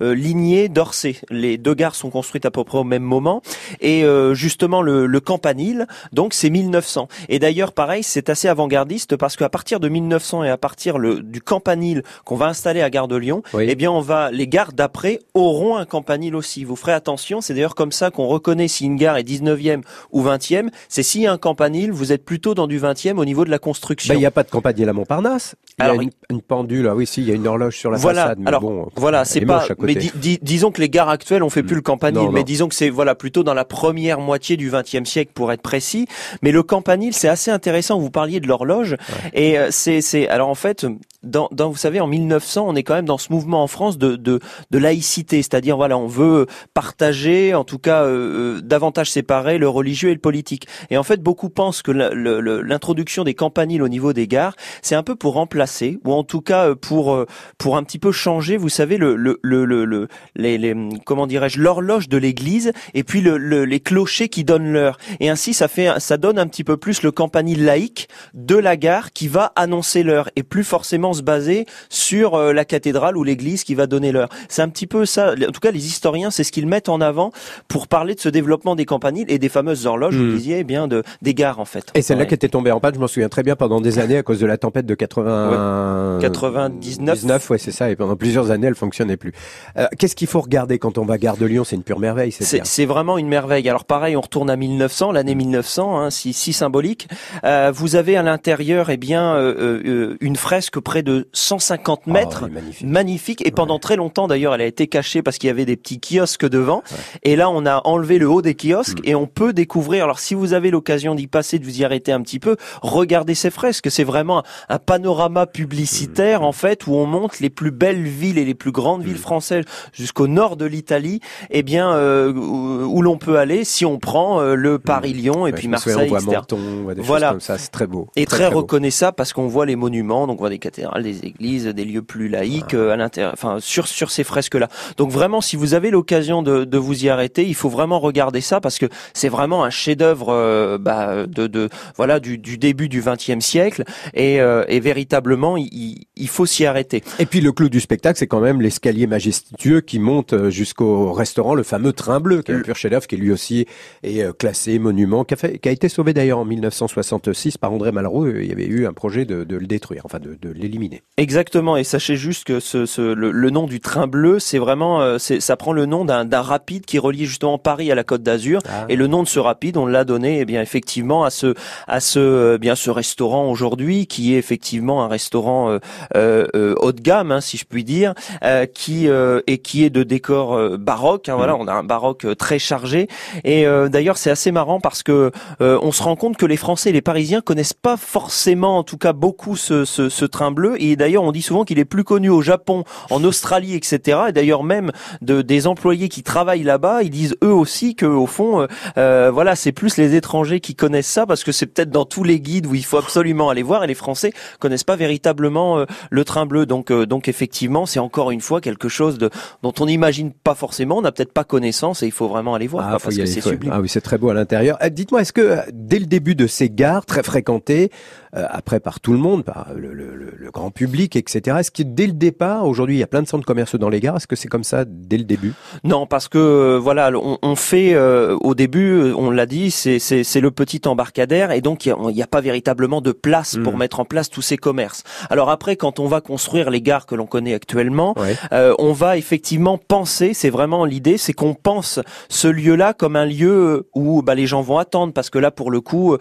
lignée 0.02 0.70
d'Orsay. 0.70 1.16
Les 1.30 1.58
deux 1.58 1.74
gares 1.74 1.96
sont 1.96 2.10
construites 2.10 2.46
à 2.46 2.52
peu 2.52 2.64
près 2.64 2.78
au 2.80 2.84
même 2.84 3.04
moment, 3.04 3.42
et 3.82 4.04
euh, 4.04 4.27
justement 4.34 4.82
le, 4.82 5.06
le 5.06 5.20
campanile, 5.20 5.88
donc 6.14 6.34
c'est 6.34 6.50
1900. 6.50 7.08
Et 7.30 7.40
d'ailleurs, 7.40 7.72
pareil, 7.74 8.04
c'est 8.04 8.30
assez 8.30 8.48
avant-gardiste 8.48 9.16
parce 9.18 9.36
qu'à 9.36 9.50
partir 9.50 9.80
de 9.80 9.90
1900 9.90 10.44
et 10.44 10.50
à 10.50 10.58
partir 10.58 10.98
le, 10.98 11.22
du 11.22 11.42
campanile 11.42 12.04
qu'on 12.26 12.36
va 12.36 12.48
installer 12.48 12.82
à 12.82 12.90
Gare 12.90 13.08
de 13.08 13.16
Lyon, 13.16 13.44
Oui. 13.54 13.66
eh 13.70 13.76
bien, 13.76 13.92
on 13.92 14.02
va 14.02 14.32
les 14.32 14.48
gares 14.48 14.74
d'après 14.74 15.20
auront 15.34 15.76
un 15.78 15.86
campanile 15.86 16.36
aussi. 16.36 16.64
Vous 16.64 16.76
ferez 16.76 16.94
attention, 16.94 17.42
c'est 17.42 17.54
d'ailleurs 17.54 17.76
comme 17.76 17.92
ça 17.92 18.12
qu'on 18.12 18.28
reconnaît 18.28 18.68
si 18.68 18.86
une 18.86 18.96
gare 18.96 19.18
est 19.18 19.24
19e 19.24 19.82
ou 20.12 20.24
20e. 20.24 20.70
C'est 20.90 21.04
s'il 21.04 21.22
y 21.22 21.28
a 21.28 21.32
un 21.32 21.38
campanile, 21.38 21.92
vous 21.92 22.12
êtes 22.12 22.26
plutôt 22.26 22.54
dans 22.56 22.68
du 22.68 22.80
20e 22.80 23.18
au 23.18 23.26
niveau 23.26 23.46
de 23.46 23.50
la 23.50 23.60
construction. 23.60 24.14
Ben, 24.14 24.18
il 24.18 24.22
n'y 24.22 24.26
a 24.26 24.32
pas 24.32 24.44
de 24.44 24.50
campanile 24.50 24.90
à 24.90 24.94
Montparnasse. 24.94 25.56
Il 25.80 25.86
y 25.86 25.90
a 25.90 25.94
une, 25.94 26.10
une 26.30 26.42
pendule, 26.42 26.88
ah 26.88 26.96
oui, 26.96 27.06
si, 27.06 27.22
il 27.22 27.28
y 27.28 27.32
a 27.32 27.36
une 27.36 27.48
horloge 27.48 27.78
sur 27.78 27.92
la 27.92 27.98
voilà. 27.98 28.24
façade. 28.24 28.40
Mais 28.40 28.48
Alors 28.48 28.62
bon, 28.62 28.90
voilà, 28.96 29.26
c'est 29.26 29.40
est 29.44 29.46
pas. 29.46 29.66
Mais 29.80 29.96
di- 29.96 30.12
di- 30.16 30.40
disons 30.42 30.72
que 30.72 30.82
les 30.82 30.90
gares 30.90 31.10
actuelles, 31.10 31.44
on 31.44 31.50
fait 31.50 31.64
plus 31.64 31.76
le 31.76 31.82
campanile, 31.82 32.24
Non, 32.24 32.32
mais 32.32 32.44
disons 32.44 32.68
que 32.68 32.76
c'est 32.76 32.90
voilà 32.90 33.14
plutôt 33.16 33.44
dans 33.44 33.54
la 33.54 33.66
première 33.66 34.17
moitié 34.20 34.58
du 34.58 34.72
XXe 34.72 35.10
siècle 35.10 35.32
pour 35.34 35.52
être 35.52 35.62
précis. 35.62 36.08
Mais 36.42 36.52
le 36.52 36.64
campanile, 36.64 37.14
c'est 37.14 37.30
assez 37.30 37.52
intéressant. 37.52 38.00
Vous 38.00 38.12
parliez 38.12 38.40
de 38.40 38.48
l'horloge 38.48 38.96
et 39.34 39.58
euh, 39.58 39.68
c'est 39.72 40.02
c'est 40.02 40.28
alors 40.28 40.50
en 40.50 40.56
fait. 40.56 40.86
Dans, 41.24 41.50
dans, 41.52 41.72
vous 41.72 41.78
savez, 41.78 42.00
en 42.00 42.06
1900, 42.06 42.64
on 42.68 42.76
est 42.76 42.84
quand 42.84 42.94
même 42.94 43.06
dans 43.06 43.18
ce 43.18 43.34
mouvement 43.34 43.64
en 43.64 43.68
France 43.68 43.98
de, 43.98 44.16
de, 44.16 44.40
de 44.70 44.78
laïcité, 44.78 45.38
c'est-à-dire 45.42 45.76
voilà, 45.76 45.98
on 45.98 46.06
veut 46.06 46.46
partager, 46.76 47.56
en 47.56 47.64
tout 47.64 47.80
cas, 47.80 48.04
euh, 48.04 48.58
euh, 48.58 48.62
davantage 48.62 49.10
séparer 49.10 49.58
le 49.58 49.68
religieux 49.68 50.12
et 50.12 50.14
le 50.14 50.20
politique. 50.20 50.68
Et 50.92 50.98
en 50.98 51.02
fait, 51.02 51.20
beaucoup 51.24 51.50
pensent 51.50 51.82
que 51.82 51.92
l'introduction 51.92 53.24
des 53.24 53.34
campaniles 53.34 53.82
au 53.82 53.88
niveau 53.90 54.14
des 54.14 54.28
gares, 54.28 54.56
c'est 54.84 54.94
un 54.94 55.02
peu 55.02 55.16
pour 55.16 55.34
remplacer, 55.34 56.00
ou 56.06 56.14
en 56.14 56.24
tout 56.24 56.42
cas 56.42 56.70
euh, 56.70 56.76
pour 56.76 57.14
euh, 57.16 57.26
pour 57.58 57.78
un 57.78 57.84
petit 57.84 58.00
peu 58.00 58.12
changer, 58.12 58.56
vous 58.56 58.70
savez, 58.70 58.98
le 58.98 59.16
le, 59.16 59.40
le, 59.42 59.66
le- 59.66 60.08
les, 60.36 60.60
les 60.60 60.76
comment 61.04 61.26
dirais-je, 61.26 61.60
l'horloge 61.60 62.10
de 62.10 62.18
l'église 62.18 62.72
et 62.94 63.04
puis 63.04 63.22
le, 63.22 63.38
le- 63.38 63.66
les 63.66 63.80
clochers 63.80 64.30
qui 64.30 64.44
donnent 64.44 64.72
l'heure. 64.72 65.00
Et 65.20 65.30
ainsi, 65.30 65.56
ça 65.56 65.68
fait 65.68 66.00
ça 66.00 66.18
donne 66.18 66.38
un 66.38 66.46
petit 66.48 66.64
peu 66.64 66.78
plus 66.78 67.02
le 67.02 67.12
campanile 67.12 67.66
laïque 67.66 68.08
de 68.36 68.56
la 68.56 68.78
gare 68.78 69.12
qui 69.14 69.28
va 69.28 69.52
annoncer 69.56 70.04
l'heure 70.04 70.30
et 70.36 70.44
plus 70.44 70.64
forcément 70.64 71.07
se 71.14 71.22
baser 71.22 71.66
sur 71.90 72.36
euh, 72.36 72.54
la 72.54 72.66
cathédrale 72.66 73.18
ou 73.18 73.24
l'église 73.24 73.64
qui 73.64 73.76
va 73.76 73.88
donner 73.88 74.12
l'heure. 74.12 74.30
C'est 74.50 74.62
un 74.62 74.70
petit 74.70 74.88
peu 74.88 75.06
ça. 75.06 75.34
En 75.34 75.52
tout 75.52 75.60
cas, 75.60 75.72
les 75.72 75.86
historiens, 75.88 76.32
c'est 76.32 76.44
ce 76.44 76.52
qu'ils 76.52 76.68
mettent 76.68 76.90
en 76.90 77.02
avant 77.02 77.32
pour 77.68 77.88
parler 77.88 78.16
de 78.16 78.20
ce 78.20 78.30
développement 78.30 78.76
des 78.76 78.86
campaniles 78.86 79.26
et 79.30 79.40
des 79.40 79.50
fameuses 79.50 79.86
horloges. 79.86 80.16
Hmm. 80.16 80.30
Vous 80.32 80.38
disiez 80.38 80.60
eh 80.60 80.64
bien 80.64 80.88
de 80.88 81.04
des 81.22 81.34
gares 81.34 81.60
en 81.60 81.66
fait. 81.66 81.86
Et 81.96 82.02
celle-là 82.02 82.24
Ouais. 82.24 82.28
qui 82.28 82.34
était 82.34 82.50
tombée 82.50 82.72
en 82.72 82.80
panne, 82.80 82.96
je 82.96 83.00
m'en 83.00 83.08
souviens 83.08 83.30
très 83.30 83.44
bien 83.44 83.56
pendant 83.56 83.80
des 83.82 84.00
années 84.00 84.18
à 84.18 84.24
cause 84.24 84.40
de 84.40 84.46
la 84.46 84.58
tempête 84.58 84.86
de 84.86 84.96
80... 84.96 86.20
99. 86.22 87.16
19, 87.20 87.50
ouais, 87.50 87.58
c'est 87.58 87.72
ça. 87.72 87.90
Et 87.90 87.96
pendant 87.96 88.16
plusieurs 88.16 88.52
années, 88.52 88.68
elle 88.68 88.76
fonctionnait 88.76 89.18
plus. 89.18 89.34
Euh, 89.78 89.88
Qu'est-ce 89.98 90.16
qu'il 90.16 90.28
faut 90.28 90.42
regarder 90.42 90.80
quand 90.80 90.98
on 90.98 91.06
va 91.06 91.16
à 91.16 91.18
Gare 91.18 91.38
de 91.38 91.46
Lyon? 91.46 91.64
C'est 91.64 91.76
une 91.76 91.84
pure 91.84 92.00
merveille, 92.00 92.32
c'est 92.32 92.86
vraiment 92.86 93.18
une 93.18 93.28
merveille. 93.28 93.68
Alors 93.70 93.86
pareil, 93.86 94.16
on 94.16 94.22
retourne 94.22 94.50
à 94.50 94.56
1900, 94.56 95.12
l'année 95.12 95.36
1900, 95.36 96.00
hein, 96.00 96.10
si, 96.10 96.34
si 96.34 96.54
symbolique. 96.54 97.08
Euh, 97.44 97.72
vous 97.74 97.96
avez 97.96 98.18
à 98.18 98.24
l'intérieur, 98.24 98.90
eh 98.90 98.98
bien, 98.98 99.36
euh, 99.36 100.16
une 100.22 100.36
fresque 100.36 100.80
près 100.98 101.04
de 101.04 101.28
150 101.34 102.08
mètres, 102.08 102.40
Oh, 102.42 102.46
elle 102.48 102.52
est 102.52 102.56
magnifique. 102.62 102.88
magnifique. 102.88 103.48
Et 103.48 103.52
pendant 103.52 103.78
très 103.78 103.96
longtemps, 103.98 104.28
d'ailleurs, 104.28 104.56
elle 104.56 104.62
a 104.62 104.66
été 104.66 104.88
cachée 104.88 105.22
parce 105.22 105.38
qu'il 105.38 105.48
y 105.48 105.52
avait 105.52 105.66
des 105.66 105.78
petits 105.78 106.00
kiosques 106.00 106.48
devant. 106.50 106.82
Et 107.24 107.36
là, 107.36 107.50
on 107.52 107.66
a 107.68 107.82
enlevé 107.86 108.18
le 108.18 108.28
haut 108.30 108.42
des 108.42 108.54
Mm. 108.54 108.56
kiosques 108.56 108.98
et 109.04 109.14
on 109.14 109.28
peut 109.28 109.54
découvrir. 109.54 110.04
Alors, 110.06 110.20
si 110.20 110.34
vous 110.34 110.54
avez 110.54 110.72
l'occasion 110.72 111.14
d'y 111.14 111.28
passer, 111.28 111.60
de 111.60 111.66
vous 111.66 111.82
y 111.82 111.86
arrêter 111.86 112.12
un 112.12 112.22
petit 112.22 112.40
peu, 112.40 112.56
regardez 112.82 113.36
ces 113.36 113.52
fresques. 113.52 113.92
C'est 113.92 114.04
vraiment 114.04 114.42
un 114.70 114.80
panorama 114.80 115.46
Mm. 115.46 115.50
publicitaire, 115.54 116.42
en 116.42 116.52
fait, 116.52 116.88
où 116.88 116.96
on 116.96 117.06
montre 117.06 117.36
les 117.42 117.50
plus 117.52 117.72
belles 117.72 118.02
villes 118.04 118.38
et 118.40 118.46
les 118.46 118.56
plus 118.56 118.72
grandes 118.72 119.02
Mm. 119.02 119.06
villes 119.06 119.18
françaises 119.18 119.66
jusqu'au 119.94 120.28
nord 120.28 120.58
de 120.58 120.66
l'Italie. 120.66 121.20
Eh 121.52 121.62
bien, 121.62 121.92
euh, 121.94 122.34
où, 122.34 122.86
où 122.98 123.02
l'on 123.04 123.18
peut 123.18 123.38
aller 123.38 123.64
si 123.66 123.86
on 123.86 124.00
prend 124.00 124.42
euh, 124.42 124.56
le 124.56 124.80
Paris-Lyon 124.80 125.46
et 125.46 125.52
Mm. 125.52 125.56
Puis 125.56 125.64
souviens, 125.64 125.72
Marseille, 125.72 125.94
on 126.06 126.08
voit 126.10 126.20
etc. 126.20 126.36
Menton, 126.38 126.58
on 126.80 126.84
voit 126.84 126.96
des 126.96 127.02
Voilà. 127.02 127.28
choses 127.28 127.34
comme 127.34 127.42
ça. 127.42 127.58
C'est 127.60 127.70
très 127.72 127.86
beau. 127.88 128.08
Et 128.16 128.26
très, 128.26 128.50
beau. 128.50 128.58
reconnaissable 128.58 129.16
parce 129.16 129.34
qu'on 129.34 129.48
voit 129.48 129.66
les 129.66 129.76
monuments, 129.76 130.26
donc 130.28 130.38
on 130.40 130.44
voit 130.44 130.50
des 130.50 130.58
cathédrales, 130.60 130.87
des 131.02 131.26
églises, 131.26 131.66
des 131.68 131.86
lieux 131.86 132.02
plus 132.02 132.28
laïques 132.30 132.74
euh, 132.74 132.92
à 132.92 132.98
l'intérieur, 132.98 133.32
enfin 133.34 133.58
sur 133.60 133.88
sur 133.88 134.12
ces 134.12 134.24
fresques-là. 134.24 134.68
Donc 134.98 135.12
vraiment, 135.12 135.42
si 135.42 135.56
vous 135.56 135.74
avez 135.74 135.92
l'occasion 135.92 136.42
de, 136.44 136.66
de 136.66 136.78
vous 136.78 137.06
y 137.06 137.10
arrêter, 137.10 137.46
il 137.46 137.56
faut 137.56 137.70
vraiment 137.70 138.00
regarder 138.00 138.42
ça 138.42 138.60
parce 138.62 138.78
que 138.80 138.88
c'est 139.14 139.30
vraiment 139.30 139.64
un 139.64 139.70
chef-d'œuvre 139.70 140.30
euh, 140.30 140.78
bah, 140.78 141.26
de, 141.28 141.48
de 141.48 141.70
voilà 141.96 142.20
du, 142.20 142.38
du 142.38 142.58
début 142.58 142.90
du 142.90 143.02
XXe 143.02 143.40
siècle 143.46 143.84
et, 144.14 144.40
euh, 144.42 144.64
et 144.68 144.80
véritablement 144.80 145.58
il, 145.58 146.06
il 146.16 146.28
faut 146.28 146.46
s'y 146.46 146.66
arrêter. 146.66 147.04
Et 147.20 147.26
puis 147.26 147.42
le 147.42 147.52
clou 147.52 147.70
du 147.70 147.80
spectacle, 147.80 148.18
c'est 148.18 148.28
quand 148.28 148.40
même 148.42 148.62
l'escalier 148.62 149.08
majestueux 149.08 149.82
qui 149.82 150.00
monte 150.00 150.50
jusqu'au 150.50 151.12
restaurant, 151.14 151.54
le 151.56 151.64
fameux 151.64 151.94
train 151.94 152.20
bleu, 152.20 152.42
qui 152.42 152.52
est 152.52 152.56
un 152.56 152.62
pur 152.62 152.76
chef-d'œuvre, 152.76 153.08
qui 153.08 153.18
lui 153.18 153.32
aussi 153.32 153.66
est 154.04 154.36
classé 154.38 154.80
monument, 154.80 155.24
qui 155.24 155.34
a, 155.34 155.38
fait- 155.38 155.58
qui 155.60 155.70
a 155.70 155.72
été 155.72 155.90
sauvé 155.90 156.14
d'ailleurs 156.14 156.40
en 156.40 156.46
1966 156.46 157.58
par 157.58 157.72
André 157.74 157.92
Malraux. 157.92 158.28
Il 158.28 158.46
y 158.46 158.52
avait 158.52 158.66
eu 158.68 158.86
un 158.88 158.94
projet 158.94 159.26
de, 159.26 159.44
de 159.44 159.56
le 159.58 159.68
détruire, 159.68 160.02
enfin 160.06 160.20
de, 160.20 160.38
de 160.42 160.50
l'éliminer. 160.52 160.77
Exactement, 161.18 161.78
et 161.78 161.84
sachez 161.84 162.16
juste 162.16 162.44
que 162.44 162.60
ce, 162.60 162.86
ce- 162.86 163.02
le, 163.14 163.32
le 163.32 163.50
nom 163.50 163.66
du 163.66 163.80
train 163.80 164.06
bleu, 164.08 164.40
c'est 164.40 164.60
vraiment, 164.60 165.02
euh, 165.02 165.18
c'est- 165.18 165.40
ça 165.40 165.56
prend 165.58 165.74
le 165.74 165.86
nom 165.86 166.06
d'un 166.06 166.26
d'un 166.26 166.42
rapide 166.42 166.86
qui 166.86 167.00
relie 167.00 167.26
justement 167.26 167.58
Paris 167.58 167.92
à 167.92 167.96
la 167.96 168.04
Côte 168.04 168.22
d'Azur. 168.24 168.62
Ah. 168.70 168.86
Et 168.90 168.96
le 168.96 169.08
nom 169.08 169.24
de 169.24 169.28
ce 169.28 169.40
rapide, 169.40 169.78
on 169.78 169.86
l'a 169.88 170.04
donné, 170.04 170.40
eh 170.42 170.46
bien 170.46 170.62
effectivement 170.62 171.24
à 171.24 171.30
ce 171.32 171.56
à 171.88 172.00
ce 172.00 172.20
euh, 172.20 172.58
bien 172.60 172.76
ce 172.76 172.92
restaurant 172.92 173.50
aujourd'hui, 173.50 174.06
qui 174.08 174.36
est 174.36 174.38
effectivement 174.38 175.04
un 175.04 175.08
restaurant 175.08 175.70
euh, 175.72 175.80
euh, 176.16 176.46
euh, 176.56 176.76
haut 176.82 176.92
de 176.92 177.02
gamme, 177.02 177.32
hein, 177.32 177.42
si 177.42 177.58
je 177.58 177.66
puis 177.66 177.84
dire, 177.84 178.14
euh, 178.44 178.66
qui 178.68 179.08
euh, 179.10 179.42
et 179.48 179.58
qui 179.58 179.84
est 179.84 179.90
de 179.90 180.04
décor 180.04 180.78
baroque. 180.78 181.30
hein, 181.30 181.36
Voilà, 181.36 181.56
on 181.56 181.68
a 181.68 181.74
un 181.74 181.84
baroque 181.84 182.28
très 182.38 182.60
chargé. 182.60 183.08
Et 183.44 183.66
euh, 183.66 183.90
d'ailleurs, 183.90 184.18
c'est 184.18 184.30
assez 184.30 184.52
marrant 184.52 184.80
parce 184.80 185.02
que 185.04 185.32
euh, 185.62 185.80
on 185.82 185.92
se 185.92 186.04
rend 186.04 186.16
compte 186.16 186.38
que 186.38 186.46
les 186.46 186.58
Français 186.58 186.90
et 186.92 186.94
les 186.94 187.02
Parisiens 187.02 187.42
connaissent 187.42 187.74
pas 187.74 187.98
forcément, 187.98 188.78
en 188.78 188.84
tout 188.84 188.98
cas 188.98 189.14
beaucoup, 189.14 189.56
ce, 189.56 189.84
ce, 189.86 190.10
ce 190.10 190.26
train 190.26 190.52
bleu. 190.52 190.67
Et 190.78 190.96
d'ailleurs, 190.96 191.24
on 191.24 191.32
dit 191.32 191.42
souvent 191.42 191.64
qu'il 191.64 191.80
est 191.80 191.86
plus 191.86 192.04
connu 192.04 192.30
au 192.30 192.42
Japon, 192.42 192.84
en 193.10 193.24
Australie, 193.24 193.76
etc. 193.76 194.20
Et 194.30 194.32
d'ailleurs, 194.32 194.64
même 194.64 194.92
de, 195.22 195.42
des 195.42 195.68
employés 195.68 196.10
qui 196.10 196.24
travaillent 196.24 196.64
là-bas, 196.64 197.04
ils 197.04 197.10
disent 197.10 197.36
eux 197.44 197.54
aussi 197.54 197.96
que 197.96 198.06
au 198.06 198.26
fond, 198.26 198.62
euh, 198.62 198.68
euh, 198.98 199.32
voilà, 199.32 199.56
c'est 199.56 199.72
plus 199.72 199.98
les 199.98 200.16
étrangers 200.16 200.60
qui 200.60 200.76
connaissent 200.76 201.08
ça 201.08 201.26
parce 201.26 201.44
que 201.44 201.52
c'est 201.52 201.66
peut-être 201.66 201.90
dans 201.90 202.06
tous 202.06 202.24
les 202.24 202.40
guides 202.40 202.66
où 202.66 202.76
il 202.76 202.84
faut 202.86 202.98
absolument 202.98 203.50
aller 203.50 203.64
voir. 203.64 203.84
Et 203.84 203.88
les 203.88 203.94
Français 203.96 204.34
connaissent 204.60 204.84
pas 204.84 204.96
véritablement 204.96 205.80
euh, 205.80 205.86
le 206.10 206.24
train 206.26 206.46
bleu. 206.46 206.66
Donc, 206.66 206.92
euh, 206.92 207.06
donc 207.06 207.28
effectivement, 207.28 207.86
c'est 207.86 208.00
encore 208.00 208.32
une 208.32 208.42
fois 208.42 208.62
quelque 208.62 208.90
chose 208.90 209.18
de, 209.18 209.30
dont 209.64 209.74
on 209.80 209.86
n'imagine 209.86 210.32
pas 210.32 210.56
forcément. 210.56 210.98
On 210.98 211.02
n'a 211.02 211.12
peut-être 211.12 211.34
pas 211.34 211.44
connaissance 211.44 212.04
et 212.04 212.06
il 212.06 212.12
faut 212.12 212.28
vraiment 212.28 212.56
aller 212.56 212.68
voir 212.68 212.86
Ah, 212.86 212.90
quoi, 212.92 213.00
parce 213.00 213.16
que 213.16 213.26
c'est 213.26 213.42
sublime. 213.42 213.72
Ah 213.74 213.82
oui, 213.82 213.90
c'est 213.90 214.02
très 214.02 214.18
beau 214.18 214.30
à 214.30 214.34
l'intérieur. 214.34 214.78
Euh, 214.84 214.90
Dites-moi, 214.90 215.22
est-ce 215.22 215.34
que 215.34 215.42
euh, 215.42 215.58
dès 215.74 216.00
le 216.00 216.06
début 216.06 216.36
de 216.36 216.48
ces 216.48 216.70
gares 216.70 217.06
très 217.06 217.24
fréquentées, 217.24 217.92
euh, 218.36 218.46
après 218.50 218.80
par 218.80 219.00
tout 219.00 219.14
le 219.14 219.20
monde, 219.20 219.44
par 219.44 219.68
le, 219.76 219.94
le- 219.94 220.16
le- 220.16 220.34
le 220.38 220.52
grand 220.58 220.72
public, 220.72 221.16
etc. 221.16 221.58
Est-ce 221.60 221.72
que 221.72 221.84
dès 221.84 222.08
le 222.08 222.14
départ, 222.14 222.66
aujourd'hui, 222.68 222.96
il 222.96 223.00
y 223.00 223.04
a 223.04 223.08
plein 223.08 223.22
de 223.22 223.28
centres 223.28 223.46
commerciaux 223.46 223.78
dans 223.80 223.90
les 223.90 224.00
gares, 224.00 224.18
est-ce 224.18 224.28
que 224.28 224.36
c'est 224.36 224.48
comme 224.48 224.64
ça 224.64 224.86
dès 224.86 225.18
le 225.18 225.24
début? 225.24 225.54
Non, 225.84 226.06
parce 226.08 226.28
que 226.28 226.38
euh, 226.38 226.80
voilà, 226.80 227.12
on, 227.14 227.38
on 227.42 227.56
fait 227.56 227.94
euh, 227.94 228.36
au 228.42 228.56
début, 228.56 228.92
euh, 228.94 229.14
on 229.16 229.30
l'a 229.30 229.46
dit, 229.46 229.72
c'est 229.72 230.42
le 230.42 230.52
petit 230.52 230.82
embarcadère 230.88 231.52
et 231.52 231.62
donc 231.62 231.86
il 231.86 231.94
n'y 232.14 232.22
a, 232.24 232.28
pas 232.28 232.42
véritablement 232.42 233.02
de 233.02 233.12
place 233.12 233.56
pour 233.64 233.74
Mm. 233.74 233.80
mettre 233.80 234.00
en 234.00 234.06
place 234.06 234.30
tous 234.30 234.42
ces 234.42 234.58
commerces. 234.58 235.04
Alors 235.30 235.50
après, 235.50 235.76
quand 235.76 236.00
on 236.00 236.08
va 236.08 236.20
construire 236.22 236.70
les 236.72 236.82
gares 236.82 237.06
que 237.06 237.16
l'on 237.16 237.28
connaît 237.28 237.54
actuellement, 237.54 238.14
Ouais. 238.18 238.36
euh, 238.52 238.74
on 238.80 238.92
va 238.94 239.18
effectivement 239.18 239.78
penser, 239.78 240.34
c'est 240.34 240.50
vraiment 240.50 240.84
l'idée, 240.86 241.18
c'est 241.18 241.34
qu'on 241.34 241.54
pense 241.54 242.00
ce 242.30 242.48
lieu-là 242.48 242.94
comme 242.94 243.16
un 243.16 243.26
lieu 243.26 243.88
où 243.94 244.22
bah, 244.24 244.34
les 244.36 244.48
gens 244.48 244.62
vont 244.62 244.78
attendre, 244.80 245.14
parce 245.14 245.30
que 245.30 245.38
là, 245.40 245.52
pour 245.52 245.70
le 245.72 245.80
coup, 245.82 246.18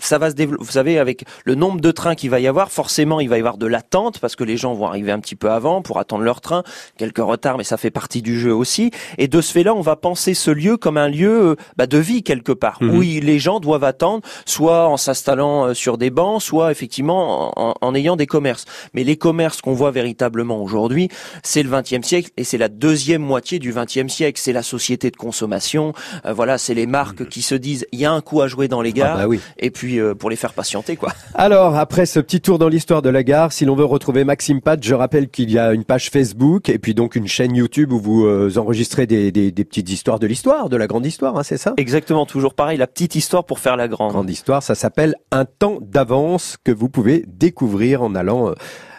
ça 0.00 0.18
va 0.18 0.30
se 0.30 0.34
développer. 0.34 0.62
Vous 0.64 0.70
savez, 0.72 0.98
avec 0.98 1.24
le 1.44 1.54
nombre 1.54 1.80
de 1.80 1.90
trains 1.90 2.14
qu'il 2.14 2.30
va 2.30 2.40
y 2.40 2.46
avoir, 2.46 2.70
forcément, 2.70 3.20
il 3.20 3.28
va 3.28 3.36
y 3.36 3.40
avoir 3.40 3.56
de 3.58 3.66
l'attente, 3.78 4.18
parce 4.18 4.34
que 4.34 4.42
les 4.42 4.56
gens 4.56 4.74
vont 4.74 4.86
arriver 4.88 5.12
un 5.12 5.20
petit 5.20 5.36
peu 5.36 5.50
avant 5.50 5.82
pour 5.82 5.98
attendre 6.00 6.24
leur 6.24 6.40
train, 6.40 6.64
quelques 6.96 7.18
retards, 7.18 7.58
mais 7.58 7.64
ça 7.64 7.76
fait 7.76 7.92
partie 7.92 8.22
du 8.22 8.38
jeu 8.40 8.52
aussi. 8.52 8.90
Et 9.18 9.28
de 9.28 9.40
ce 9.40 9.52
fait-là, 9.52 9.72
on 9.72 9.80
va 9.82 9.94
penser 9.94 10.34
ce 10.34 10.50
lieu 10.50 10.76
comme 10.76 10.96
un 10.96 11.08
lieu 11.08 11.50
euh, 11.50 11.56
bah, 11.76 11.86
de 11.86 11.98
vie 11.98 12.22
quelque 12.24 12.50
part, 12.50 12.78
Mhm. 12.80 12.96
où 12.96 13.02
il- 13.04 13.24
les 13.24 13.38
gens 13.38 13.60
doivent 13.60 13.84
attendre, 13.84 14.22
soit 14.46 14.88
en 14.88 14.96
s'installant 14.96 15.66
euh, 15.68 15.74
sur 15.74 15.96
des 15.96 16.10
bancs, 16.10 16.42
soit 16.42 16.72
effectivement 16.72 17.52
en, 17.56 17.74
en 17.80 17.94
ayant 17.94 18.16
des 18.16 18.26
commerces. 18.26 18.64
Mais 18.94 19.04
les 19.04 19.16
commerces 19.16 19.60
qu'on 19.60 19.74
voit 19.74 19.92
véritablement 19.92 20.60
aujourd'hui, 20.60 21.08
c'est 21.44 21.62
le 21.62 21.70
XXe 21.70 22.04
siècle 22.06 22.30
et 22.36 22.42
c'est 22.44 22.58
la 22.58 22.68
deuxième 22.68 23.22
moitié 23.22 23.58
du 23.60 23.72
XXe 23.72 24.08
siècle. 24.12 24.40
C'est 24.42 24.52
la 24.52 24.62
société 24.64 25.10
de 25.12 25.16
consommation. 25.16 25.92
Euh, 26.26 26.32
voilà, 26.32 26.58
c'est 26.58 26.74
les 26.74 26.86
marques 26.86 27.28
qui 27.28 27.42
se 27.42 27.54
disent 27.54 27.86
il 27.92 28.00
y 28.00 28.04
a 28.06 28.12
un 28.12 28.20
coup 28.22 28.40
à 28.40 28.48
jouer 28.48 28.66
dans 28.66 28.82
les 28.82 28.92
gares. 28.92 29.14
Ah 29.14 29.22
bah 29.22 29.28
oui. 29.28 29.38
Et 29.58 29.70
puis 29.70 30.00
euh, 30.00 30.14
pour 30.14 30.30
les 30.30 30.36
faire 30.36 30.52
patienter 30.54 30.96
quoi. 30.96 31.12
Alors, 31.34 31.76
après 31.76 32.06
ce 32.06 32.18
petit 32.18 32.40
tour 32.40 32.58
dans 32.58 32.68
l'histoire 32.68 33.02
de 33.02 33.10
la 33.10 33.22
gare, 33.22 33.52
si 33.52 33.64
l'on 33.68 33.76
veut 33.76 33.84
retrouver 33.84 34.24
Maxime 34.24 34.60
Pat, 34.62 34.82
je 34.82 34.94
rappelle 34.94 35.28
qu'il 35.28 35.50
y 35.50 35.58
a 35.58 35.72
une 35.74 35.84
page 35.84 36.10
Facebook 36.10 36.68
et 36.70 36.78
puis 36.78 36.94
donc 36.94 37.14
une 37.16 37.26
chaîne 37.28 37.54
YouTube 37.54 37.92
où 37.92 38.00
vous 38.00 38.24
euh, 38.24 38.50
enregistrez 38.56 39.06
des, 39.06 39.30
des- 39.30 39.52
des 39.52 39.64
petites 39.64 39.90
histoires 39.90 40.18
de 40.18 40.26
l'histoire, 40.26 40.68
de 40.70 40.76
la 40.76 40.86
grande 40.86 41.04
histoire, 41.04 41.36
hein, 41.36 41.42
c'est 41.42 41.58
ça? 41.58 41.74
Exactement, 41.76 42.24
toujours 42.24 42.54
pareil, 42.54 42.78
la 42.78 42.86
petite 42.86 43.14
histoire 43.14 43.44
pour 43.44 43.58
faire 43.58 43.76
la 43.76 43.86
grande. 43.86 44.12
Grande 44.12 44.30
histoire, 44.30 44.62
ça 44.62 44.74
s'appelle 44.74 45.14
Un 45.30 45.44
temps 45.44 45.78
d'avance 45.82 46.56
que 46.64 46.72
vous 46.72 46.88
pouvez 46.88 47.24
découvrir 47.28 48.02
en 48.02 48.14
allant 48.14 48.54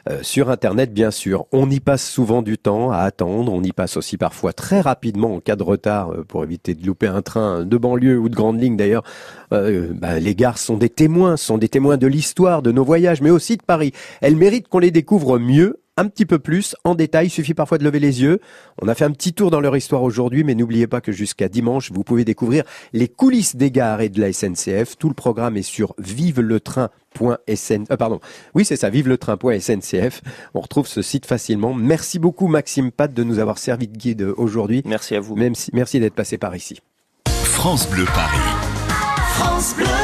euh, 0.10 0.20
sur 0.24 0.49
Internet, 0.49 0.93
bien 0.93 1.12
sûr. 1.12 1.45
On 1.51 1.70
y 1.70 1.80
passe 1.80 2.07
souvent 2.07 2.41
du 2.41 2.57
temps 2.57 2.91
à 2.91 2.99
attendre, 2.99 3.53
on 3.53 3.62
y 3.62 3.72
passe 3.72 3.95
aussi 3.95 4.18
parfois 4.18 4.53
très 4.53 4.82
rapidement 4.82 5.36
en 5.36 5.39
cas 5.39 5.55
de 5.55 5.64
retard 5.64 6.12
euh, 6.12 6.24
pour 6.24 6.43
éviter 6.43 6.74
de 6.74 6.86
louper 6.86 7.07
un 7.07 7.22
train 7.22 7.64
de 7.64 7.78
banlieue 7.78 8.18
ou 8.18 8.28
de 8.28 8.36
grande 8.36 8.60
ligne 8.60 8.76
d'ailleurs. 8.76 9.03
Euh, 9.53 9.89
bah, 9.93 10.20
les 10.20 10.34
gares 10.36 10.57
sont 10.57 10.78
des 10.78 10.89
témoins, 10.89 11.38
sont 11.38 11.57
des 11.57 11.70
témoins 11.70 11.97
de 11.97 12.07
l'histoire, 12.07 12.62
de 12.62 12.72
nos 12.72 12.84
voyages, 12.84 13.22
mais 13.22 13.30
aussi 13.30 13.57
de 13.57 13.64
Paris. 13.64 13.91
Elles 14.22 14.36
méritent 14.36 14.68
qu'on 14.68 14.80
les 14.80 14.91
découvre 14.91 15.38
mieux 15.38 15.80
un 15.99 16.07
petit 16.07 16.26
peu 16.26 16.39
plus 16.39 16.76
en 16.86 16.95
détail. 16.95 17.28
Il 17.28 17.30
suffit 17.30 17.53
parfois 17.53 17.78
de 17.78 17.84
lever 17.84 17.99
les 17.99 18.22
yeux. 18.22 18.39
On 18.82 18.88
a 18.88 18.95
fait 18.95 19.05
un 19.05 19.12
petit 19.12 19.34
tour 19.34 19.51
dans 19.51 19.60
leur 19.60 19.76
histoire 19.76 20.01
aujourd'hui, 20.01 20.43
mais 20.43 20.55
n'oubliez 20.55 20.88
pas 20.88 21.01
que 21.01 21.12
jusqu'à 21.12 21.49
dimanche, 21.49 21.91
vous 21.91 22.03
pouvez 22.03 22.24
découvrir 22.24 22.64
les 22.93 23.10
coulisses 23.10 23.57
des 23.57 23.70
gares 23.70 24.01
et 24.01 24.10
de 24.10 24.22
la 24.22 24.32
SNCF. 24.32 24.97
Tout 24.97 25.10
le 25.10 25.14
programme 25.14 25.57
est 25.57 25.62
sur 25.62 25.93
euh, 27.22 27.97
pardon. 27.97 28.20
Oui, 28.55 28.66
c'est 28.66 28.76
ça, 28.76 28.89
vive 28.89 29.07
le 29.07 29.18
train.sncf. 29.18 30.22
On 30.53 30.62
retrouve 30.62 30.88
ce 30.88 31.01
site 31.01 31.26
facilement. 31.26 31.74
Merci 31.74 32.20
beaucoup 32.20 32.47
Maxime 32.47 32.91
Pat 32.91 33.14
de 33.14 33.24
nous 33.24 33.39
avoir 33.39 33.57
servi 33.57 33.88
de 33.88 33.97
guide 33.97 34.22
aujourd'hui. 34.38 34.82
Merci 34.86 35.16
à 35.16 35.20
vous. 35.20 35.36
Même 35.36 35.55
si... 35.55 35.72
merci 35.74 35.99
d'être 35.99 36.16
passé 36.16 36.38
par 36.38 36.55
ici. 36.55 36.80
France 37.28 37.89
Bleu 37.89 38.05
Paris. 38.05 38.39
France 39.36 39.76
Bleu. 39.76 39.98